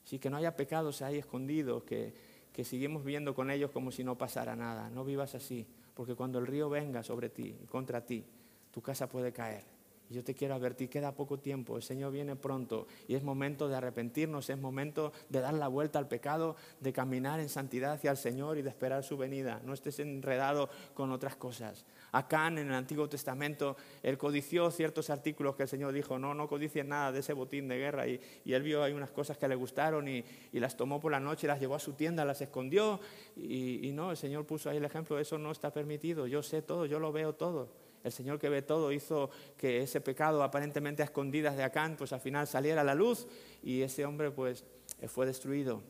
Así 0.05 0.19
que 0.19 0.31
no 0.31 0.37
haya 0.37 0.57
pecados 0.57 1.03
ahí 1.03 1.19
escondidos, 1.19 1.85
que, 1.85 2.15
que 2.53 2.65
seguimos 2.65 3.05
viviendo 3.05 3.35
con 3.35 3.51
ellos 3.51 3.71
como 3.71 3.91
si 3.91 4.05
no 4.05 4.17
pasara 4.17 4.57
nada. 4.57 4.91
No 4.91 5.05
vivas 5.05 5.35
así, 5.35 5.67
porque 5.95 6.15
cuando 6.15 6.39
el 6.39 6.47
río 6.47 6.69
venga 6.69 7.03
sobre 7.03 7.29
ti, 7.29 7.57
contra 7.71 8.05
ti, 8.05 8.25
tu 8.71 8.81
casa 8.81 9.09
puede 9.09 9.33
caer. 9.33 9.80
Yo 10.11 10.25
te 10.25 10.35
quiero 10.35 10.55
advertir, 10.55 10.91
queda 10.91 11.15
poco 11.15 11.39
tiempo, 11.39 11.77
el 11.77 11.85
Señor 11.85 12.11
viene 12.11 12.35
pronto 12.35 12.89
y 13.07 13.15
es 13.15 13.23
momento 13.23 13.69
de 13.69 13.77
arrepentirnos, 13.77 14.51
es 14.51 14.59
momento 14.59 15.13
de 15.29 15.41
dar 15.41 15.55
la 15.55 15.69
vuelta 15.69 16.01
al 16.01 16.09
pecado, 16.09 16.57
de 16.81 16.93
caminar 16.93 17.39
en 17.39 17.49
santidad 17.49 17.93
hacia 17.93 18.11
el 18.11 18.17
Señor 18.17 18.59
y 18.59 18.63
de 18.63 18.71
esperar 18.71 19.05
su 19.05 19.17
venida. 19.17 19.61
No 19.65 19.73
estés 19.73 20.01
enredado 20.01 20.69
con 20.95 21.13
otras 21.13 21.37
cosas. 21.37 21.87
Acán 22.11 22.59
en 22.59 22.67
el 22.67 22.75
Antiguo 22.75 23.09
Testamento, 23.09 23.77
él 24.03 24.19
codició 24.19 24.73
ciertos 24.73 25.11
artículos 25.11 25.55
que 25.55 25.63
el 25.63 25.69
Señor 25.69 25.93
dijo, 25.93 26.19
no, 26.19 26.35
no 26.35 26.49
codicies 26.49 26.85
nada 26.85 27.13
de 27.13 27.21
ese 27.21 27.33
botín 27.33 27.69
de 27.69 27.79
guerra. 27.79 28.09
Y, 28.09 28.21
él 28.47 28.63
vio 28.65 28.83
hay 28.83 28.93
unas 28.93 29.13
cosas 29.13 29.39
que 29.39 29.47
le 29.47 29.55
gustaron 29.55 30.09
y, 30.09 30.25
las 30.53 30.77
tomó 30.77 30.99
por 30.99 31.13
la 31.13 31.21
noche, 31.21 31.47
las 31.47 31.61
llevó 31.61 31.77
a 31.77 31.79
su 31.79 31.93
tienda, 31.93 32.25
las 32.25 32.41
escondió. 32.41 32.99
Y, 33.37 33.87
y 33.87 33.93
no, 33.93 34.11
el 34.11 34.17
Señor 34.17 34.45
puso 34.45 34.71
ahí 34.71 34.79
el 34.79 34.85
ejemplo, 34.85 35.21
eso 35.21 35.39
no 35.39 35.53
está 35.53 35.73
permitido, 35.73 36.27
yo 36.27 36.43
sé 36.43 36.63
todo, 36.63 36.85
yo 36.85 36.99
lo 36.99 37.13
veo 37.13 37.33
todo. 37.35 37.90
El 38.03 38.13
Señor 38.13 38.39
que 38.39 38.49
ve 38.49 38.63
todo 38.63 38.93
hizo 38.93 39.31
que 39.57 39.83
ese 39.83 40.01
pecado 40.01 40.43
aparentemente 40.43 41.03
a 41.03 41.05
escondidas 41.05 41.57
de 41.57 41.63
Acán, 41.63 41.97
pues 41.97 42.13
al 42.13 42.21
final 42.21 42.47
saliera 42.47 42.81
a 42.81 42.85
la 42.85 42.95
luz 42.95 43.27
y 43.63 43.83
ese 43.83 44.05
hombre 44.05 44.31
pues 44.31 44.65
eh, 45.01 45.09
fue 45.09 45.27
destruido. 45.27 45.83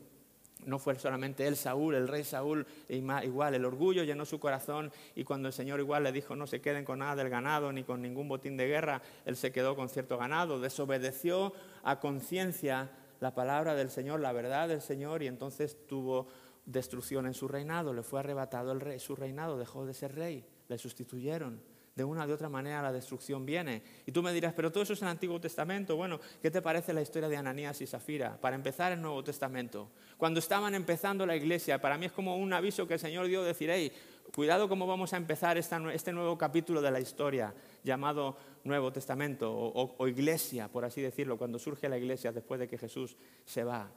No 0.65 0.77
fue 0.77 0.93
solamente 0.99 1.47
él, 1.47 1.55
Saúl, 1.55 1.95
el 1.95 2.07
rey 2.07 2.23
Saúl, 2.23 2.67
igual, 2.87 3.55
el 3.55 3.65
orgullo 3.65 4.03
llenó 4.03 4.25
su 4.25 4.39
corazón 4.39 4.91
y 5.15 5.23
cuando 5.23 5.47
el 5.47 5.53
Señor 5.53 5.79
igual 5.79 6.03
le 6.03 6.11
dijo 6.11 6.35
no 6.35 6.45
se 6.45 6.61
queden 6.61 6.85
con 6.85 6.99
nada 6.99 7.15
del 7.15 7.29
ganado 7.29 7.71
ni 7.71 7.83
con 7.83 8.01
ningún 8.01 8.27
botín 8.27 8.57
de 8.57 8.67
guerra, 8.67 9.01
él 9.25 9.35
se 9.35 9.51
quedó 9.51 9.75
con 9.75 9.89
cierto 9.89 10.19
ganado, 10.19 10.59
desobedeció 10.59 11.53
a 11.81 11.99
conciencia 11.99 12.91
la 13.19 13.33
palabra 13.33 13.73
del 13.73 13.89
Señor, 13.89 14.19
la 14.19 14.33
verdad 14.33 14.67
del 14.67 14.81
Señor 14.81 15.23
y 15.23 15.27
entonces 15.27 15.77
tuvo 15.87 16.27
destrucción 16.65 17.25
en 17.25 17.33
su 17.33 17.47
reinado, 17.47 17.91
le 17.91 18.03
fue 18.03 18.19
arrebatado 18.19 18.71
el 18.71 18.81
rey, 18.81 18.99
su 18.99 19.15
reinado, 19.15 19.57
dejó 19.57 19.87
de 19.87 19.95
ser 19.95 20.13
rey, 20.13 20.45
le 20.67 20.77
sustituyeron 20.77 21.70
de 21.95 22.03
una 22.05 22.23
o 22.23 22.27
de 22.27 22.33
otra 22.33 22.49
manera 22.49 22.81
la 22.81 22.91
destrucción 22.91 23.45
viene. 23.45 23.81
Y 24.05 24.11
tú 24.11 24.23
me 24.23 24.31
dirás, 24.31 24.53
pero 24.53 24.71
todo 24.71 24.83
eso 24.83 24.93
es 24.93 25.01
el 25.01 25.09
Antiguo 25.09 25.41
Testamento. 25.41 25.95
Bueno, 25.95 26.19
¿qué 26.41 26.49
te 26.49 26.61
parece 26.61 26.93
la 26.93 27.01
historia 27.01 27.27
de 27.27 27.35
Ananías 27.35 27.81
y 27.81 27.87
Zafira? 27.87 28.37
Para 28.39 28.55
empezar 28.55 28.91
el 28.91 29.01
Nuevo 29.01 29.23
Testamento. 29.23 29.89
Cuando 30.17 30.39
estaban 30.39 30.73
empezando 30.73 31.25
la 31.25 31.35
iglesia, 31.35 31.81
para 31.81 31.97
mí 31.97 32.05
es 32.05 32.11
como 32.11 32.37
un 32.37 32.53
aviso 32.53 32.87
que 32.87 32.93
el 32.93 32.99
Señor 32.99 33.27
dio, 33.27 33.43
decir, 33.43 33.69
hey, 33.71 33.91
cuidado 34.33 34.69
cómo 34.69 34.87
vamos 34.87 35.11
a 35.13 35.17
empezar 35.17 35.57
este 35.57 36.13
nuevo 36.13 36.37
capítulo 36.37 36.81
de 36.81 36.91
la 36.91 36.99
historia 37.01 37.53
llamado 37.83 38.37
Nuevo 38.63 38.93
Testamento 38.93 39.51
o, 39.53 40.07
iglesia, 40.07 40.69
por 40.69 40.85
así 40.85 41.01
decirlo, 41.01 41.37
cuando 41.37 41.59
surge 41.59 41.89
la 41.89 41.97
iglesia 41.97 42.31
después 42.31 42.59
de 42.59 42.69
que 42.69 42.77
Jesús 42.77 43.17
se 43.45 43.65
va. 43.65 43.91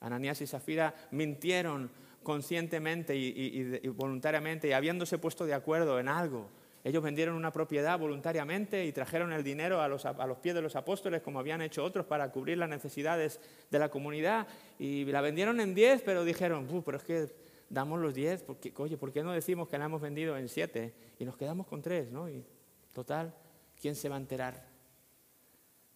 Ananías 0.00 0.40
y 0.40 0.48
Zafira 0.48 0.92
mintieron 1.12 1.88
conscientemente 2.24 3.16
y 3.16 3.86
voluntariamente 3.88 4.66
y 4.66 4.72
habiéndose 4.72 5.18
puesto 5.18 5.46
de 5.46 5.54
acuerdo 5.54 6.00
en 6.00 6.08
algo 6.08 6.48
ellos 6.84 7.02
vendieron 7.02 7.36
una 7.36 7.52
propiedad 7.52 7.98
voluntariamente 7.98 8.84
y 8.84 8.92
trajeron 8.92 9.32
el 9.32 9.44
dinero 9.44 9.80
a 9.80 9.88
los, 9.88 10.04
pies 10.42 10.54
de 10.54 10.62
los 10.62 10.74
apóstoles, 10.74 11.22
como 11.22 11.38
habían 11.38 11.62
hecho 11.62 11.84
otros, 11.84 12.06
para 12.06 12.30
cubrir 12.32 12.58
las 12.58 12.68
necesidades 12.68 13.40
de 13.70 13.78
la 13.78 13.88
comunidad. 13.88 14.48
Y 14.78 15.04
la 15.04 15.20
vendieron 15.20 15.60
en 15.60 15.74
10, 15.74 16.02
pero 16.02 16.24
dijeron, 16.24 16.66
pero 16.84 16.98
es 16.98 17.04
que 17.04 17.28
damos 17.68 18.00
los 18.00 18.14
10, 18.14 18.42
porque, 18.42 18.72
oye, 18.76 18.96
¿por 18.96 19.12
qué 19.12 19.22
no 19.22 19.32
decimos 19.32 19.68
que 19.68 19.78
la 19.78 19.84
hemos 19.84 20.00
vendido 20.00 20.36
en 20.36 20.48
7? 20.48 20.92
Y 21.20 21.24
nos 21.24 21.36
quedamos 21.36 21.68
con 21.68 21.82
3, 21.82 22.10
¿no? 22.10 22.28
Y 22.28 22.44
total, 22.92 23.32
¿quién 23.80 23.94
se 23.94 24.08
va 24.08 24.16
a 24.16 24.18
enterar? 24.18 24.66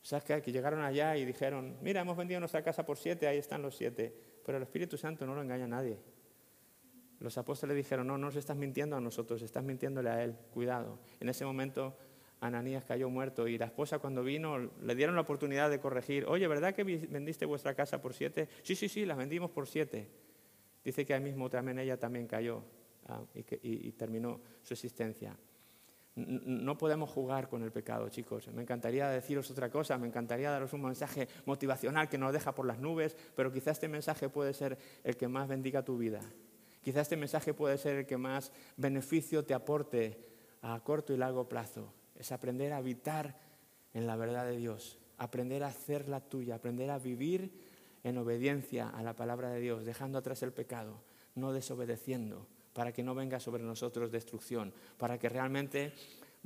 O 0.01 0.05
sea, 0.07 0.21
que 0.21 0.53
llegaron 0.53 0.85
allá 0.85 1.17
y 1.17 1.25
dijeron, 1.25 1.79
mira, 1.83 2.01
hemos 2.01 2.17
vendido 2.17 2.39
nuestra 2.39 2.63
casa 2.63 2.87
por 2.87 2.97
7, 2.97 3.27
ahí 3.27 3.39
están 3.39 3.61
los 3.61 3.77
7. 3.77 4.15
Pero 4.45 4.59
el 4.59 4.63
Espíritu 4.63 4.97
Santo 4.97 5.27
no 5.27 5.35
lo 5.35 5.43
engaña 5.43 5.65
a 5.65 5.69
nadie. 5.69 5.99
Los 7.21 7.39
apóstoles 7.39 7.77
dijeron, 7.77 8.07
no, 8.07 8.19
no 8.19 8.27
nos 8.27 8.37
estás 8.37 8.57
mintiendo 8.57 8.97
a 8.97 9.01
nosotros, 9.01 9.41
estás 9.43 9.65
mintiéndole 9.65 10.11
a 10.11 10.23
él, 10.23 10.37
cuidado. 10.53 10.99
En 11.21 11.29
ese 11.29 11.45
momento 11.45 11.97
Ananías 12.41 12.85
cayó 12.85 13.09
muerto 13.09 13.49
y 13.49 13.57
la 13.57 13.67
esposa 13.67 13.99
cuando 13.99 14.23
vino 14.23 14.59
le 14.59 14.95
dieron 14.95 15.15
la 15.15 15.23
oportunidad 15.23 15.71
de 15.71 15.81
corregir, 15.81 16.27
oye, 16.27 16.47
¿verdad 16.47 16.75
que 16.75 16.85
vendiste 16.85 17.47
vuestra 17.47 17.75
casa 17.75 18.01
por 18.03 18.13
siete? 18.13 18.49
Sí, 18.63 18.75
sí, 18.75 18.89
sí, 18.89 19.07
la 19.07 19.15
vendimos 19.15 19.51
por 19.51 19.67
siete. 19.67 20.09
Dice 20.85 21.05
que 21.05 21.15
ahí 21.15 21.21
mismo 21.21 21.49
también 21.49 21.79
ella 21.79 21.99
también 21.99 22.27
cayó 22.27 22.63
ah, 23.09 23.23
y, 23.63 23.91
terminó 23.93 24.41
su 24.63 24.75
existencia. 24.75 25.37
No 26.15 26.79
podemos 26.79 27.11
jugar 27.11 27.49
con 27.49 27.63
el 27.63 27.73
pecado, 27.73 28.09
chicos. 28.09 28.49
Me 28.49 28.63
encantaría 28.63 29.09
deciros 29.09 29.51
otra 29.51 29.71
cosa, 29.71 29.99
me 29.99 30.07
encantaría 30.07 30.51
daros 30.51 30.73
un 30.73 30.83
mensaje 30.83 31.29
motivacional 31.45 32.09
que 32.09 32.17
nos 32.17 32.33
deja 32.33 32.55
por 32.55 32.67
las 32.67 32.79
nubes, 32.79 33.17
pero 33.35 33.53
quizás 33.53 33.77
este 33.77 33.89
mensaje 33.89 34.29
puede 34.29 34.55
ser 34.55 34.79
el 35.05 35.17
que 35.17 35.29
más 35.29 35.49
bendiga 35.49 35.85
tu 35.85 35.99
vida. 35.99 36.21
Quizás 36.87 37.03
este 37.03 37.17
mensaje 37.17 37.53
puede 37.53 37.79
ser 37.79 37.97
el 37.97 38.07
que 38.07 38.17
más 38.17 38.53
beneficio 38.77 39.45
te 39.45 39.55
aporte 39.55 40.25
a 40.63 40.79
corto 40.85 41.13
y 41.13 41.17
largo 41.17 41.49
plazo. 41.49 41.93
Es 42.15 42.31
aprender 42.31 42.73
a 42.73 42.77
habitar 42.77 43.41
en 43.93 44.07
la 44.07 44.15
verdad 44.15 44.47
de 44.47 44.57
Dios, 44.57 44.97
aprender 45.19 45.65
a 45.65 45.67
hacerla 45.67 46.21
tuya, 46.21 46.55
aprender 46.55 46.93
a 46.93 47.01
vivir 47.01 47.51
en 48.05 48.17
obediencia 48.19 48.89
a 48.89 49.03
la 49.03 49.17
palabra 49.17 49.51
de 49.51 49.59
Dios, 49.59 49.85
dejando 49.85 50.17
atrás 50.17 50.45
el 50.45 50.53
pecado, 50.53 51.03
no 51.35 51.53
desobedeciendo 51.53 52.47
para 52.73 52.93
que 52.93 53.03
no 53.03 53.17
venga 53.17 53.41
sobre 53.41 53.65
nosotros 53.65 54.13
destrucción, 54.13 54.73
para 54.97 55.19
que 55.19 55.29
realmente 55.29 55.93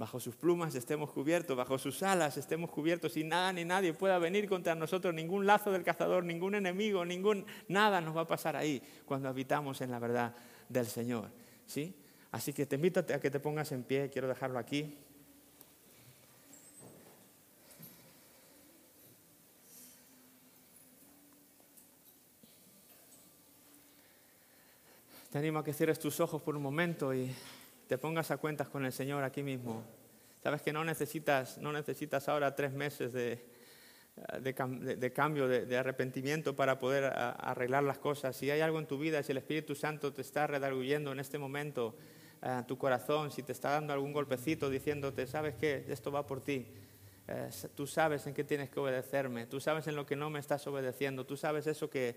bajo 0.00 0.18
sus 0.18 0.34
plumas 0.34 0.74
estemos 0.74 1.10
cubiertos, 1.10 1.54
bajo 1.54 1.76
sus 1.76 2.02
alas 2.02 2.38
estemos 2.38 2.70
cubiertos 2.70 3.18
y 3.18 3.22
nada 3.22 3.52
ni 3.52 3.66
nadie 3.66 3.92
pueda 3.92 4.18
venir 4.18 4.48
contra 4.48 4.74
nosotros, 4.74 5.12
ningún 5.12 5.44
lazo 5.44 5.70
del 5.70 5.84
cazador, 5.84 6.24
ningún 6.24 6.54
enemigo, 6.54 7.04
ningún 7.04 7.44
nada 7.68 8.00
nos 8.00 8.16
va 8.16 8.22
a 8.22 8.26
pasar 8.26 8.56
ahí 8.56 8.82
cuando 9.04 9.28
habitamos 9.28 9.82
en 9.82 9.90
la 9.90 9.98
verdad 9.98 10.34
del 10.70 10.86
Señor, 10.86 11.28
¿sí? 11.66 11.94
Así 12.32 12.54
que 12.54 12.64
te 12.64 12.76
invito 12.76 13.00
a 13.00 13.20
que 13.20 13.30
te 13.30 13.40
pongas 13.40 13.72
en 13.72 13.82
pie, 13.82 14.08
quiero 14.08 14.26
dejarlo 14.26 14.58
aquí. 14.58 14.96
Te 25.30 25.36
animo 25.36 25.58
a 25.58 25.64
que 25.64 25.74
cierres 25.74 25.98
tus 25.98 26.18
ojos 26.20 26.40
por 26.40 26.56
un 26.56 26.62
momento 26.62 27.12
y 27.12 27.30
te 27.90 27.98
pongas 27.98 28.30
a 28.30 28.36
cuentas 28.36 28.68
con 28.68 28.84
el 28.84 28.92
Señor 28.92 29.24
aquí 29.24 29.42
mismo. 29.42 29.82
Sabes 30.44 30.62
que 30.62 30.72
no 30.72 30.84
necesitas, 30.84 31.58
no 31.58 31.72
necesitas 31.72 32.28
ahora 32.28 32.54
tres 32.54 32.72
meses 32.72 33.12
de, 33.12 33.44
de, 34.40 35.12
cambio, 35.12 35.48
de, 35.48 35.76
arrepentimiento 35.76 36.54
para 36.54 36.78
poder 36.78 37.12
arreglar 37.12 37.82
las 37.82 37.98
cosas. 37.98 38.36
Si 38.36 38.48
hay 38.48 38.60
algo 38.60 38.78
en 38.78 38.86
tu 38.86 38.96
vida, 38.96 39.24
si 39.24 39.32
el 39.32 39.38
Espíritu 39.38 39.74
Santo 39.74 40.12
te 40.12 40.20
está 40.22 40.46
redarguyendo 40.46 41.10
en 41.10 41.18
este 41.18 41.36
momento 41.36 41.96
eh, 42.42 42.62
tu 42.68 42.78
corazón, 42.78 43.32
si 43.32 43.42
te 43.42 43.50
está 43.50 43.70
dando 43.70 43.92
algún 43.92 44.12
golpecito 44.12 44.70
diciéndote, 44.70 45.26
sabes 45.26 45.56
que 45.56 45.84
esto 45.88 46.12
va 46.12 46.24
por 46.24 46.40
ti, 46.42 46.68
eh, 47.26 47.50
tú 47.74 47.88
sabes 47.88 48.24
en 48.28 48.34
qué 48.34 48.44
tienes 48.44 48.70
que 48.70 48.78
obedecerme, 48.78 49.46
tú 49.46 49.58
sabes 49.58 49.88
en 49.88 49.96
lo 49.96 50.06
que 50.06 50.14
no 50.14 50.30
me 50.30 50.38
estás 50.38 50.64
obedeciendo, 50.68 51.26
tú 51.26 51.36
sabes 51.36 51.66
eso 51.66 51.90
que 51.90 52.14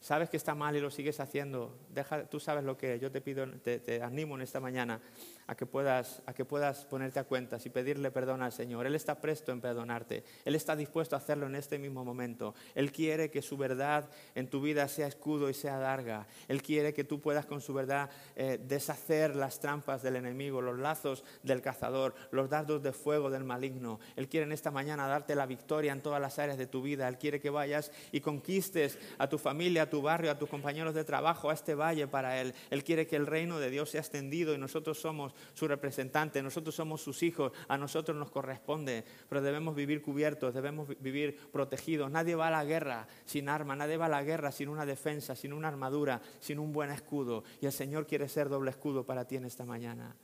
sabes 0.00 0.30
que 0.30 0.36
está 0.36 0.54
mal 0.54 0.76
y 0.76 0.80
lo 0.80 0.90
sigues 0.90 1.20
haciendo, 1.20 1.78
deja, 1.90 2.24
tú 2.26 2.40
sabes 2.40 2.64
lo 2.64 2.76
que 2.76 2.98
yo 2.98 3.10
te 3.10 3.20
pido, 3.20 3.46
te, 3.60 4.02
animo 4.02 4.36
en 4.36 4.42
esta 4.42 4.60
mañana 4.60 5.00
a 5.48 5.54
que, 5.54 5.64
puedas, 5.64 6.22
a 6.26 6.34
que 6.34 6.44
puedas 6.44 6.84
ponerte 6.84 7.18
a 7.18 7.24
cuentas 7.24 7.64
y 7.64 7.70
pedirle 7.70 8.10
perdón 8.10 8.42
al 8.42 8.52
Señor. 8.52 8.86
Él 8.86 8.94
está 8.94 9.18
presto 9.18 9.50
en 9.50 9.62
perdonarte, 9.62 10.22
Él 10.44 10.54
está 10.54 10.76
dispuesto 10.76 11.16
a 11.16 11.18
hacerlo 11.18 11.46
en 11.46 11.54
este 11.54 11.78
mismo 11.78 12.04
momento. 12.04 12.54
Él 12.74 12.92
quiere 12.92 13.30
que 13.30 13.40
su 13.40 13.56
verdad 13.56 14.10
en 14.34 14.48
tu 14.48 14.60
vida 14.60 14.86
sea 14.88 15.06
escudo 15.06 15.48
y 15.48 15.54
sea 15.54 15.78
larga. 15.78 16.26
Él 16.48 16.62
quiere 16.62 16.92
que 16.92 17.02
tú 17.02 17.20
puedas 17.20 17.46
con 17.46 17.62
su 17.62 17.72
verdad 17.72 18.10
eh, 18.36 18.60
deshacer 18.62 19.34
las 19.34 19.58
trampas 19.58 20.02
del 20.02 20.16
enemigo, 20.16 20.60
los 20.60 20.78
lazos 20.78 21.24
del 21.42 21.62
cazador, 21.62 22.14
los 22.30 22.50
dardos 22.50 22.82
de 22.82 22.92
fuego 22.92 23.30
del 23.30 23.44
maligno. 23.44 24.00
Él 24.16 24.28
quiere 24.28 24.44
en 24.44 24.52
esta 24.52 24.70
mañana 24.70 25.06
darte 25.06 25.34
la 25.34 25.46
victoria 25.46 25.92
en 25.92 26.02
todas 26.02 26.20
las 26.20 26.38
áreas 26.38 26.58
de 26.58 26.66
tu 26.66 26.82
vida. 26.82 27.08
Él 27.08 27.16
quiere 27.16 27.40
que 27.40 27.48
vayas 27.48 27.90
y 28.12 28.20
conquistes 28.20 28.98
a 29.16 29.30
tu 29.30 29.38
familia, 29.38 29.84
a 29.84 29.90
tu 29.90 30.02
barrio, 30.02 30.30
a 30.30 30.38
tus 30.38 30.50
compañeros 30.50 30.94
de 30.94 31.04
trabajo, 31.04 31.48
a 31.48 31.54
este 31.54 31.74
valle 31.74 32.06
para 32.06 32.38
Él. 32.38 32.52
Él 32.68 32.84
quiere 32.84 33.06
que 33.06 33.16
el 33.16 33.26
reino 33.26 33.58
de 33.58 33.70
Dios 33.70 33.88
sea 33.88 34.02
extendido 34.02 34.52
y 34.52 34.58
nosotros 34.58 35.00
somos 35.00 35.32
su 35.54 35.68
representante, 35.68 36.42
nosotros 36.42 36.74
somos 36.74 37.00
sus 37.00 37.22
hijos, 37.22 37.52
a 37.68 37.76
nosotros 37.78 38.16
nos 38.16 38.30
corresponde, 38.30 39.04
pero 39.28 39.40
debemos 39.40 39.74
vivir 39.74 40.02
cubiertos, 40.02 40.54
debemos 40.54 40.88
vivir 41.00 41.38
protegidos. 41.52 42.10
Nadie 42.10 42.34
va 42.34 42.48
a 42.48 42.50
la 42.50 42.64
guerra 42.64 43.06
sin 43.24 43.48
arma, 43.48 43.76
nadie 43.76 43.96
va 43.96 44.06
a 44.06 44.10
la 44.10 44.22
guerra 44.22 44.52
sin 44.52 44.68
una 44.68 44.86
defensa, 44.86 45.34
sin 45.34 45.52
una 45.52 45.68
armadura, 45.68 46.20
sin 46.40 46.58
un 46.58 46.72
buen 46.72 46.90
escudo. 46.90 47.44
Y 47.60 47.66
el 47.66 47.72
Señor 47.72 48.06
quiere 48.06 48.28
ser 48.28 48.48
doble 48.48 48.70
escudo 48.70 49.04
para 49.04 49.26
ti 49.26 49.36
en 49.36 49.44
esta 49.44 49.64
mañana. 49.64 50.14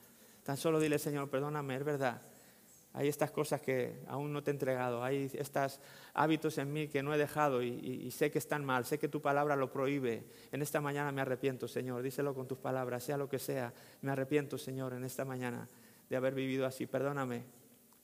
Tan 0.42 0.56
solo 0.56 0.78
dile, 0.78 0.98
Señor, 0.98 1.30
perdóname, 1.30 1.76
es 1.76 1.84
verdad 1.84 2.33
hay 2.94 3.08
estas 3.08 3.32
cosas 3.32 3.60
que 3.60 4.00
aún 4.06 4.32
no 4.32 4.44
te 4.44 4.52
he 4.52 4.54
entregado, 4.54 5.02
hay 5.02 5.28
estos 5.34 5.80
hábitos 6.14 6.56
en 6.58 6.72
mí 6.72 6.86
que 6.86 7.02
no 7.02 7.12
he 7.12 7.18
dejado 7.18 7.60
y, 7.60 8.08
sé 8.12 8.30
que 8.30 8.38
están 8.38 8.64
mal, 8.64 8.86
sé 8.86 9.00
que 9.00 9.08
tu 9.08 9.20
palabra 9.20 9.56
lo 9.56 9.72
prohíbe. 9.72 10.22
En 10.52 10.62
esta 10.62 10.80
mañana 10.80 11.10
me 11.10 11.20
arrepiento, 11.20 11.66
Señor, 11.66 12.02
díselo 12.02 12.34
con 12.34 12.46
tus 12.46 12.58
palabras, 12.58 13.02
sea 13.02 13.16
lo 13.16 13.28
que 13.28 13.40
sea, 13.40 13.74
me 14.00 14.12
arrepiento, 14.12 14.56
Señor, 14.56 14.92
en 14.92 15.02
esta 15.02 15.24
mañana 15.24 15.68
de 16.08 16.16
haber 16.16 16.36
vivido 16.36 16.66
así. 16.66 16.86
Perdóname, 16.86 17.42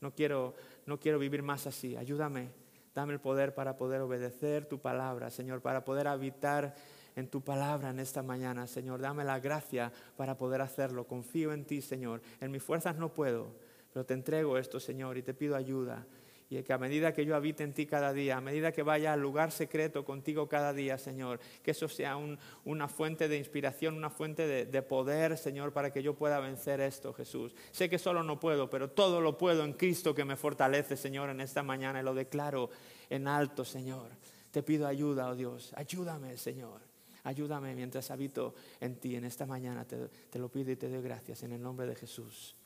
no 0.01 0.13
quiero, 0.13 0.57
no 0.87 0.99
quiero 0.99 1.21
vivir 1.21 1.45
más 1.45 1.69
así, 1.69 1.97
ayúdame, 1.97 2.51
dame 2.93 3.13
el 3.13 3.21
poder 3.21 3.55
para 3.55 3.77
poder 3.77 4.01
obedecer 4.01 4.67
tu 4.67 4.81
palabra, 4.81 5.31
Señor, 5.31 5.63
para 5.63 5.85
poder 5.85 6.09
habitar 6.09 6.75
en 7.15 7.29
tu 7.29 7.43
palabra 7.43 7.91
en 7.91 8.01
esta 8.01 8.25
mañana, 8.25 8.67
Señor. 8.67 9.01
Dame 9.01 9.23
la 9.23 9.39
gracia 9.39 9.93
para 10.17 10.37
poder 10.37 10.63
hacerlo. 10.63 11.07
Confío 11.07 11.53
en 11.53 11.65
ti, 11.65 11.81
Señor. 11.81 12.23
En 12.41 12.51
mis 12.51 12.63
fuerzas 12.63 12.97
no 12.97 13.13
puedo 13.13 13.70
pero 13.93 14.07
te 14.07 14.15
entrego 14.15 14.59
esto, 14.59 14.79
Señor, 14.81 15.19
y 15.19 15.23
te 15.23 15.35
pido 15.35 15.57
ayuda. 15.57 16.07
Y 16.49 16.61
que 16.65 16.73
a 16.73 16.79
medida 16.79 17.15
que 17.15 17.25
yo 17.25 17.37
habite 17.37 17.63
en 17.63 17.73
ti 17.73 17.87
cada 17.87 18.13
día, 18.13 18.37
a 18.37 18.41
medida 18.41 18.73
que 18.73 18.83
vaya 18.83 19.13
al 19.13 19.21
lugar 19.21 19.53
secreto 19.53 20.05
contigo 20.05 20.49
cada 20.49 20.73
día, 20.73 20.99
Señor, 20.99 21.39
que 21.63 21.71
eso 21.71 21.89
sea 21.89 22.17
una 22.65 22.89
fuente 22.89 23.29
de 23.29 23.39
inspiración, 23.39 23.97
una 23.97 24.11
fuente 24.11 24.49
de, 24.49 24.67
de, 24.67 24.83
poder, 24.83 25.39
Señor, 25.39 25.73
para 25.73 25.93
que 25.93 26.03
yo 26.03 26.15
pueda 26.15 26.41
vencer 26.41 26.81
esto, 26.81 27.13
Jesús. 27.13 27.55
Sé 27.71 27.89
que 27.89 28.01
solo 28.01 28.25
no 28.25 28.41
puedo, 28.41 28.69
pero 28.69 28.91
todo 28.91 29.21
lo 29.21 29.39
puedo 29.39 29.63
en 29.63 29.75
Cristo 29.75 30.13
que 30.13 30.25
me 30.25 30.35
fortalece, 30.35 30.97
Señor, 30.97 31.31
en 31.31 31.41
esta 31.41 31.63
mañana 31.63 32.01
y 32.01 32.03
lo 32.03 32.15
declaro 32.15 32.69
en 33.09 33.29
alto, 33.29 33.65
Señor. 33.65 34.09
Te 34.51 34.65
pido 34.65 34.89
ayuda, 34.89 35.29
oh 35.29 35.37
Dios. 35.37 35.73
Ayúdame, 35.77 36.37
Señor. 36.37 36.81
Ayúdame 37.23 37.77
mientras 37.77 38.11
habito 38.11 38.55
en 38.81 38.97
ti 38.97 39.15
en 39.15 39.25
esta 39.25 39.47
mañana. 39.47 39.87
Te 39.87 40.39
lo 40.39 40.49
pido 40.49 40.73
y 40.73 40.77
te 40.77 40.89
doy 40.89 41.01
gracias 41.01 41.45
en 41.45 41.53
el 41.53 41.63
nombre 41.63 41.87
de 41.87 41.95
Jesús. 41.95 42.57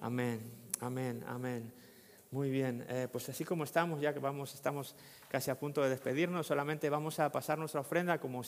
Amén, 0.00 0.40
amén, 0.80 1.24
amén. 1.26 1.72
Muy 2.30 2.50
bien, 2.50 2.84
eh, 2.88 3.08
pues 3.10 3.28
así 3.30 3.44
como 3.44 3.64
estamos, 3.64 4.00
ya 4.00 4.12
que 4.12 4.20
vamos, 4.20 4.54
estamos 4.54 4.94
casi 5.28 5.50
a 5.50 5.58
punto 5.58 5.82
de 5.82 5.88
despedirnos, 5.88 6.46
solamente 6.46 6.90
vamos 6.90 7.18
a 7.20 7.32
pasar 7.32 7.58
nuestra 7.58 7.80
ofrenda 7.80 8.18
como 8.18 8.44
si 8.44 8.46